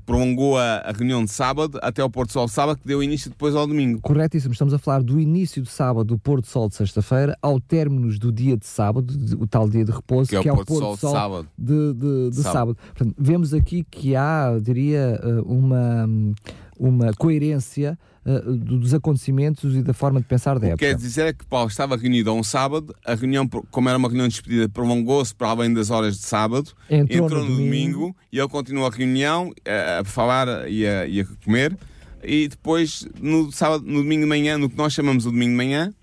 prolongou 0.05 0.57
a, 0.57 0.91
reunião 0.95 1.23
de 1.23 1.31
sábado 1.31 1.79
até 1.81 2.01
ao 2.01 2.09
Porto 2.09 2.31
Sol 2.31 2.45
de 2.45 2.51
sábado, 2.51 2.79
que 2.79 2.87
deu 2.87 3.01
início 3.03 3.29
depois 3.29 3.55
ao 3.55 3.67
domingo. 3.67 3.99
Corretíssimo, 4.01 4.53
estamos 4.53 4.73
a 4.73 4.77
falar 4.77 5.01
do 5.03 5.19
início 5.19 5.61
de 5.61 5.69
sábado 5.69 6.05
do 6.05 6.17
Porto 6.17 6.47
Sol 6.47 6.69
de 6.69 6.75
sexta-feira 6.75 7.37
ao 7.41 7.59
término 7.59 8.13
do 8.17 8.31
dia 8.31 8.55
de 8.57 8.65
sábado, 8.65 9.13
o 9.39 9.47
tal 9.47 9.67
dia 9.69 9.83
de 9.83 9.91
repouso, 9.91 10.29
que 10.29 10.35
é, 10.35 10.41
que 10.41 10.49
o, 10.49 10.53
é 10.53 10.55
Porto 10.55 10.73
o 10.73 10.79
Porto 10.79 10.99
Sol, 10.99 11.11
de 11.11 11.17
sábado. 11.17 11.47
De, 11.57 11.93
de, 11.93 12.29
de 12.29 12.35
sábado. 12.35 12.53
sábado. 12.53 12.77
Portanto, 12.95 13.15
vemos 13.17 13.53
aqui 13.53 13.83
que 13.89 14.15
há, 14.15 14.57
diria, 14.61 15.19
eh, 15.21 15.41
uma, 15.45 16.07
uma 16.77 17.13
coerência 17.13 17.97
uh, 18.25 18.55
dos 18.55 18.93
acontecimentos 18.93 19.75
e 19.75 19.81
da 19.81 19.93
forma 19.93 20.19
de 20.19 20.25
pensar 20.25 20.59
da 20.59 20.67
época. 20.67 20.85
Quer 20.85 20.95
dizer 20.95 21.27
é 21.27 21.33
que 21.33 21.45
Paulo 21.45 21.69
estava 21.69 21.95
reunido 21.95 22.29
a 22.29 22.33
um 22.33 22.43
sábado, 22.43 22.95
a 23.05 23.15
reunião, 23.15 23.47
como 23.47 23.89
era 23.89 23.97
uma 23.97 24.07
reunião 24.07 24.27
de 24.27 24.33
despedida, 24.33 24.69
prolongou-se 24.69 25.33
para 25.33 25.49
além 25.49 25.73
das 25.73 25.89
horas 25.89 26.17
de 26.17 26.23
sábado, 26.23 26.71
entrou, 26.89 27.25
entrou 27.25 27.43
no, 27.43 27.49
no 27.49 27.55
domingo, 27.55 27.99
domingo, 27.99 28.15
e 28.31 28.39
ele 28.39 28.49
continuou 28.49 28.87
a 28.87 28.89
reunião, 28.89 29.51
a, 29.65 29.99
a 30.01 30.03
falar 30.03 30.69
e 30.69 30.85
a, 30.87 31.05
e 31.05 31.21
a 31.21 31.25
comer, 31.43 31.77
e 32.23 32.47
depois, 32.47 33.05
no, 33.19 33.51
sábado, 33.51 33.83
no 33.85 34.01
domingo 34.01 34.21
de 34.21 34.29
manhã, 34.29 34.57
no 34.57 34.69
que 34.69 34.77
nós 34.77 34.93
chamamos 34.93 35.23
de 35.23 35.29
domingo 35.29 35.51
de 35.51 35.57
manhã, 35.57 35.93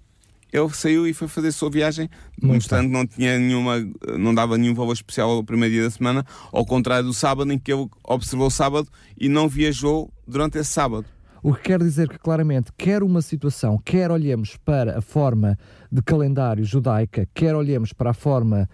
ele 0.53 0.69
saiu 0.71 1.07
e 1.07 1.15
foi 1.15 1.29
fazer 1.29 1.49
a 1.49 1.53
sua 1.53 1.71
viagem, 1.71 2.11
mostrando 2.43 2.87
que 2.89 2.93
não 2.93 3.07
tinha 3.07 3.39
nenhuma, 3.39 3.89
não 4.19 4.35
dava 4.35 4.59
nenhum 4.59 4.75
valor 4.75 4.93
especial 4.93 5.31
ao 5.31 5.45
primeiro 5.45 5.75
dia 5.75 5.85
da 5.85 5.91
semana, 5.91 6.27
ao 6.53 6.67
contrário 6.67 7.07
do 7.07 7.15
sábado, 7.15 7.53
em 7.53 7.59
que 7.59 7.73
ele 7.73 7.89
observou 8.03 8.49
o 8.49 8.51
sábado 8.51 8.89
e 9.19 9.29
não 9.29 9.49
viajou 9.49 10.13
durante 10.31 10.59
esse 10.59 10.71
sábado. 10.71 11.05
O 11.43 11.55
que 11.55 11.63
quer 11.63 11.79
dizer 11.79 12.09
que 12.09 12.19
claramente, 12.19 12.71
quer 12.77 13.03
uma 13.03 13.23
situação, 13.23 13.79
quer 13.79 14.11
olhemos 14.11 14.59
para 14.59 14.99
a 14.99 15.01
forma 15.01 15.59
de 15.91 16.03
calendário 16.03 16.63
judaica, 16.65 17.27
quer 17.33 17.55
olhemos 17.55 17.95
para 17.95 18.11
a 18.11 18.15
forma 18.15 18.69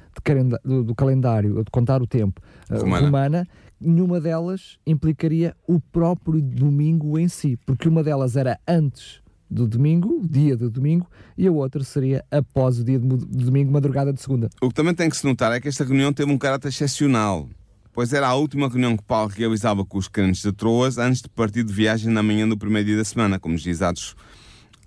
do, 0.64 0.83
do, 0.83 0.95
calendário 0.95 1.62
de 1.62 1.71
contar 1.71 2.03
o 2.03 2.09
tempo 2.09 2.40
uh, 2.69 2.79
romana. 2.79 3.07
romana, 3.07 3.49
nenhuma 3.81 4.21
delas 4.21 4.79
implicaria 4.85 5.55
o 5.66 5.81
próprio 5.81 6.42
domingo 6.42 7.16
em 7.16 7.29
si, 7.29 7.57
porque 7.64 7.88
uma 7.88 8.03
delas 8.03 8.37
era 8.37 8.59
antes 8.66 9.21
do 9.49 9.69
domingo, 9.69 10.21
dia 10.29 10.57
do 10.57 10.69
domingo, 10.69 11.07
e 11.38 11.47
a 11.47 11.53
outra 11.53 11.85
seria 11.85 12.25
após 12.33 12.81
o 12.81 12.85
dia 12.85 12.99
de 12.99 13.45
domingo, 13.45 13.71
madrugada 13.71 14.12
de 14.12 14.21
segunda. 14.21 14.51
O 14.61 14.69
que 14.69 14.75
também 14.75 14.92
tem 14.92 15.09
que 15.09 15.16
se 15.16 15.25
notar 15.25 15.53
é 15.53 15.61
que 15.61 15.69
esta 15.69 15.85
reunião 15.85 16.12
teve 16.12 16.33
um 16.33 16.38
caráter 16.38 16.66
excepcional 16.66 17.49
pois 17.96 18.12
era 18.12 18.28
a 18.28 18.35
última 18.35 18.68
reunião 18.68 18.94
que 18.94 19.02
Paulo 19.02 19.32
realizava 19.35 19.82
com 19.82 19.96
os 19.96 20.06
crentes 20.06 20.42
de 20.42 20.52
Troas 20.52 20.98
antes 20.98 21.22
de 21.22 21.30
partir 21.30 21.64
de 21.64 21.72
viagem 21.72 22.12
na 22.12 22.22
manhã 22.22 22.46
do 22.46 22.54
primeiro 22.54 22.88
dia 22.88 22.96
da 22.98 23.04
semana, 23.06 23.38
como 23.38 23.56
diz 23.56 23.80
Atos, 23.80 24.14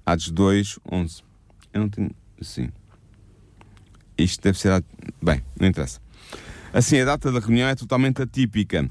Atos 0.06 0.30
2, 0.30 0.78
11. 0.92 1.24
Eu 1.74 1.82
não 1.82 1.90
tenho. 1.90 2.12
Sim. 2.40 2.70
Isto 4.16 4.44
deve 4.44 4.60
ser. 4.60 4.86
Bem, 5.20 5.44
não 5.60 5.68
interessa. 5.68 6.00
Assim, 6.72 7.00
a 7.00 7.06
data 7.06 7.32
da 7.32 7.40
reunião 7.40 7.68
é 7.68 7.74
totalmente 7.74 8.22
atípica. 8.22 8.88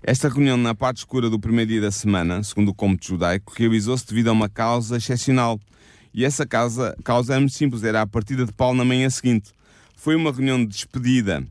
Esta 0.00 0.28
reunião, 0.28 0.56
na 0.56 0.72
parte 0.72 0.98
escura 0.98 1.28
do 1.28 1.40
primeiro 1.40 1.72
dia 1.72 1.80
da 1.80 1.90
semana, 1.90 2.44
segundo 2.44 2.68
o 2.68 2.74
cômodo 2.74 3.04
judaico, 3.04 3.52
realizou-se 3.56 4.06
devido 4.06 4.28
a 4.28 4.32
uma 4.32 4.48
causa 4.48 4.96
excepcional. 4.96 5.58
E 6.14 6.24
essa 6.24 6.46
causa, 6.46 6.96
causa 7.02 7.34
é 7.34 7.38
muito 7.40 7.54
simples, 7.54 7.82
era 7.82 8.02
a 8.02 8.06
partida 8.06 8.46
de 8.46 8.52
Paulo 8.52 8.78
na 8.78 8.84
manhã 8.84 9.10
seguinte. 9.10 9.50
Foi 9.96 10.14
uma 10.14 10.30
reunião 10.30 10.60
de 10.60 10.68
despedida 10.68 11.44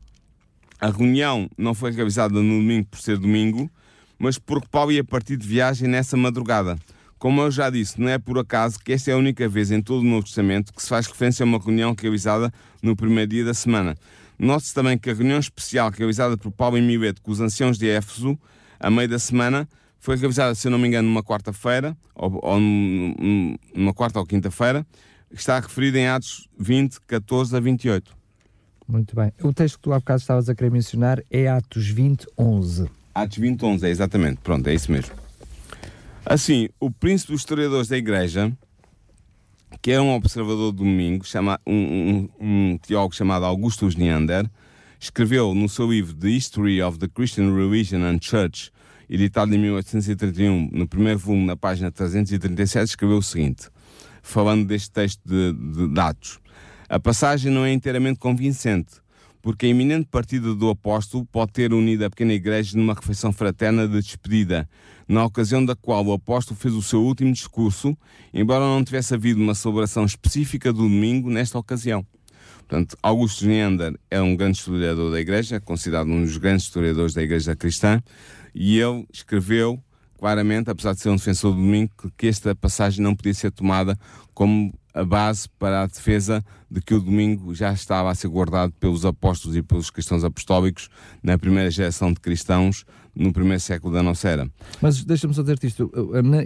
a 0.80 0.90
reunião 0.90 1.48
não 1.56 1.74
foi 1.74 1.90
realizada 1.90 2.34
no 2.34 2.58
domingo 2.58 2.86
por 2.86 3.00
ser 3.00 3.18
domingo, 3.18 3.70
mas 4.18 4.38
porque 4.38 4.68
Paulo 4.70 4.92
ia 4.92 5.04
partir 5.04 5.36
de 5.36 5.46
viagem 5.46 5.88
nessa 5.88 6.16
madrugada. 6.16 6.78
Como 7.18 7.40
eu 7.40 7.50
já 7.50 7.70
disse, 7.70 8.00
não 8.00 8.08
é 8.08 8.18
por 8.18 8.38
acaso 8.38 8.78
que 8.78 8.92
esta 8.92 9.10
é 9.10 9.14
a 9.14 9.16
única 9.16 9.48
vez 9.48 9.70
em 9.70 9.80
todo 9.80 10.00
o 10.00 10.04
Novo 10.04 10.24
Testamento 10.24 10.72
que 10.72 10.82
se 10.82 10.88
faz 10.88 11.06
referência 11.06 11.44
a 11.44 11.46
uma 11.46 11.58
reunião 11.58 11.94
realizada 11.98 12.52
no 12.82 12.94
primeiro 12.94 13.30
dia 13.30 13.44
da 13.44 13.54
semana. 13.54 13.96
Note-se 14.38 14.74
também 14.74 14.98
que 14.98 15.08
a 15.08 15.14
reunião 15.14 15.38
especial 15.38 15.90
realizada 15.90 16.36
por 16.36 16.50
Paulo 16.52 16.76
em 16.76 16.82
Mileto 16.82 17.22
com 17.22 17.30
os 17.30 17.40
anciãos 17.40 17.78
de 17.78 17.88
Éfeso, 17.88 18.38
a 18.78 18.90
meio 18.90 19.08
da 19.08 19.18
semana, 19.18 19.66
foi 19.98 20.16
realizada, 20.16 20.54
se 20.54 20.68
eu 20.68 20.70
não 20.70 20.78
me 20.78 20.86
engano, 20.86 21.08
numa 21.08 21.22
quarta-feira, 21.22 21.96
ou, 22.14 22.38
ou 22.42 22.60
numa 22.60 23.94
quarta 23.94 24.18
ou 24.18 24.26
quinta-feira, 24.26 24.86
está 25.32 25.58
referida 25.58 25.98
em 25.98 26.06
Atos 26.06 26.48
20, 26.58 27.00
14 27.06 27.56
a 27.56 27.60
28. 27.60 28.16
Muito 28.88 29.16
bem. 29.16 29.32
O 29.42 29.52
texto 29.52 29.76
que 29.76 29.82
tu 29.82 29.92
há 29.92 29.98
bocado 29.98 30.20
estavas 30.20 30.48
a 30.48 30.54
querer 30.54 30.70
mencionar 30.70 31.22
é 31.30 31.48
Atos 31.48 31.88
20, 31.88 32.26
11. 32.38 32.88
Atos 33.14 33.38
20, 33.38 33.64
11, 33.64 33.86
é 33.86 33.90
exatamente. 33.90 34.40
Pronto, 34.42 34.66
é 34.68 34.74
isso 34.74 34.92
mesmo. 34.92 35.14
Assim, 36.24 36.68
o 36.78 36.90
príncipe 36.90 37.32
dos 37.32 37.40
historiadores 37.40 37.88
da 37.88 37.96
igreja, 37.96 38.52
que 39.80 39.90
era 39.90 40.02
um 40.02 40.14
observador 40.14 40.72
do 40.72 40.78
domingo, 40.78 41.24
chama, 41.24 41.60
um, 41.66 41.74
um, 41.74 42.28
um 42.40 42.78
teólogo 42.78 43.14
chamado 43.14 43.44
Augustus 43.44 43.96
Neander, 43.96 44.48
escreveu 44.98 45.54
no 45.54 45.68
seu 45.68 45.90
livro 45.90 46.14
The 46.14 46.28
History 46.28 46.82
of 46.82 46.98
the 46.98 47.08
Christian 47.08 47.54
Religion 47.54 48.02
and 48.02 48.18
Church, 48.20 48.72
editado 49.08 49.54
em 49.54 49.58
1831, 49.58 50.70
no 50.72 50.88
primeiro 50.88 51.18
volume, 51.18 51.46
na 51.46 51.56
página 51.56 51.90
337, 51.92 52.88
escreveu 52.88 53.18
o 53.18 53.22
seguinte, 53.22 53.68
falando 54.22 54.66
deste 54.66 54.90
texto 54.90 55.20
de, 55.24 55.52
de, 55.52 55.88
de 55.88 56.00
Atos. 56.00 56.40
A 56.88 57.00
passagem 57.00 57.50
não 57.50 57.64
é 57.64 57.72
inteiramente 57.72 58.20
convincente, 58.20 58.94
porque 59.42 59.66
a 59.66 59.68
iminente 59.68 60.06
partida 60.08 60.54
do 60.54 60.70
apóstolo 60.70 61.26
pode 61.26 61.52
ter 61.52 61.72
unido 61.72 62.04
a 62.04 62.10
pequena 62.10 62.32
igreja 62.32 62.78
numa 62.78 62.94
refeição 62.94 63.32
fraterna 63.32 63.88
de 63.88 64.00
despedida, 64.00 64.68
na 65.08 65.24
ocasião 65.24 65.64
da 65.64 65.74
qual 65.74 66.06
o 66.06 66.12
apóstolo 66.12 66.58
fez 66.58 66.74
o 66.74 66.82
seu 66.82 67.02
último 67.02 67.32
discurso, 67.32 67.96
embora 68.32 68.64
não 68.64 68.84
tivesse 68.84 69.14
havido 69.14 69.40
uma 69.40 69.54
celebração 69.54 70.04
específica 70.04 70.72
do 70.72 70.82
domingo 70.82 71.28
nesta 71.28 71.58
ocasião. 71.58 72.06
Portanto, 72.58 72.96
Augusto 73.02 73.46
Neander 73.46 73.98
é 74.08 74.20
um 74.20 74.36
grande 74.36 74.58
historiador 74.58 75.10
da 75.10 75.20
Igreja, 75.20 75.60
considerado 75.60 76.08
um 76.08 76.22
dos 76.22 76.36
grandes 76.36 76.66
historiadores 76.66 77.14
da 77.14 77.22
Igreja 77.22 77.56
cristã, 77.56 78.00
e 78.54 78.78
ele 78.78 79.06
escreveu 79.12 79.82
claramente, 80.18 80.70
apesar 80.70 80.94
de 80.94 81.00
ser 81.00 81.10
um 81.10 81.16
defensor 81.16 81.52
do 81.52 81.58
domingo, 81.58 81.90
que 82.16 82.26
esta 82.26 82.54
passagem 82.54 83.02
não 83.02 83.14
podia 83.14 83.34
ser 83.34 83.50
tomada 83.50 83.98
como 84.34 84.72
a 84.96 85.04
base 85.04 85.46
para 85.58 85.82
a 85.82 85.86
defesa 85.86 86.42
de 86.70 86.80
que 86.80 86.94
o 86.94 87.00
domingo 87.00 87.54
já 87.54 87.70
estava 87.70 88.10
a 88.10 88.14
ser 88.14 88.28
guardado 88.28 88.72
pelos 88.80 89.04
apóstolos 89.04 89.54
e 89.54 89.62
pelos 89.62 89.90
cristãos 89.90 90.24
apostólicos 90.24 90.88
na 91.22 91.36
primeira 91.36 91.70
geração 91.70 92.12
de 92.12 92.18
cristãos 92.18 92.86
no 93.14 93.32
primeiro 93.32 93.60
século 93.60 93.94
da 93.94 94.02
nossa 94.02 94.28
era. 94.28 94.50
Mas 94.80 95.04
deixa-me 95.04 95.32
só 95.34 95.42
dizer 95.42 95.58
isto, 95.62 95.90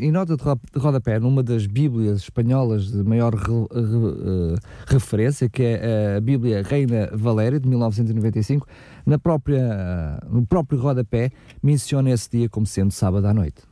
em 0.01 0.11
nota 0.11 0.37
de 0.37 0.43
rodapé, 0.77 1.19
numa 1.19 1.43
das 1.43 1.67
bíblias 1.67 2.23
espanholas 2.23 2.91
de 2.91 3.03
maior 3.03 3.35
re, 3.35 3.53
re, 3.73 4.57
referência, 4.87 5.49
que 5.49 5.63
é 5.63 6.17
a 6.17 6.21
Bíblia 6.21 6.63
Reina 6.63 7.11
Valéria, 7.13 7.59
de 7.59 7.69
1995, 7.69 8.67
na 9.07 9.19
própria, 9.19 10.21
no 10.29 10.47
próprio 10.47 10.79
rodapé 10.81 11.31
menciona 11.63 12.11
esse 12.11 12.31
dia 12.31 12.49
como 12.49 12.67
sendo 12.67 12.93
sábado 12.93 13.27
à 13.27 13.35
noite. 13.35 13.63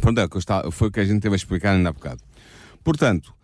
Pronto, 0.00 0.20
é, 0.20 0.28
foi 0.70 0.88
o 0.88 0.90
que 0.92 1.00
a 1.00 1.04
gente 1.04 1.20
teve 1.20 1.34
a 1.34 1.36
explicar 1.36 1.72
ainda 1.72 1.88
há 1.88 1.92
bocado. 1.92 2.20
Portanto, 2.84 3.34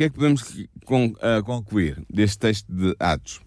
que 0.00 0.04
é 0.04 0.08
que 0.08 0.14
podemos 0.14 0.42
uh, 0.50 1.44
concluir 1.44 2.02
deste 2.08 2.38
texto 2.38 2.72
de 2.72 2.96
Atos? 2.98 3.38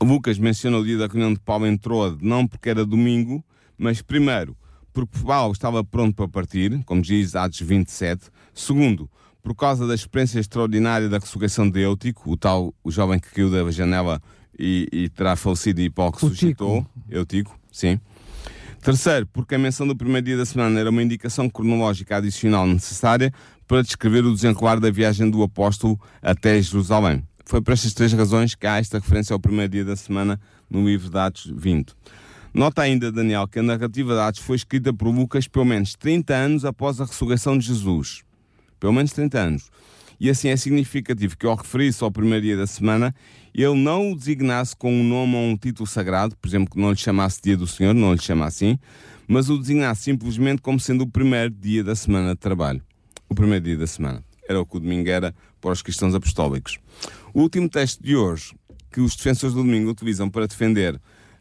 Lucas 0.00 0.38
menciona 0.38 0.78
o 0.78 0.84
dia 0.84 0.96
da 0.96 1.06
reunião 1.06 1.34
de 1.34 1.40
Paulo 1.40 1.66
em 1.66 1.76
Troade, 1.76 2.16
não 2.22 2.46
porque 2.46 2.70
era 2.70 2.86
domingo, 2.86 3.44
mas 3.76 4.00
primeiro, 4.00 4.56
porque 4.94 5.18
Paulo 5.18 5.52
estava 5.52 5.84
pronto 5.84 6.14
para 6.14 6.26
partir, 6.26 6.82
como 6.86 7.02
diz 7.02 7.36
Atos 7.36 7.60
27. 7.60 8.30
Segundo, 8.54 9.10
por 9.42 9.54
causa 9.54 9.86
da 9.86 9.94
experiência 9.94 10.40
extraordinária 10.40 11.06
da 11.06 11.18
ressurreição 11.18 11.68
de 11.68 11.80
Eutico, 11.80 12.30
o 12.30 12.36
tal 12.38 12.72
o 12.82 12.90
jovem 12.90 13.18
que 13.18 13.30
caiu 13.30 13.50
da 13.50 13.70
janela 13.70 14.22
e, 14.58 14.88
e 14.90 15.08
terá 15.10 15.36
falecido 15.36 15.82
e 15.82 15.90
Paulo 15.90 16.14
ressuscitou. 16.14 16.86
Eutico, 17.10 17.54
sim. 17.70 18.00
Terceiro, 18.80 19.26
porque 19.26 19.54
a 19.56 19.58
menção 19.58 19.86
do 19.86 19.94
primeiro 19.94 20.24
dia 20.24 20.36
da 20.38 20.46
semana 20.46 20.80
era 20.80 20.88
uma 20.88 21.02
indicação 21.02 21.50
cronológica 21.50 22.16
adicional 22.16 22.66
necessária 22.66 23.34
para 23.68 23.82
descrever 23.82 24.24
o 24.24 24.34
desenrolar 24.34 24.80
da 24.80 24.90
viagem 24.90 25.30
do 25.30 25.42
apóstolo 25.42 26.00
até 26.22 26.60
Jerusalém. 26.60 27.22
Foi 27.44 27.60
por 27.60 27.72
estas 27.72 27.92
três 27.92 28.12
razões 28.14 28.54
que 28.54 28.66
há 28.66 28.78
esta 28.78 28.98
referência 28.98 29.34
ao 29.34 29.38
primeiro 29.38 29.70
dia 29.70 29.84
da 29.84 29.94
semana 29.94 30.40
no 30.68 30.86
livro 30.86 31.10
de 31.10 31.18
Atos 31.18 31.52
20. 31.54 31.94
Nota 32.52 32.80
ainda, 32.80 33.12
Daniel, 33.12 33.46
que 33.46 33.58
a 33.58 33.62
narrativa 33.62 34.14
de 34.14 34.20
Atos 34.20 34.40
foi 34.40 34.56
escrita 34.56 34.92
por 34.92 35.08
Lucas 35.08 35.46
pelo 35.46 35.66
menos 35.66 35.94
30 35.94 36.34
anos 36.34 36.64
após 36.64 36.98
a 36.98 37.04
ressurreição 37.04 37.58
de 37.58 37.66
Jesus. 37.66 38.22
Pelo 38.80 38.94
menos 38.94 39.12
30 39.12 39.38
anos. 39.38 39.70
E 40.18 40.30
assim 40.30 40.48
é 40.48 40.56
significativo 40.56 41.36
que, 41.36 41.46
ao 41.46 41.54
referir-se 41.54 42.02
ao 42.02 42.10
primeiro 42.10 42.46
dia 42.46 42.56
da 42.56 42.66
semana, 42.66 43.14
ele 43.54 43.74
não 43.74 44.12
o 44.12 44.16
designasse 44.16 44.74
com 44.74 44.92
um 44.92 45.04
nome 45.04 45.36
ou 45.36 45.42
um 45.42 45.56
título 45.56 45.86
sagrado, 45.86 46.34
por 46.36 46.48
exemplo, 46.48 46.70
que 46.70 46.80
não 46.80 46.90
lhe 46.90 46.96
chamasse 46.96 47.40
Dia 47.42 47.56
do 47.56 47.66
Senhor, 47.66 47.94
não 47.94 48.14
lhe 48.14 48.20
chama 48.20 48.46
assim, 48.46 48.78
mas 49.28 49.50
o 49.50 49.58
designasse 49.58 50.02
simplesmente 50.02 50.62
como 50.62 50.80
sendo 50.80 51.02
o 51.02 51.06
primeiro 51.06 51.50
dia 51.50 51.84
da 51.84 51.94
semana 51.94 52.30
de 52.30 52.40
trabalho. 52.40 52.82
O 53.28 53.34
primeiro 53.34 53.64
dia 53.64 53.76
da 53.76 53.86
semana. 53.86 54.24
Era 54.48 54.60
o 54.60 54.66
que 54.66 54.76
o 54.76 54.80
domingo 54.80 55.08
era 55.10 55.34
para 55.60 55.72
os 55.72 55.82
cristãos 55.82 56.14
apostólicos. 56.14 56.78
O 57.34 57.42
último 57.42 57.68
texto 57.68 58.02
de 58.02 58.16
hoje, 58.16 58.54
que 58.90 59.00
os 59.00 59.14
defensores 59.14 59.54
do 59.54 59.62
domingo 59.62 59.90
utilizam 59.90 60.30
para 60.30 60.46
defender 60.46 60.98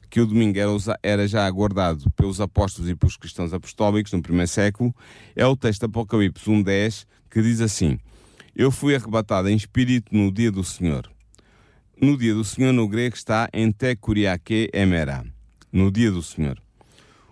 que 0.09 0.21
o 0.21 0.25
domingo 0.25 0.57
era, 1.03 1.27
já 1.27 1.45
aguardado 1.45 2.09
pelos 2.11 2.39
apóstolos 2.39 2.89
e 2.89 2.95
pelos 2.95 3.17
cristãos 3.17 3.53
apostólicos 3.53 4.13
no 4.13 4.21
primeiro 4.21 4.47
século, 4.47 4.95
é 5.35 5.45
o 5.45 5.55
texto 5.55 5.85
Apocalipse 5.85 6.49
1.10, 6.49 7.05
que 7.29 7.41
diz 7.41 7.61
assim: 7.61 7.99
Eu 8.55 8.71
fui 8.71 8.95
arrebatado 8.95 9.49
em 9.49 9.55
espírito 9.55 10.15
no 10.15 10.31
dia 10.31 10.51
do 10.51 10.63
Senhor. 10.63 11.09
No 11.99 12.17
dia 12.17 12.33
do 12.33 12.43
Senhor, 12.43 12.71
no 12.71 12.87
grego, 12.87 13.15
está 13.15 13.49
em 13.51 13.71
te 13.71 13.95
kuriake 13.95 14.69
emera, 14.73 15.25
no 15.71 15.91
dia 15.91 16.11
do 16.11 16.21
Senhor. 16.21 16.61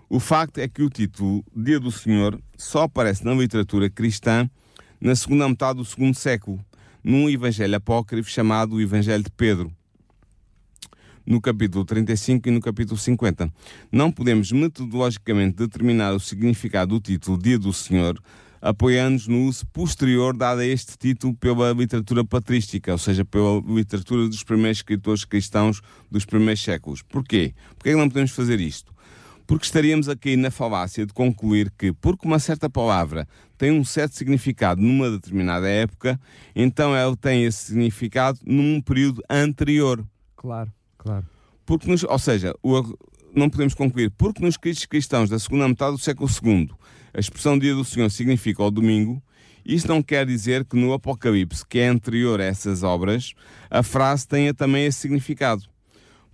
O 0.07 0.19
facto 0.19 0.59
é 0.59 0.67
que 0.67 0.83
o 0.83 0.89
título 0.89 1.43
Dia 1.55 1.79
do 1.79 1.91
Senhor 1.91 2.39
só 2.55 2.83
aparece 2.83 3.25
na 3.25 3.33
literatura 3.33 3.89
cristã 3.89 4.49
na 5.01 5.15
segunda 5.15 5.49
metade 5.49 5.77
do 5.77 5.85
segundo 5.85 6.15
século, 6.15 6.63
num 7.03 7.29
evangelho 7.29 7.75
apócrifo 7.75 8.29
chamado 8.29 8.75
o 8.75 8.81
Evangelho 8.81 9.23
de 9.23 9.31
Pedro 9.31 9.71
no 11.25 11.41
capítulo 11.41 11.83
35 11.83 12.47
e 12.47 12.51
no 12.51 12.61
capítulo 12.61 12.97
50. 12.97 13.51
Não 13.91 14.11
podemos 14.11 14.51
metodologicamente 14.51 15.57
determinar 15.57 16.13
o 16.13 16.19
significado 16.19 16.93
do 16.93 17.01
título 17.01 17.37
Dia 17.37 17.57
do 17.57 17.73
Senhor, 17.73 18.21
apoiando-nos 18.61 19.27
no 19.27 19.45
uso 19.45 19.65
posterior 19.67 20.37
dado 20.37 20.61
a 20.61 20.65
este 20.65 20.97
título 20.97 21.33
pela 21.33 21.71
literatura 21.71 22.23
patrística, 22.23 22.91
ou 22.91 22.97
seja, 22.99 23.25
pela 23.25 23.59
literatura 23.59 24.27
dos 24.27 24.43
primeiros 24.43 24.77
escritores 24.77 25.25
cristãos 25.25 25.81
dos 26.11 26.25
primeiros 26.25 26.63
séculos. 26.63 27.01
Porquê? 27.01 27.55
Porquê 27.75 27.89
é 27.89 27.95
não 27.95 28.07
podemos 28.07 28.31
fazer 28.31 28.59
isto? 28.59 28.94
Porque 29.47 29.65
estaríamos 29.65 30.09
aqui 30.09 30.35
na 30.35 30.49
falácia 30.49 31.05
de 31.05 31.13
concluir 31.13 31.71
que, 31.77 31.93
porque 31.93 32.27
uma 32.27 32.39
certa 32.39 32.69
palavra 32.69 33.27
tem 33.57 33.71
um 33.71 33.83
certo 33.83 34.15
significado 34.15 34.81
numa 34.81 35.09
determinada 35.09 35.67
época, 35.69 36.19
então 36.55 36.95
ela 36.95 37.15
tem 37.15 37.45
esse 37.45 37.65
significado 37.65 38.39
num 38.45 38.81
período 38.81 39.21
anterior. 39.29 40.05
Claro. 40.35 40.71
Claro. 40.97 41.25
Porque 41.65 41.89
nos, 41.89 42.03
ou 42.03 42.19
seja, 42.19 42.55
o, 42.63 42.81
não 43.35 43.49
podemos 43.49 43.73
concluir, 43.73 44.11
porque 44.11 44.41
nos 44.41 44.55
escritos 44.55 44.85
cristãos 44.85 45.29
da 45.29 45.37
segunda 45.37 45.67
metade 45.67 45.91
do 45.95 46.01
século 46.01 46.29
II 46.29 46.69
a 47.15 47.19
expressão 47.19 47.57
dia 47.57 47.73
do 47.73 47.85
Senhor 47.85 48.11
significa 48.11 48.61
o 48.61 48.69
domingo, 48.69 49.23
isso 49.65 49.87
não 49.87 50.03
quer 50.03 50.25
dizer 50.25 50.65
que 50.65 50.75
no 50.75 50.91
Apocalipse, 50.91 51.65
que 51.65 51.79
é 51.79 51.87
anterior 51.87 52.41
a 52.41 52.43
essas 52.43 52.83
obras, 52.83 53.33
a 53.69 53.81
frase 53.81 54.27
tenha 54.27 54.53
também 54.53 54.85
esse 54.85 54.99
significado. 54.99 55.63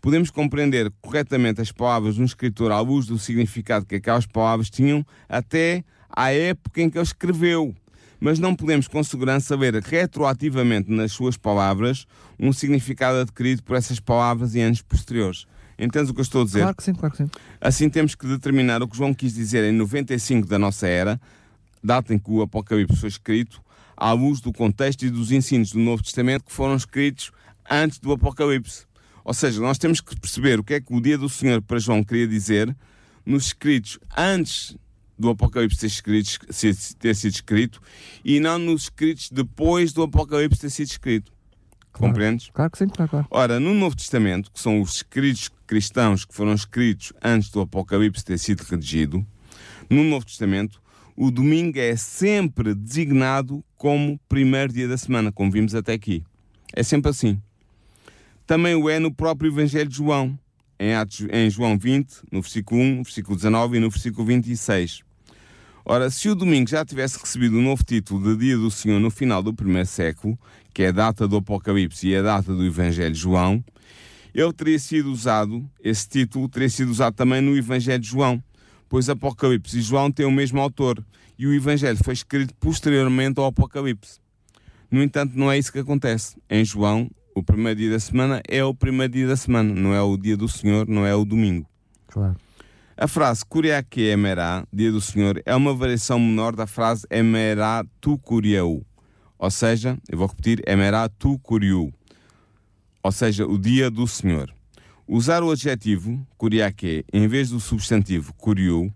Podemos 0.01 0.31
compreender 0.31 0.91
corretamente 0.99 1.61
as 1.61 1.71
palavras 1.71 2.15
de 2.15 2.21
um 2.21 2.25
escritor 2.25 2.71
à 2.71 2.79
luz 2.79 3.05
do 3.05 3.19
significado 3.19 3.85
que 3.85 3.95
aquelas 3.95 4.25
palavras 4.25 4.69
tinham 4.69 5.05
até 5.29 5.83
à 6.09 6.33
época 6.33 6.81
em 6.81 6.89
que 6.89 6.97
ele 6.97 7.03
escreveu 7.03 7.75
mas 8.21 8.37
não 8.37 8.55
podemos 8.55 8.87
com 8.87 9.03
segurança 9.03 9.57
ver 9.57 9.73
retroativamente 9.81 10.91
nas 10.91 11.11
suas 11.11 11.35
palavras 11.35 12.05
um 12.39 12.53
significado 12.53 13.17
adquirido 13.17 13.63
por 13.63 13.75
essas 13.75 13.99
palavras 13.99 14.53
em 14.55 14.61
anos 14.61 14.81
posteriores. 14.83 15.47
Entendes 15.77 16.11
o 16.11 16.13
que 16.13 16.19
eu 16.19 16.23
estou 16.23 16.43
a 16.43 16.45
dizer? 16.45 16.59
Claro 16.59 16.75
que 16.75 16.83
sim, 16.83 16.93
claro 16.93 17.15
que 17.15 17.23
sim. 17.23 17.29
Assim 17.59 17.89
temos 17.89 18.13
que 18.13 18.27
determinar 18.27 18.83
o 18.83 18.87
que 18.87 18.95
João 18.95 19.11
quis 19.15 19.33
dizer 19.33 19.63
em 19.63 19.75
95 19.75 20.47
da 20.47 20.59
nossa 20.59 20.87
era, 20.87 21.19
data 21.83 22.13
em 22.13 22.19
que 22.19 22.29
o 22.29 22.43
Apocalipse 22.43 22.95
foi 22.95 23.09
escrito, 23.09 23.59
à 23.97 24.11
luz 24.11 24.39
do 24.39 24.53
contexto 24.53 25.03
e 25.03 25.09
dos 25.09 25.31
ensinos 25.31 25.71
do 25.71 25.79
Novo 25.79 26.03
Testamento 26.03 26.45
que 26.45 26.53
foram 26.53 26.75
escritos 26.75 27.31
antes 27.67 27.97
do 27.97 28.11
Apocalipse. 28.11 28.85
Ou 29.23 29.33
seja, 29.33 29.61
nós 29.61 29.77
temos 29.77 30.01
que 30.01 30.19
perceber 30.19 30.59
o 30.59 30.63
que 30.63 30.75
é 30.75 30.81
que 30.81 30.93
o 30.93 31.01
dia 31.01 31.17
do 31.17 31.29
Senhor 31.29 31.61
para 31.61 31.79
João 31.79 32.03
queria 32.03 32.27
dizer 32.27 32.75
nos 33.25 33.47
escritos 33.47 33.99
antes 34.17 34.75
do 35.17 35.29
Apocalipse 35.29 35.79
ter, 35.79 35.87
escrito, 35.87 36.39
ter 36.97 37.15
sido 37.15 37.33
escrito 37.33 37.81
e 38.25 38.39
não 38.39 38.57
nos 38.57 38.83
escritos 38.83 39.29
depois 39.29 39.93
do 39.93 40.01
Apocalipse 40.01 40.59
ter 40.59 40.69
sido 40.69 40.87
escrito. 40.87 41.31
Claro, 41.91 42.13
Compreendes? 42.13 42.49
Claro 42.53 42.71
que 42.71 42.77
sim, 42.77 42.87
claro, 42.87 43.09
claro. 43.09 43.27
Ora, 43.29 43.59
no 43.59 43.73
Novo 43.73 43.95
Testamento, 43.95 44.51
que 44.51 44.59
são 44.59 44.81
os 44.81 44.95
escritos 44.95 45.49
cristãos 45.67 46.25
que 46.25 46.33
foram 46.33 46.53
escritos 46.53 47.13
antes 47.21 47.49
do 47.49 47.61
Apocalipse 47.61 48.23
ter 48.25 48.39
sido 48.39 48.61
redigido, 48.61 49.25
no 49.89 50.03
Novo 50.03 50.25
Testamento, 50.25 50.81
o 51.15 51.29
domingo 51.29 51.77
é 51.77 51.95
sempre 51.95 52.73
designado 52.73 53.63
como 53.77 54.19
primeiro 54.27 54.73
dia 54.73 54.87
da 54.87 54.97
semana, 54.97 55.31
como 55.31 55.51
vimos 55.51 55.75
até 55.75 55.93
aqui. 55.93 56.23
É 56.73 56.81
sempre 56.81 57.11
assim. 57.11 57.39
Também 58.51 58.75
o 58.75 58.89
é 58.89 58.99
no 58.99 59.13
próprio 59.13 59.49
Evangelho 59.49 59.87
de 59.87 59.95
João, 59.95 60.37
em, 60.77 60.93
Atos, 60.93 61.25
em 61.31 61.49
João 61.49 61.77
20, 61.77 62.23
no 62.29 62.41
versículo 62.41 62.81
1, 62.81 62.95
no 62.97 63.03
versículo 63.05 63.37
19 63.37 63.77
e 63.77 63.79
no 63.79 63.89
versículo 63.89 64.27
26. 64.27 65.03
Ora, 65.85 66.09
se 66.09 66.27
o 66.27 66.35
domingo 66.35 66.69
já 66.69 66.83
tivesse 66.83 67.17
recebido 67.17 67.57
o 67.57 67.61
novo 67.61 67.81
título 67.81 68.21
de 68.21 68.43
Dia 68.43 68.57
do 68.57 68.69
Senhor 68.69 68.99
no 68.99 69.09
final 69.09 69.41
do 69.41 69.53
primeiro 69.53 69.87
século, 69.87 70.37
que 70.73 70.83
é 70.83 70.89
a 70.89 70.91
data 70.91 71.29
do 71.29 71.37
Apocalipse 71.37 72.09
e 72.09 72.13
a 72.13 72.21
data 72.21 72.53
do 72.53 72.65
Evangelho 72.65 73.13
de 73.13 73.19
João, 73.21 73.63
ele 74.35 74.51
teria 74.51 74.79
sido 74.79 75.09
usado, 75.09 75.65
esse 75.81 76.09
título 76.09 76.49
teria 76.49 76.67
sido 76.67 76.91
usado 76.91 77.15
também 77.15 77.39
no 77.39 77.55
Evangelho 77.55 78.01
de 78.01 78.09
João, 78.09 78.43
pois 78.89 79.07
Apocalipse 79.07 79.79
e 79.79 79.81
João 79.81 80.11
têm 80.11 80.25
o 80.25 80.31
mesmo 80.31 80.59
autor 80.59 81.01
e 81.39 81.47
o 81.47 81.53
Evangelho 81.53 81.99
foi 82.03 82.15
escrito 82.15 82.53
posteriormente 82.55 83.39
ao 83.39 83.45
Apocalipse. 83.45 84.19
No 84.91 85.01
entanto, 85.01 85.39
não 85.39 85.49
é 85.49 85.57
isso 85.57 85.71
que 85.71 85.79
acontece. 85.79 86.35
Em 86.49 86.65
João, 86.65 87.09
o 87.35 87.43
primeiro 87.43 87.79
dia 87.79 87.91
da 87.91 87.99
semana 87.99 88.41
é 88.47 88.63
o 88.63 88.73
primeiro 88.73 89.13
dia 89.13 89.27
da 89.27 89.35
semana, 89.35 89.73
não 89.73 89.93
é 89.93 90.01
o 90.01 90.17
dia 90.17 90.35
do 90.35 90.47
Senhor, 90.47 90.87
não 90.87 91.05
é 91.05 91.15
o 91.15 91.25
domingo. 91.25 91.67
Claro. 92.07 92.35
A 92.97 93.07
frase 93.07 93.45
Kuriake 93.45 94.01
Emerá, 94.01 94.65
dia 94.71 94.91
do 94.91 95.01
Senhor, 95.01 95.41
é 95.45 95.55
uma 95.55 95.73
variação 95.73 96.19
menor 96.19 96.55
da 96.55 96.67
frase 96.67 97.05
Emerá 97.09 97.83
tu 97.99 98.17
Kuriau. 98.17 98.81
Ou 99.39 99.51
seja, 99.51 99.97
eu 100.09 100.17
vou 100.17 100.27
repetir, 100.27 100.61
Emerá 100.67 101.09
tu 101.09 101.39
Kuriu. 101.39 101.91
Ou 103.01 103.11
seja, 103.11 103.47
o 103.47 103.57
dia 103.57 103.89
do 103.89 104.07
Senhor. 104.07 104.53
Usar 105.07 105.43
o 105.43 105.51
adjetivo 105.51 106.25
Kuriake 106.37 107.03
em 107.11 107.27
vez 107.27 107.49
do 107.49 107.59
substantivo 107.59 108.33
Kuriu, 108.35 108.93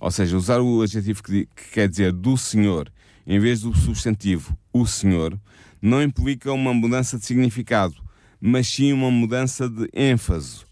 ou 0.00 0.10
seja, 0.10 0.36
usar 0.36 0.60
o 0.60 0.82
adjetivo 0.82 1.22
que, 1.22 1.46
que 1.46 1.70
quer 1.72 1.88
dizer 1.88 2.12
do 2.12 2.36
Senhor 2.36 2.92
em 3.28 3.38
vez 3.38 3.60
do 3.60 3.76
substantivo 3.76 4.56
o 4.72 4.86
Senhor, 4.86 5.38
não 5.80 6.02
implica 6.02 6.52
uma 6.52 6.74
mudança 6.74 7.18
de 7.18 7.24
significado, 7.24 7.94
mas 8.40 8.68
sim 8.68 8.92
uma 8.92 9.10
mudança 9.10 9.68
de 9.68 9.88
ênfase 9.92 10.68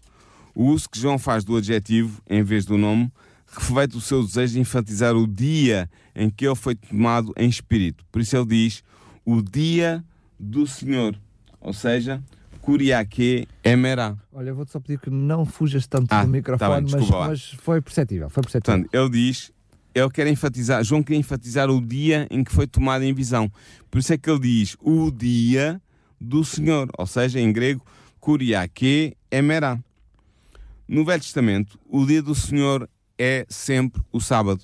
o 0.57 0.71
uso 0.71 0.89
que 0.89 0.99
João 0.99 1.19
faz 1.19 1.43
do 1.43 1.55
adjetivo, 1.55 2.19
em 2.27 2.41
vez 2.41 2.65
do 2.65 2.79
nome, 2.79 3.11
reflete 3.45 3.95
o 3.95 4.01
seu 4.01 4.23
desejo 4.23 4.53
de 4.55 4.59
enfatizar 4.59 5.15
o 5.15 5.27
dia 5.27 5.87
em 6.15 6.31
que 6.31 6.47
ele 6.47 6.55
foi 6.55 6.73
tomado 6.73 7.31
em 7.37 7.47
espírito. 7.47 8.03
Por 8.11 8.19
isso 8.19 8.35
ele 8.35 8.47
diz 8.47 8.83
o 9.23 9.39
dia 9.39 10.03
do 10.39 10.65
Senhor. 10.65 11.15
Ou 11.61 11.73
seja, 11.73 12.23
Kuriake 12.59 13.47
Emerá. 13.63 14.17
Olha, 14.33 14.51
vou-te 14.51 14.71
só 14.71 14.79
pedir 14.79 14.99
que 14.99 15.11
não 15.11 15.45
fujas 15.45 15.85
tanto 15.85 16.11
Ah, 16.11 16.21
do 16.21 16.25
tá 16.25 16.31
microfone, 16.31 16.91
bem, 16.91 17.01
mas, 17.01 17.09
mas 17.09 17.49
foi 17.61 17.79
perceptível, 17.79 18.27
foi 18.27 18.41
perceptível. 18.41 18.79
Portanto, 18.79 18.95
ele 18.95 19.09
diz, 19.11 19.51
ele 19.93 20.09
quer 20.09 20.27
enfatizar, 20.27 20.83
João 20.83 21.01
quer 21.01 21.15
enfatizar 21.15 21.69
o 21.69 21.81
dia 21.81 22.27
em 22.29 22.43
que 22.43 22.51
foi 22.51 22.67
tomado 22.67 23.03
em 23.03 23.13
visão. 23.13 23.51
Por 23.89 23.99
isso 23.99 24.13
é 24.13 24.17
que 24.17 24.29
ele 24.29 24.39
diz 24.39 24.77
o 24.81 25.11
dia 25.11 25.81
do 26.19 26.43
Senhor. 26.43 26.89
Ou 26.97 27.07
seja, 27.07 27.39
em 27.39 27.51
grego, 27.51 27.83
Kuriake 28.19 29.15
Emerá. 29.31 29.79
No 30.87 31.03
Velho 31.03 31.21
Testamento, 31.21 31.79
o 31.89 32.05
dia 32.05 32.21
do 32.21 32.33
Senhor 32.33 32.89
é 33.17 33.45
sempre 33.49 34.01
o 34.11 34.21
sábado. 34.21 34.63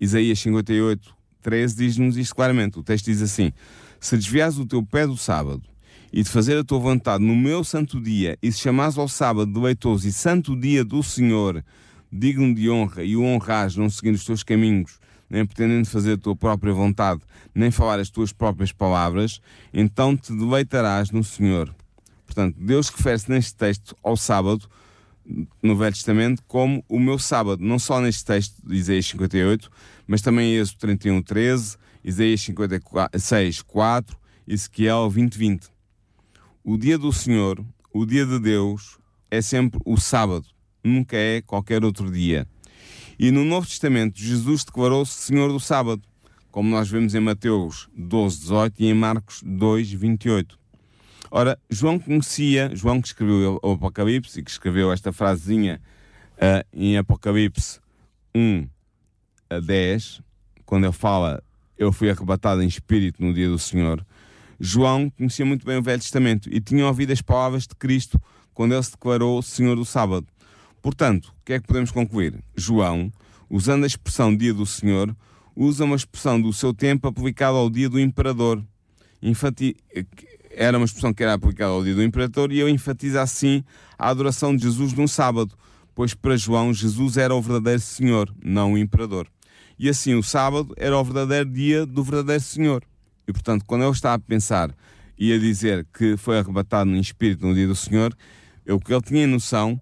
Isaías 0.00 0.38
58, 0.40 1.14
13 1.42 1.76
diz-nos 1.76 2.16
isto 2.16 2.34
claramente. 2.34 2.78
O 2.78 2.82
texto 2.82 3.06
diz 3.06 3.22
assim: 3.22 3.52
Se 4.00 4.16
desviares 4.16 4.58
o 4.58 4.66
teu 4.66 4.82
pé 4.82 5.06
do 5.06 5.16
sábado 5.16 5.62
e 6.12 6.22
de 6.22 6.28
fazer 6.28 6.58
a 6.58 6.64
tua 6.64 6.78
vontade 6.78 7.24
no 7.24 7.34
meu 7.34 7.64
santo 7.64 8.00
dia, 8.00 8.38
e 8.42 8.52
se 8.52 8.60
chamares 8.60 8.98
ao 8.98 9.08
sábado 9.08 9.52
de 9.52 9.58
leitoso 9.58 10.06
e 10.06 10.12
santo 10.12 10.54
dia 10.54 10.84
do 10.84 11.02
Senhor, 11.02 11.64
digno 12.16 12.54
de 12.54 12.70
honra, 12.70 13.02
e 13.02 13.16
o 13.16 13.22
honrares 13.22 13.76
não 13.76 13.90
seguindo 13.90 14.14
os 14.14 14.24
teus 14.24 14.42
caminhos, 14.42 14.98
nem 15.28 15.44
pretendendo 15.44 15.88
fazer 15.88 16.12
a 16.12 16.18
tua 16.18 16.36
própria 16.36 16.72
vontade, 16.72 17.20
nem 17.54 17.70
falar 17.70 17.98
as 18.00 18.10
tuas 18.10 18.32
próprias 18.32 18.72
palavras, 18.72 19.40
então 19.72 20.16
te 20.16 20.32
deleitarás 20.32 21.10
no 21.10 21.22
Senhor. 21.22 21.74
Portanto, 22.24 22.56
Deus 22.58 22.88
refere-se 22.88 23.30
neste 23.30 23.54
texto 23.54 23.96
ao 24.02 24.16
sábado, 24.16 24.68
no 25.62 25.76
Velho 25.76 25.92
Testamento, 25.92 26.42
como 26.46 26.84
o 26.88 27.00
meu 27.00 27.18
sábado, 27.18 27.62
não 27.62 27.78
só 27.78 28.00
neste 28.00 28.24
texto 28.24 28.54
de 28.64 28.76
Isaías 28.76 29.06
58, 29.06 29.70
mas 30.06 30.22
também 30.22 30.54
em 30.54 30.58
Êxodo 30.58 30.78
31, 30.78 31.22
13, 31.22 31.76
Isaías 32.04 32.40
56, 32.42 33.62
4, 33.62 34.16
Ezequiel 34.46 35.10
20, 35.10 35.36
20. 35.36 35.66
O 36.62 36.76
dia 36.76 36.96
do 36.96 37.12
Senhor, 37.12 37.64
o 37.92 38.06
dia 38.06 38.24
de 38.24 38.38
Deus, 38.38 38.98
é 39.30 39.42
sempre 39.42 39.80
o 39.84 39.96
sábado, 39.96 40.46
nunca 40.86 41.16
é 41.16 41.42
qualquer 41.42 41.84
outro 41.84 42.10
dia. 42.10 42.46
E 43.18 43.30
no 43.30 43.44
Novo 43.44 43.66
Testamento, 43.66 44.18
Jesus 44.18 44.64
declarou-se 44.64 45.12
Senhor 45.12 45.50
do 45.50 45.58
sábado, 45.58 46.02
como 46.50 46.68
nós 46.70 46.88
vemos 46.88 47.14
em 47.14 47.20
Mateus 47.20 47.88
12, 47.96 48.40
18 48.40 48.82
e 48.82 48.86
em 48.86 48.94
Marcos 48.94 49.42
2, 49.44 49.92
28. 49.92 50.58
Ora, 51.30 51.58
João 51.68 51.98
conhecia, 51.98 52.70
João 52.74 53.00
que 53.00 53.08
escreveu 53.08 53.58
o 53.62 53.72
Apocalipse 53.72 54.40
e 54.40 54.42
que 54.42 54.50
escreveu 54.50 54.92
esta 54.92 55.12
frasezinha 55.12 55.80
uh, 56.36 56.66
em 56.72 56.96
Apocalipse 56.96 57.80
1 58.34 58.66
a 59.50 59.60
10, 59.60 60.20
quando 60.64 60.84
ele 60.84 60.92
fala 60.92 61.42
eu 61.78 61.92
fui 61.92 62.08
arrebatado 62.08 62.62
em 62.62 62.66
espírito 62.66 63.22
no 63.22 63.34
dia 63.34 63.48
do 63.48 63.58
Senhor, 63.58 64.04
João 64.58 65.10
conhecia 65.10 65.44
muito 65.44 65.66
bem 65.66 65.76
o 65.76 65.82
Velho 65.82 66.00
Testamento 66.00 66.48
e 66.50 66.60
tinha 66.60 66.86
ouvido 66.86 67.12
as 67.12 67.20
palavras 67.20 67.66
de 67.66 67.74
Cristo 67.74 68.20
quando 68.54 68.72
ele 68.72 68.82
se 68.82 68.92
declarou 68.92 69.42
Senhor 69.42 69.76
do 69.76 69.84
Sábado. 69.84 70.26
Portanto, 70.86 71.34
o 71.40 71.44
que 71.44 71.52
é 71.52 71.58
que 71.58 71.66
podemos 71.66 71.90
concluir? 71.90 72.38
João, 72.54 73.12
usando 73.50 73.82
a 73.82 73.88
expressão 73.88 74.36
dia 74.36 74.54
do 74.54 74.64
Senhor, 74.64 75.16
usa 75.56 75.84
uma 75.84 75.96
expressão 75.96 76.40
do 76.40 76.52
seu 76.52 76.72
tempo 76.72 77.08
aplicada 77.08 77.56
ao 77.56 77.68
dia 77.68 77.88
do 77.88 77.98
imperador. 77.98 78.62
Infati... 79.20 79.74
Era 80.48 80.78
uma 80.78 80.84
expressão 80.84 81.12
que 81.12 81.24
era 81.24 81.32
aplicada 81.32 81.72
ao 81.72 81.82
dia 81.82 81.92
do 81.92 82.04
imperador 82.04 82.52
e 82.52 82.60
ele 82.60 82.70
enfatiza 82.70 83.20
assim 83.20 83.64
a 83.98 84.10
adoração 84.10 84.54
de 84.54 84.62
Jesus 84.62 84.92
num 84.92 85.08
sábado, 85.08 85.58
pois 85.92 86.14
para 86.14 86.36
João 86.36 86.72
Jesus 86.72 87.16
era 87.16 87.34
o 87.34 87.42
verdadeiro 87.42 87.80
Senhor, 87.80 88.32
não 88.40 88.74
o 88.74 88.78
imperador. 88.78 89.26
E 89.76 89.88
assim 89.88 90.14
o 90.14 90.22
sábado 90.22 90.72
era 90.76 90.96
o 90.96 91.02
verdadeiro 91.02 91.50
dia 91.50 91.84
do 91.84 92.04
verdadeiro 92.04 92.44
Senhor. 92.44 92.84
E 93.26 93.32
portanto, 93.32 93.64
quando 93.66 93.82
ele 93.82 93.90
está 93.90 94.14
a 94.14 94.20
pensar 94.20 94.72
e 95.18 95.32
a 95.32 95.38
dizer 95.38 95.84
que 95.92 96.16
foi 96.16 96.38
arrebatado 96.38 96.88
em 96.90 97.00
espírito 97.00 97.44
no 97.44 97.56
dia 97.56 97.66
do 97.66 97.74
Senhor, 97.74 98.16
o 98.68 98.78
que 98.78 98.94
ele 98.94 99.02
tinha 99.02 99.26
noção, 99.26 99.80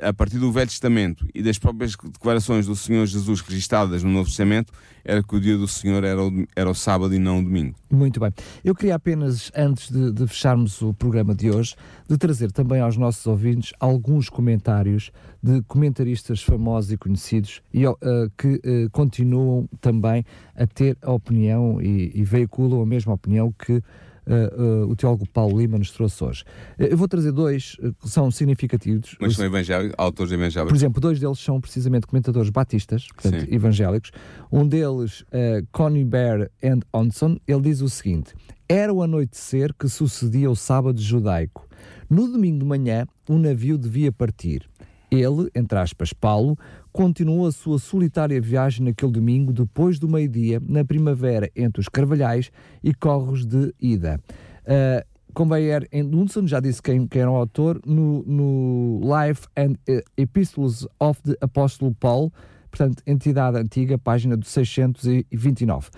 a 0.00 0.12
partir 0.12 0.38
do 0.38 0.52
Velho 0.52 0.68
Testamento 0.68 1.26
e 1.34 1.42
das 1.42 1.58
próprias 1.58 1.96
declarações 1.96 2.66
do 2.66 2.76
Senhor 2.76 3.04
Jesus 3.06 3.40
registadas 3.40 4.02
no 4.02 4.10
Novo 4.10 4.28
Testamento, 4.28 4.72
era 5.04 5.22
que 5.22 5.34
o 5.34 5.40
dia 5.40 5.56
do 5.56 5.66
Senhor 5.66 6.04
era 6.04 6.22
o, 6.22 6.46
era 6.54 6.70
o 6.70 6.74
sábado 6.74 7.14
e 7.14 7.18
não 7.18 7.40
o 7.40 7.42
domingo. 7.42 7.74
Muito 7.90 8.20
bem. 8.20 8.32
Eu 8.64 8.74
queria 8.74 8.94
apenas, 8.94 9.50
antes 9.56 9.90
de, 9.90 10.12
de 10.12 10.26
fecharmos 10.26 10.80
o 10.82 10.94
programa 10.94 11.34
de 11.34 11.50
hoje, 11.50 11.74
de 12.08 12.16
trazer 12.16 12.52
também 12.52 12.80
aos 12.80 12.96
nossos 12.96 13.26
ouvintes 13.26 13.72
alguns 13.80 14.28
comentários 14.28 15.10
de 15.42 15.62
comentaristas 15.62 16.42
famosos 16.42 16.92
e 16.92 16.96
conhecidos 16.96 17.62
e, 17.72 17.86
uh, 17.86 17.96
que 18.36 18.48
uh, 18.56 18.90
continuam 18.92 19.68
também 19.80 20.24
a 20.54 20.66
ter 20.66 20.98
a 21.02 21.12
opinião 21.12 21.80
e, 21.80 22.12
e 22.14 22.22
veiculam 22.22 22.82
a 22.82 22.86
mesma 22.86 23.14
opinião 23.14 23.52
que 23.52 23.82
uh, 24.26 24.84
uh, 24.84 24.90
o 24.90 24.96
teólogo 24.96 25.26
Paulo 25.28 25.58
Lima 25.58 25.78
nos 25.78 25.90
trouxe 25.90 26.22
hoje. 26.22 26.44
Uh, 26.78 26.84
eu 26.84 26.96
vou 26.96 27.08
trazer 27.08 27.32
dois 27.32 27.76
que 28.00 28.08
são 28.08 28.30
significativos. 28.30 29.16
Mas 29.20 29.36
são 29.36 29.44
evangélicos, 29.44 29.94
autores 29.98 30.32
evangélicos? 30.32 30.72
Por 30.72 30.76
exemplo, 30.76 31.00
dois 31.00 31.20
deles 31.20 31.38
são 31.38 31.60
precisamente 31.60 32.06
comentadores 32.06 32.50
batistas, 32.50 33.06
portanto, 33.08 33.46
Sim. 33.46 33.54
evangélicos. 33.54 34.10
Um 34.50 34.66
deles, 34.66 35.22
uh, 35.22 35.66
Connie 35.72 36.04
Bear 36.04 36.50
and 36.62 36.80
Onson, 36.92 37.38
ele 37.46 37.62
diz 37.62 37.80
o 37.80 37.88
seguinte: 37.88 38.34
Era 38.68 38.92
o 38.92 39.02
anoitecer 39.02 39.74
que 39.74 39.88
sucedia 39.88 40.50
o 40.50 40.56
sábado 40.56 41.00
judaico. 41.00 41.66
No 42.08 42.26
domingo 42.26 42.58
de 42.58 42.64
manhã, 42.64 43.06
um 43.28 43.38
navio 43.38 43.78
devia 43.78 44.10
partir. 44.10 44.68
Ele, 45.10 45.50
entre 45.54 45.76
aspas, 45.78 46.12
Paulo, 46.12 46.56
continuou 46.92 47.46
a 47.46 47.52
sua 47.52 47.78
solitária 47.78 48.40
viagem 48.40 48.84
naquele 48.84 49.12
domingo, 49.12 49.52
depois 49.52 49.98
do 49.98 50.08
meio-dia, 50.08 50.60
na 50.66 50.84
primavera, 50.84 51.50
entre 51.54 51.80
os 51.80 51.88
Carvalhais 51.88 52.50
e 52.82 52.92
Corros 52.94 53.46
de 53.46 53.74
Ida. 53.80 54.20
Uh, 54.62 55.10
Conveyer 55.32 55.88
Endunson 55.92 56.46
já 56.46 56.60
disse 56.60 56.82
quem, 56.82 57.06
quem 57.06 57.22
era 57.22 57.30
o 57.30 57.36
autor 57.36 57.80
no, 57.86 58.22
no 58.24 59.00
Life 59.00 59.46
and 59.56 59.74
uh, 59.88 60.02
Epistles 60.16 60.86
of 60.98 61.20
the 61.22 61.36
Apostle 61.40 61.94
Paul, 61.98 62.32
portanto, 62.70 63.02
entidade 63.06 63.58
antiga, 63.58 63.98
página 63.98 64.36
do 64.36 64.44
629. 64.44 65.90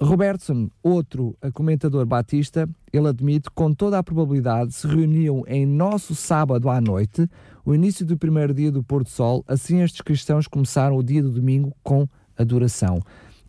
Robertson, 0.00 0.68
outro 0.82 1.36
comentador 1.54 2.04
batista, 2.06 2.68
ele 2.92 3.08
admite, 3.08 3.50
com 3.50 3.72
toda 3.72 3.98
a 3.98 4.02
probabilidade, 4.02 4.72
se 4.74 4.86
reuniam 4.86 5.44
em 5.46 5.66
nosso 5.66 6.14
sábado 6.14 6.68
à 6.68 6.80
noite, 6.80 7.28
o 7.68 7.74
início 7.74 8.06
do 8.06 8.16
primeiro 8.16 8.54
dia 8.54 8.72
do 8.72 8.82
pôr 8.82 9.04
do 9.04 9.10
sol, 9.10 9.44
assim 9.46 9.82
estes 9.82 10.00
cristãos 10.00 10.48
começaram 10.48 10.96
o 10.96 11.02
dia 11.02 11.22
do 11.22 11.30
domingo 11.30 11.76
com 11.82 12.08
adoração. 12.34 13.02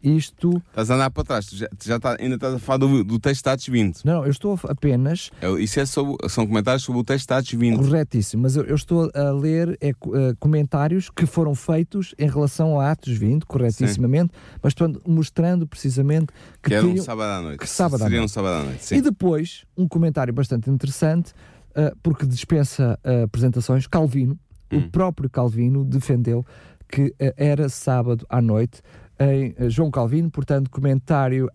Isto. 0.03 0.61
Estás 0.69 0.91
a 0.91 0.95
andar 0.95 1.09
para 1.09 1.23
trás, 1.23 1.45
tu 1.45 1.55
já, 1.55 1.67
já 1.81 1.99
tá, 1.99 2.17
ainda 2.19 2.35
estás 2.35 2.53
a 2.53 2.59
falar 2.59 2.79
do, 2.79 3.03
do 3.03 3.17
texto 3.17 3.47
Atos 3.47 3.67
20. 3.67 4.03
Não, 4.03 4.25
eu 4.25 4.31
estou 4.31 4.59
apenas. 4.63 5.29
É, 5.41 5.49
isso 5.61 5.79
é 5.79 5.85
sobre, 5.85 6.17
são 6.29 6.45
comentários 6.45 6.83
sobre 6.83 6.99
o 6.99 7.03
texto 7.03 7.31
Atos 7.31 7.51
20. 7.51 7.77
Corretíssimo, 7.77 8.43
mas 8.43 8.57
eu, 8.57 8.65
eu 8.65 8.75
estou 8.75 9.09
a 9.13 9.31
ler 9.31 9.77
é, 9.79 9.91
uh, 9.91 10.35
comentários 10.37 11.09
que 11.09 11.25
foram 11.25 11.55
feitos 11.55 12.13
em 12.19 12.29
relação 12.29 12.77
a 12.77 12.91
Atos 12.91 13.13
20, 13.13 13.45
corretissimamente, 13.45 14.33
sim. 14.33 14.59
mas 14.61 14.71
estou 14.71 15.01
mostrando 15.07 15.65
precisamente 15.65 16.27
que. 16.61 16.69
Que 16.69 16.75
era 16.75 16.85
um 16.85 16.97
sábado 16.97 17.31
à 17.31 17.41
noite. 17.41 17.59
Que 17.59 17.67
sábado 17.67 18.01
Seria 18.01 18.17
à 18.17 18.19
noite. 18.19 18.31
um 18.31 18.33
sábado 18.33 18.61
à 18.61 18.65
noite. 18.65 18.85
Sim. 18.85 18.95
E 18.95 19.01
depois, 19.01 19.63
um 19.77 19.87
comentário 19.87 20.33
bastante 20.33 20.69
interessante, 20.69 21.33
uh, 21.79 21.95
porque 22.03 22.25
dispensa 22.25 22.99
uh, 23.03 23.23
apresentações, 23.23 23.87
Calvino, 23.87 24.37
hum. 24.71 24.79
o 24.79 24.89
próprio 24.89 25.29
Calvino, 25.29 25.85
defendeu 25.85 26.45
que 26.87 27.13
era 27.37 27.69
sábado 27.69 28.25
à 28.27 28.41
noite 28.41 28.81
em 29.19 29.69
João 29.69 29.91
Calvino, 29.91 30.31
portanto, 30.31 30.71
comentário 30.71 31.49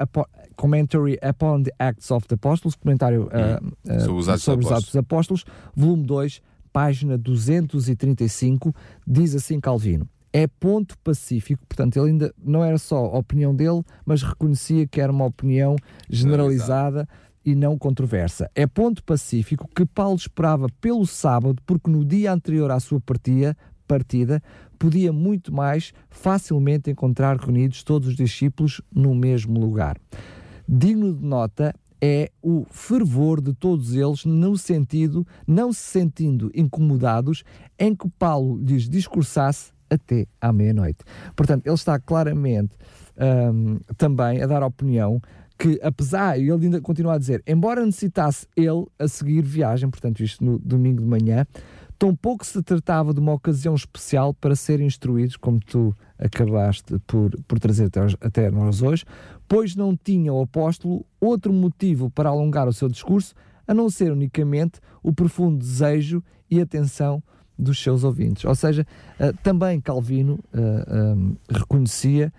Commentary 0.54 1.18
upon 1.22 1.62
the 1.62 1.72
Acts 1.78 2.10
of 2.10 2.26
the 2.28 2.34
Apostles, 2.34 2.74
comentário 2.74 3.24
uh, 3.24 3.92
uh, 3.92 4.00
sobre, 4.00 4.20
os 4.20 4.28
Atos, 4.28 4.42
sobre 4.42 4.64
os 4.64 4.72
Atos 4.72 4.84
dos 4.86 4.96
Apóstolos, 4.96 5.44
volume 5.74 6.04
2, 6.04 6.40
página 6.72 7.18
235, 7.18 8.74
diz 9.06 9.34
assim 9.34 9.60
Calvino. 9.60 10.08
É 10.32 10.46
ponto 10.46 10.98
pacífico, 10.98 11.64
portanto, 11.66 11.96
ele 11.96 12.10
ainda 12.10 12.34
não 12.42 12.62
era 12.62 12.76
só 12.76 12.96
a 12.96 13.18
opinião 13.18 13.54
dele, 13.54 13.82
mas 14.04 14.22
reconhecia 14.22 14.86
que 14.86 15.00
era 15.00 15.12
uma 15.12 15.24
opinião 15.24 15.76
generalizada 16.10 17.08
e 17.44 17.54
não 17.54 17.78
controversa. 17.78 18.50
É 18.54 18.66
ponto 18.66 19.02
pacífico 19.04 19.68
que 19.74 19.84
Paulo 19.84 20.16
esperava 20.16 20.66
pelo 20.80 21.06
sábado, 21.06 21.60
porque 21.66 21.90
no 21.90 22.04
dia 22.04 22.32
anterior 22.32 22.70
à 22.70 22.80
sua 22.80 23.00
partida, 23.00 23.56
partida 23.86 24.42
podia 24.78 25.12
muito 25.12 25.52
mais 25.52 25.92
facilmente 26.08 26.90
encontrar 26.90 27.36
reunidos 27.36 27.82
todos 27.82 28.08
os 28.08 28.16
discípulos 28.16 28.80
no 28.94 29.14
mesmo 29.14 29.58
lugar. 29.58 29.96
Digno 30.68 31.14
de 31.14 31.24
nota 31.24 31.74
é 32.00 32.30
o 32.42 32.66
fervor 32.70 33.40
de 33.40 33.54
todos 33.54 33.94
eles 33.94 34.24
no 34.24 34.58
sentido, 34.58 35.26
não 35.46 35.72
se 35.72 35.80
sentindo 35.80 36.50
incomodados, 36.54 37.44
em 37.78 37.94
que 37.94 38.08
Paulo 38.18 38.58
lhes 38.58 38.88
discursasse 38.88 39.72
até 39.88 40.26
à 40.40 40.52
meia-noite. 40.52 40.98
Portanto, 41.34 41.66
ele 41.66 41.74
está 41.74 41.98
claramente 41.98 42.76
um, 43.16 43.78
também 43.96 44.42
a 44.42 44.46
dar 44.46 44.62
opinião 44.62 45.20
que, 45.58 45.78
apesar, 45.82 46.38
e 46.38 46.50
ele 46.50 46.64
ainda 46.64 46.80
continua 46.80 47.14
a 47.14 47.18
dizer, 47.18 47.42
embora 47.46 47.84
necessitasse 47.84 48.46
ele 48.56 48.86
a 48.98 49.06
seguir 49.06 49.42
viagem, 49.42 49.88
portanto, 49.88 50.22
isto 50.22 50.44
no 50.44 50.58
domingo 50.58 51.00
de 51.00 51.06
manhã, 51.06 51.46
Tampouco 51.96 52.44
se 52.44 52.60
tratava 52.62 53.14
de 53.14 53.20
uma 53.20 53.32
ocasião 53.32 53.74
especial 53.74 54.34
para 54.34 54.56
serem 54.56 54.86
instruídos, 54.86 55.36
como 55.36 55.60
tu 55.60 55.94
acabaste 56.18 56.98
por, 57.06 57.30
por 57.46 57.58
trazer 57.58 57.84
até, 57.84 58.00
até 58.20 58.50
nós 58.50 58.82
hoje, 58.82 59.04
pois 59.48 59.76
não 59.76 59.96
tinha 59.96 60.32
o 60.32 60.42
apóstolo 60.42 61.06
outro 61.20 61.52
motivo 61.52 62.10
para 62.10 62.28
alongar 62.28 62.66
o 62.68 62.72
seu 62.72 62.88
discurso, 62.88 63.34
a 63.66 63.72
não 63.72 63.88
ser 63.88 64.10
unicamente 64.12 64.80
o 65.02 65.12
profundo 65.12 65.56
desejo 65.56 66.22
e 66.50 66.60
atenção 66.60 67.22
dos 67.58 67.80
seus 67.80 68.02
ouvintes. 68.02 68.44
Ou 68.44 68.54
seja, 68.54 68.86
uh, 69.20 69.36
também 69.42 69.80
Calvino 69.80 70.40
uh, 70.52 71.16
um, 71.16 71.36
reconhecia 71.48 72.32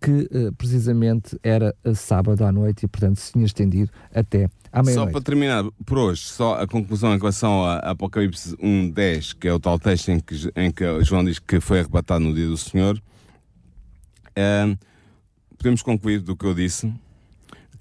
que 0.00 0.28
uh, 0.30 0.52
precisamente 0.52 1.38
era 1.42 1.74
sábado 1.94 2.44
à 2.44 2.52
noite 2.52 2.84
e, 2.84 2.88
portanto, 2.88 3.16
se 3.16 3.32
tinha 3.32 3.44
estendido 3.44 3.90
até 4.14 4.48
à 4.72 4.82
meia-noite. 4.82 5.08
Só 5.08 5.12
para 5.12 5.24
terminar, 5.24 5.64
por 5.84 5.98
hoje, 5.98 6.22
só 6.22 6.60
a 6.60 6.66
conclusão 6.66 7.14
em 7.14 7.18
relação 7.18 7.64
a 7.64 7.78
Apocalipse 7.78 8.56
1.10, 8.56 9.36
que 9.38 9.48
é 9.48 9.52
o 9.52 9.58
tal 9.58 9.78
texto 9.78 10.10
em 10.10 10.20
que, 10.20 10.52
em 10.54 10.70
que 10.70 11.02
João 11.02 11.24
diz 11.24 11.38
que 11.38 11.60
foi 11.60 11.80
arrebatado 11.80 12.24
no 12.24 12.34
dia 12.34 12.46
do 12.46 12.56
Senhor, 12.56 13.00
é, 14.36 14.76
podemos 15.56 15.82
concluir 15.82 16.20
do 16.20 16.36
que 16.36 16.44
eu 16.44 16.54
disse, 16.54 16.92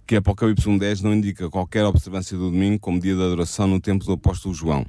que 0.08 0.16
Apocalipse 0.16 0.68
1.10 0.68 1.02
não 1.02 1.14
indica 1.14 1.50
qualquer 1.50 1.84
observância 1.84 2.38
do 2.38 2.50
domingo 2.50 2.80
como 2.80 3.00
dia 3.00 3.14
de 3.14 3.22
adoração 3.22 3.68
no 3.68 3.80
tempo 3.80 4.06
do 4.06 4.14
apóstolo 4.14 4.56
João. 4.56 4.86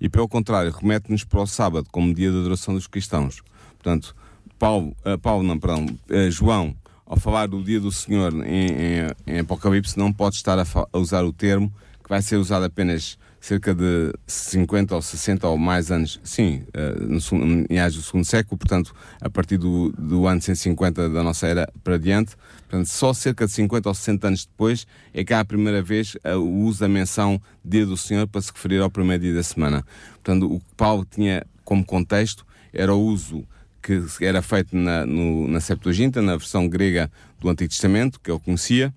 E, 0.00 0.08
pelo 0.08 0.26
contrário, 0.26 0.70
remete-nos 0.72 1.24
para 1.24 1.40
o 1.40 1.46
sábado 1.46 1.86
como 1.92 2.12
dia 2.14 2.30
de 2.30 2.38
adoração 2.38 2.74
dos 2.74 2.86
cristãos. 2.86 3.42
Portanto, 3.74 4.16
Paulo, 4.58 4.96
uh, 5.04 5.18
Paulo 5.18 5.42
não, 5.42 5.58
perdão, 5.58 5.86
uh, 5.86 6.30
João, 6.30 6.74
ao 7.04 7.18
falar 7.18 7.46
do 7.46 7.62
dia 7.62 7.78
do 7.78 7.92
Senhor 7.92 8.32
em, 8.46 8.66
em, 8.66 9.34
em 9.34 9.38
Apocalipse, 9.40 9.98
não 9.98 10.12
pode 10.12 10.36
estar 10.36 10.58
a, 10.58 10.64
a, 10.92 10.98
usar 10.98 11.24
o 11.24 11.32
termo 11.32 11.72
que 12.02 12.08
vai 12.08 12.22
ser 12.22 12.36
usado 12.36 12.64
apenas 12.64 13.18
cerca 13.38 13.74
de 13.74 14.12
50 14.26 14.94
ou 14.94 15.02
60 15.02 15.46
ou 15.46 15.58
mais 15.58 15.92
anos, 15.92 16.18
sim, 16.24 16.64
uh, 16.74 17.00
no, 17.02 17.18
do 17.18 18.02
segundo 18.02 18.24
século, 18.24 18.58
portanto, 18.58 18.94
a 19.20 19.28
partir 19.28 19.56
do, 19.56 19.92
do 19.92 20.26
ano 20.26 20.40
150 20.40 21.10
da 21.10 21.22
nossa 21.22 21.46
era 21.46 21.70
para 21.84 21.98
diante, 21.98 22.34
portanto, 22.68 22.86
só 22.86 23.12
cerca 23.12 23.46
de 23.46 23.52
50 23.52 23.88
ou 23.88 23.94
60 23.94 24.26
anos 24.26 24.46
depois 24.46 24.86
é 25.12 25.22
que 25.22 25.34
há 25.34 25.40
a 25.40 25.44
primeira 25.44 25.82
vez 25.82 26.16
o 26.24 26.64
uso 26.64 26.80
da 26.80 26.88
menção 26.88 27.40
Dia 27.64 27.84
do 27.84 27.96
Senhor 27.96 28.26
para 28.26 28.40
se 28.40 28.50
referir 28.52 28.80
ao 28.80 28.90
primeiro 28.90 29.22
dia 29.22 29.34
da 29.34 29.42
semana. 29.42 29.84
Portanto, 30.14 30.52
o 30.52 30.58
que 30.58 30.74
Paulo 30.76 31.04
tinha 31.04 31.44
como 31.64 31.84
contexto 31.84 32.44
era 32.72 32.94
o 32.94 33.00
uso 33.00 33.44
que 33.86 34.24
era 34.24 34.42
feito 34.42 34.76
na, 34.76 35.06
no, 35.06 35.46
na 35.46 35.60
Septuaginta, 35.60 36.20
na 36.20 36.36
versão 36.36 36.68
grega 36.68 37.10
do 37.38 37.48
Antigo 37.48 37.70
Testamento, 37.70 38.18
que 38.20 38.30
ele 38.30 38.40
conhecia, 38.40 38.92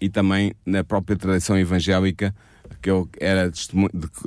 e 0.00 0.08
também 0.08 0.52
na 0.64 0.84
própria 0.84 1.16
tradição 1.16 1.58
evangélica, 1.58 2.34
que 2.80 2.88
eu 2.88 3.08
era 3.18 3.50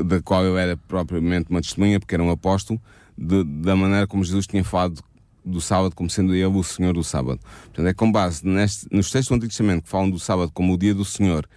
da 0.04 0.22
qual 0.22 0.44
eu 0.44 0.58
era 0.58 0.76
propriamente 0.76 1.50
uma 1.50 1.62
testemunha, 1.62 2.00
porque 2.00 2.14
era 2.14 2.24
um 2.24 2.30
apóstolo, 2.30 2.80
de, 3.18 3.44
da 3.44 3.76
maneira 3.76 4.06
como 4.06 4.24
Jesus 4.24 4.46
tinha 4.46 4.64
falado 4.64 5.02
do 5.46 5.60
sábado 5.60 5.94
como 5.96 6.10
sendo 6.10 6.34
ele 6.34 6.46
o 6.46 6.64
Senhor 6.64 6.94
do 6.94 7.04
sábado. 7.04 7.40
Portanto, 7.66 7.88
é 7.88 7.94
com 7.94 8.12
base 8.12 8.46
neste, 8.46 8.88
nos 8.92 9.12
textos 9.12 9.30
do 9.30 9.36
Antigo 9.36 9.50
Testamento 9.50 9.84
que 9.84 9.90
falam 9.90 10.10
do 10.10 10.20
sábado 10.20 10.52
como 10.54 10.74
o 10.74 10.78
dia 10.78 10.94
do 10.94 11.06
Senhor 11.06 11.48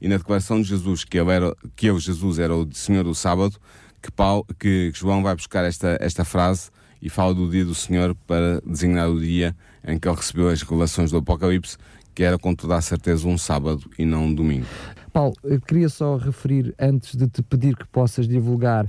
e 0.00 0.08
na 0.08 0.16
declaração 0.16 0.60
de 0.60 0.68
Jesus 0.68 1.04
que 1.04 1.18
ele, 1.18 1.30
era, 1.30 1.54
que 1.74 1.86
Jesus, 1.98 2.38
era 2.38 2.54
o 2.54 2.68
Senhor 2.72 3.04
do 3.04 3.14
sábado, 3.14 3.56
que, 4.02 4.10
Paulo, 4.10 4.44
que 4.58 4.90
João 4.94 5.22
vai 5.22 5.34
buscar 5.34 5.64
esta, 5.64 5.96
esta 6.00 6.24
frase 6.24 6.70
e 7.00 7.08
fala 7.08 7.34
do 7.34 7.48
dia 7.50 7.64
do 7.64 7.74
Senhor 7.74 8.14
para 8.26 8.60
designar 8.66 9.08
o 9.08 9.20
dia 9.20 9.56
em 9.86 9.98
que 9.98 10.08
ele 10.08 10.16
recebeu 10.16 10.48
as 10.48 10.62
revelações 10.62 11.10
do 11.10 11.18
Apocalipse, 11.18 11.76
que 12.14 12.22
era 12.22 12.38
com 12.38 12.54
toda 12.54 12.76
a 12.76 12.80
certeza 12.80 13.28
um 13.28 13.36
sábado 13.36 13.88
e 13.98 14.04
não 14.04 14.24
um 14.24 14.34
domingo. 14.34 14.66
Paulo, 15.12 15.34
eu 15.44 15.60
queria 15.60 15.88
só 15.88 16.16
referir, 16.16 16.74
antes 16.78 17.14
de 17.14 17.26
te 17.28 17.42
pedir 17.42 17.76
que 17.76 17.86
possas 17.86 18.26
divulgar 18.26 18.86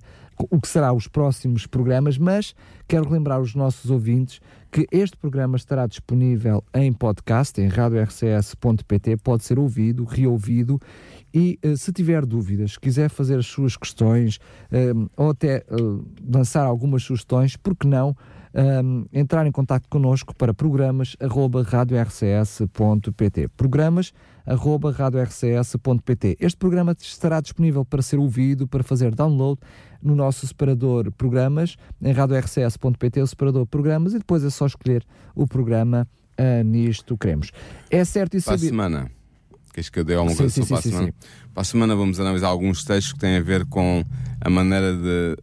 o 0.49 0.61
que 0.61 0.67
será 0.67 0.93
os 0.93 1.07
próximos 1.07 1.65
programas, 1.65 2.17
mas 2.17 2.53
quero 2.87 3.09
lembrar 3.09 3.39
os 3.39 3.55
nossos 3.55 3.89
ouvintes 3.89 4.39
que 4.71 4.87
este 4.91 5.17
programa 5.17 5.57
estará 5.57 5.87
disponível 5.87 6.63
em 6.73 6.93
podcast, 6.93 7.59
em 7.59 7.67
radiorcs.pt, 7.67 9.17
pode 9.17 9.43
ser 9.43 9.57
ouvido, 9.57 10.03
reouvido 10.03 10.79
e 11.33 11.59
uh, 11.63 11.75
se 11.77 11.91
tiver 11.91 12.25
dúvidas, 12.25 12.77
quiser 12.77 13.09
fazer 13.09 13.39
as 13.39 13.45
suas 13.45 13.75
questões 13.75 14.37
uh, 14.71 15.09
ou 15.15 15.31
até 15.31 15.65
uh, 15.69 16.05
lançar 16.27 16.63
algumas 16.63 17.03
sugestões, 17.03 17.55
por 17.55 17.75
que 17.75 17.87
não 17.87 18.15
entrar 19.13 19.45
em 19.45 19.51
contato 19.51 19.87
connosco 19.87 20.33
para 20.35 20.51
programas 20.51 21.15
arroba 21.19 21.61
radiorcs.pt 21.61 23.49
programas 23.49 24.11
arroba 24.47 24.91
radiorcs.pt 24.91 26.37
Este 26.39 26.57
programa 26.57 26.95
estará 26.99 27.39
disponível 27.39 27.85
para 27.85 28.01
ser 28.01 28.17
ouvido, 28.17 28.67
para 28.67 28.81
fazer 28.81 29.13
download 29.13 29.61
no 30.01 30.15
nosso 30.15 30.47
separador 30.47 31.11
programas, 31.11 31.75
em 32.01 32.11
radiorcs.pt, 32.11 33.21
o 33.21 33.27
separador 33.27 33.67
programas, 33.67 34.15
e 34.15 34.17
depois 34.17 34.43
é 34.43 34.49
só 34.49 34.65
escolher 34.65 35.05
o 35.35 35.45
programa 35.45 36.07
Nisto 36.65 37.15
Queremos. 37.15 37.51
É 37.91 38.03
certo 38.03 38.37
e 38.37 38.41
sabido... 38.41 38.75
Para 38.75 38.85
a 38.85 38.89
semana 38.89 39.16
Queres 39.77 39.89
que 39.91 39.99
eu 39.99 40.03
dê 40.03 40.15
alguma 40.15 40.35
coisa 40.35 40.51
sim, 40.51 40.63
sim, 40.63 40.69
para 40.69 40.79
a 40.79 40.81
semana? 40.81 41.13
Para 41.53 41.61
a 41.61 41.63
semana 41.63 41.95
vamos 41.95 42.19
analisar 42.19 42.47
alguns 42.47 42.83
textos 42.83 43.13
que 43.13 43.19
têm 43.19 43.37
a 43.37 43.41
ver 43.43 43.63
com 43.67 44.03
a 44.41 44.49
maneira 44.49 44.91
de, 44.91 45.37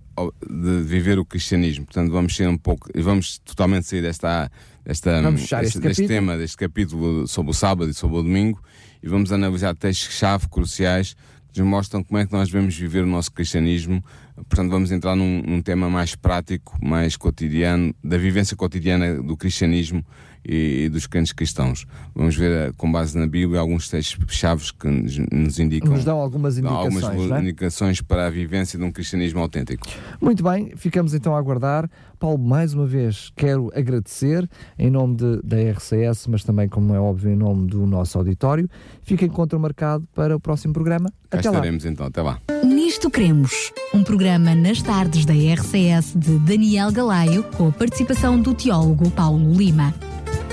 de 0.51 0.82
viver 0.82 1.20
o 1.20 1.24
cristianismo. 1.24 1.85
Portanto, 1.85 2.11
vamos 2.11 2.35
ser 2.35 2.49
um 2.49 2.59
pouco, 2.59 2.91
vamos 2.97 3.39
totalmente 3.39 3.87
sair 3.87 4.03
desta, 4.03 4.51
desta, 4.85 5.30
deste, 5.30 5.55
este 5.55 5.78
deste 5.78 6.09
tema, 6.09 6.37
deste 6.37 6.57
capítulo 6.57 7.28
sobre 7.28 7.53
o 7.53 7.55
sábado 7.55 7.89
e 7.93 7.95
sobre 7.95 8.16
o 8.16 8.22
domingo 8.24 8.61
e 9.01 9.09
vamos 9.09 9.30
analisar 9.30 9.72
textos-chave 9.76 10.49
cruciais 10.49 11.14
que 11.53 11.61
nos 11.61 11.68
mostram 11.68 12.03
como 12.03 12.18
é 12.18 12.26
que 12.26 12.32
nós 12.32 12.49
devemos 12.49 12.76
viver 12.76 13.05
o 13.05 13.07
nosso 13.07 13.30
cristianismo. 13.30 14.05
Portanto, 14.35 14.68
vamos 14.68 14.91
entrar 14.91 15.14
num, 15.14 15.43
num 15.47 15.62
tema 15.62 15.89
mais 15.89 16.16
prático, 16.16 16.76
mais 16.82 17.16
cotidiano, 17.16 17.95
da 18.03 18.18
vivência 18.18 18.57
cotidiana 18.57 19.22
do 19.22 19.37
cristianismo 19.37 20.05
e, 20.47 20.84
e 20.84 20.88
dos 20.88 21.07
crentes 21.07 21.32
cristãos. 21.32 21.86
Vamos 22.14 22.36
ver, 22.36 22.51
eh, 22.51 22.72
com 22.76 22.90
base 22.90 23.16
na 23.18 23.26
Bíblia, 23.26 23.61
alguns 23.61 23.88
textos 23.88 24.34
chaves 24.34 24.70
que 24.70 24.88
nos 24.88 25.59
indicam. 25.59 25.92
Nos 25.92 26.05
dão 26.05 26.18
algumas 26.18 26.59
indicações. 26.59 27.05
Algumas 27.05 27.38
é? 27.38 27.40
indicações 27.40 28.01
para 28.01 28.26
a 28.26 28.30
vivência 28.30 28.78
de 28.78 28.84
um 28.84 28.92
cristianismo 28.92 29.40
autêntico. 29.40 29.86
Muito 30.20 30.42
bem, 30.42 30.72
ficamos 30.76 31.14
então 31.14 31.34
a 31.34 31.38
aguardar. 31.38 31.88
Paulo, 32.18 32.38
mais 32.38 32.72
uma 32.72 32.86
vez 32.86 33.30
quero 33.36 33.70
agradecer 33.74 34.49
em 34.78 34.90
nome 34.90 35.16
de, 35.16 35.42
da 35.42 35.57
RCS, 35.72 36.26
mas 36.28 36.42
também, 36.42 36.68
como 36.68 36.95
é 36.95 37.01
óbvio, 37.01 37.30
em 37.30 37.36
nome 37.36 37.66
do 37.66 37.86
nosso 37.86 38.16
auditório. 38.16 38.68
Fica 39.03 39.24
encontro 39.24 39.59
marcado 39.61 40.07
para 40.14 40.34
o 40.34 40.40
próximo 40.40 40.72
programa. 40.72 41.11
Cá 41.28 41.38
até 41.38 41.49
estaremos 41.49 41.84
lá. 41.84 41.90
então, 41.90 42.07
até 42.07 42.22
lá. 42.22 42.40
Nisto 42.64 43.11
Cremos, 43.11 43.72
um 43.92 44.03
programa 44.03 44.55
nas 44.55 44.80
tardes 44.80 45.24
da 45.24 45.34
RCS 45.34 46.14
de 46.16 46.38
Daniel 46.38 46.90
Galaio, 46.90 47.42
com 47.57 47.68
a 47.68 47.72
participação 47.72 48.40
do 48.40 48.55
teólogo 48.55 49.11
Paulo 49.11 49.53
Lima. 49.53 49.92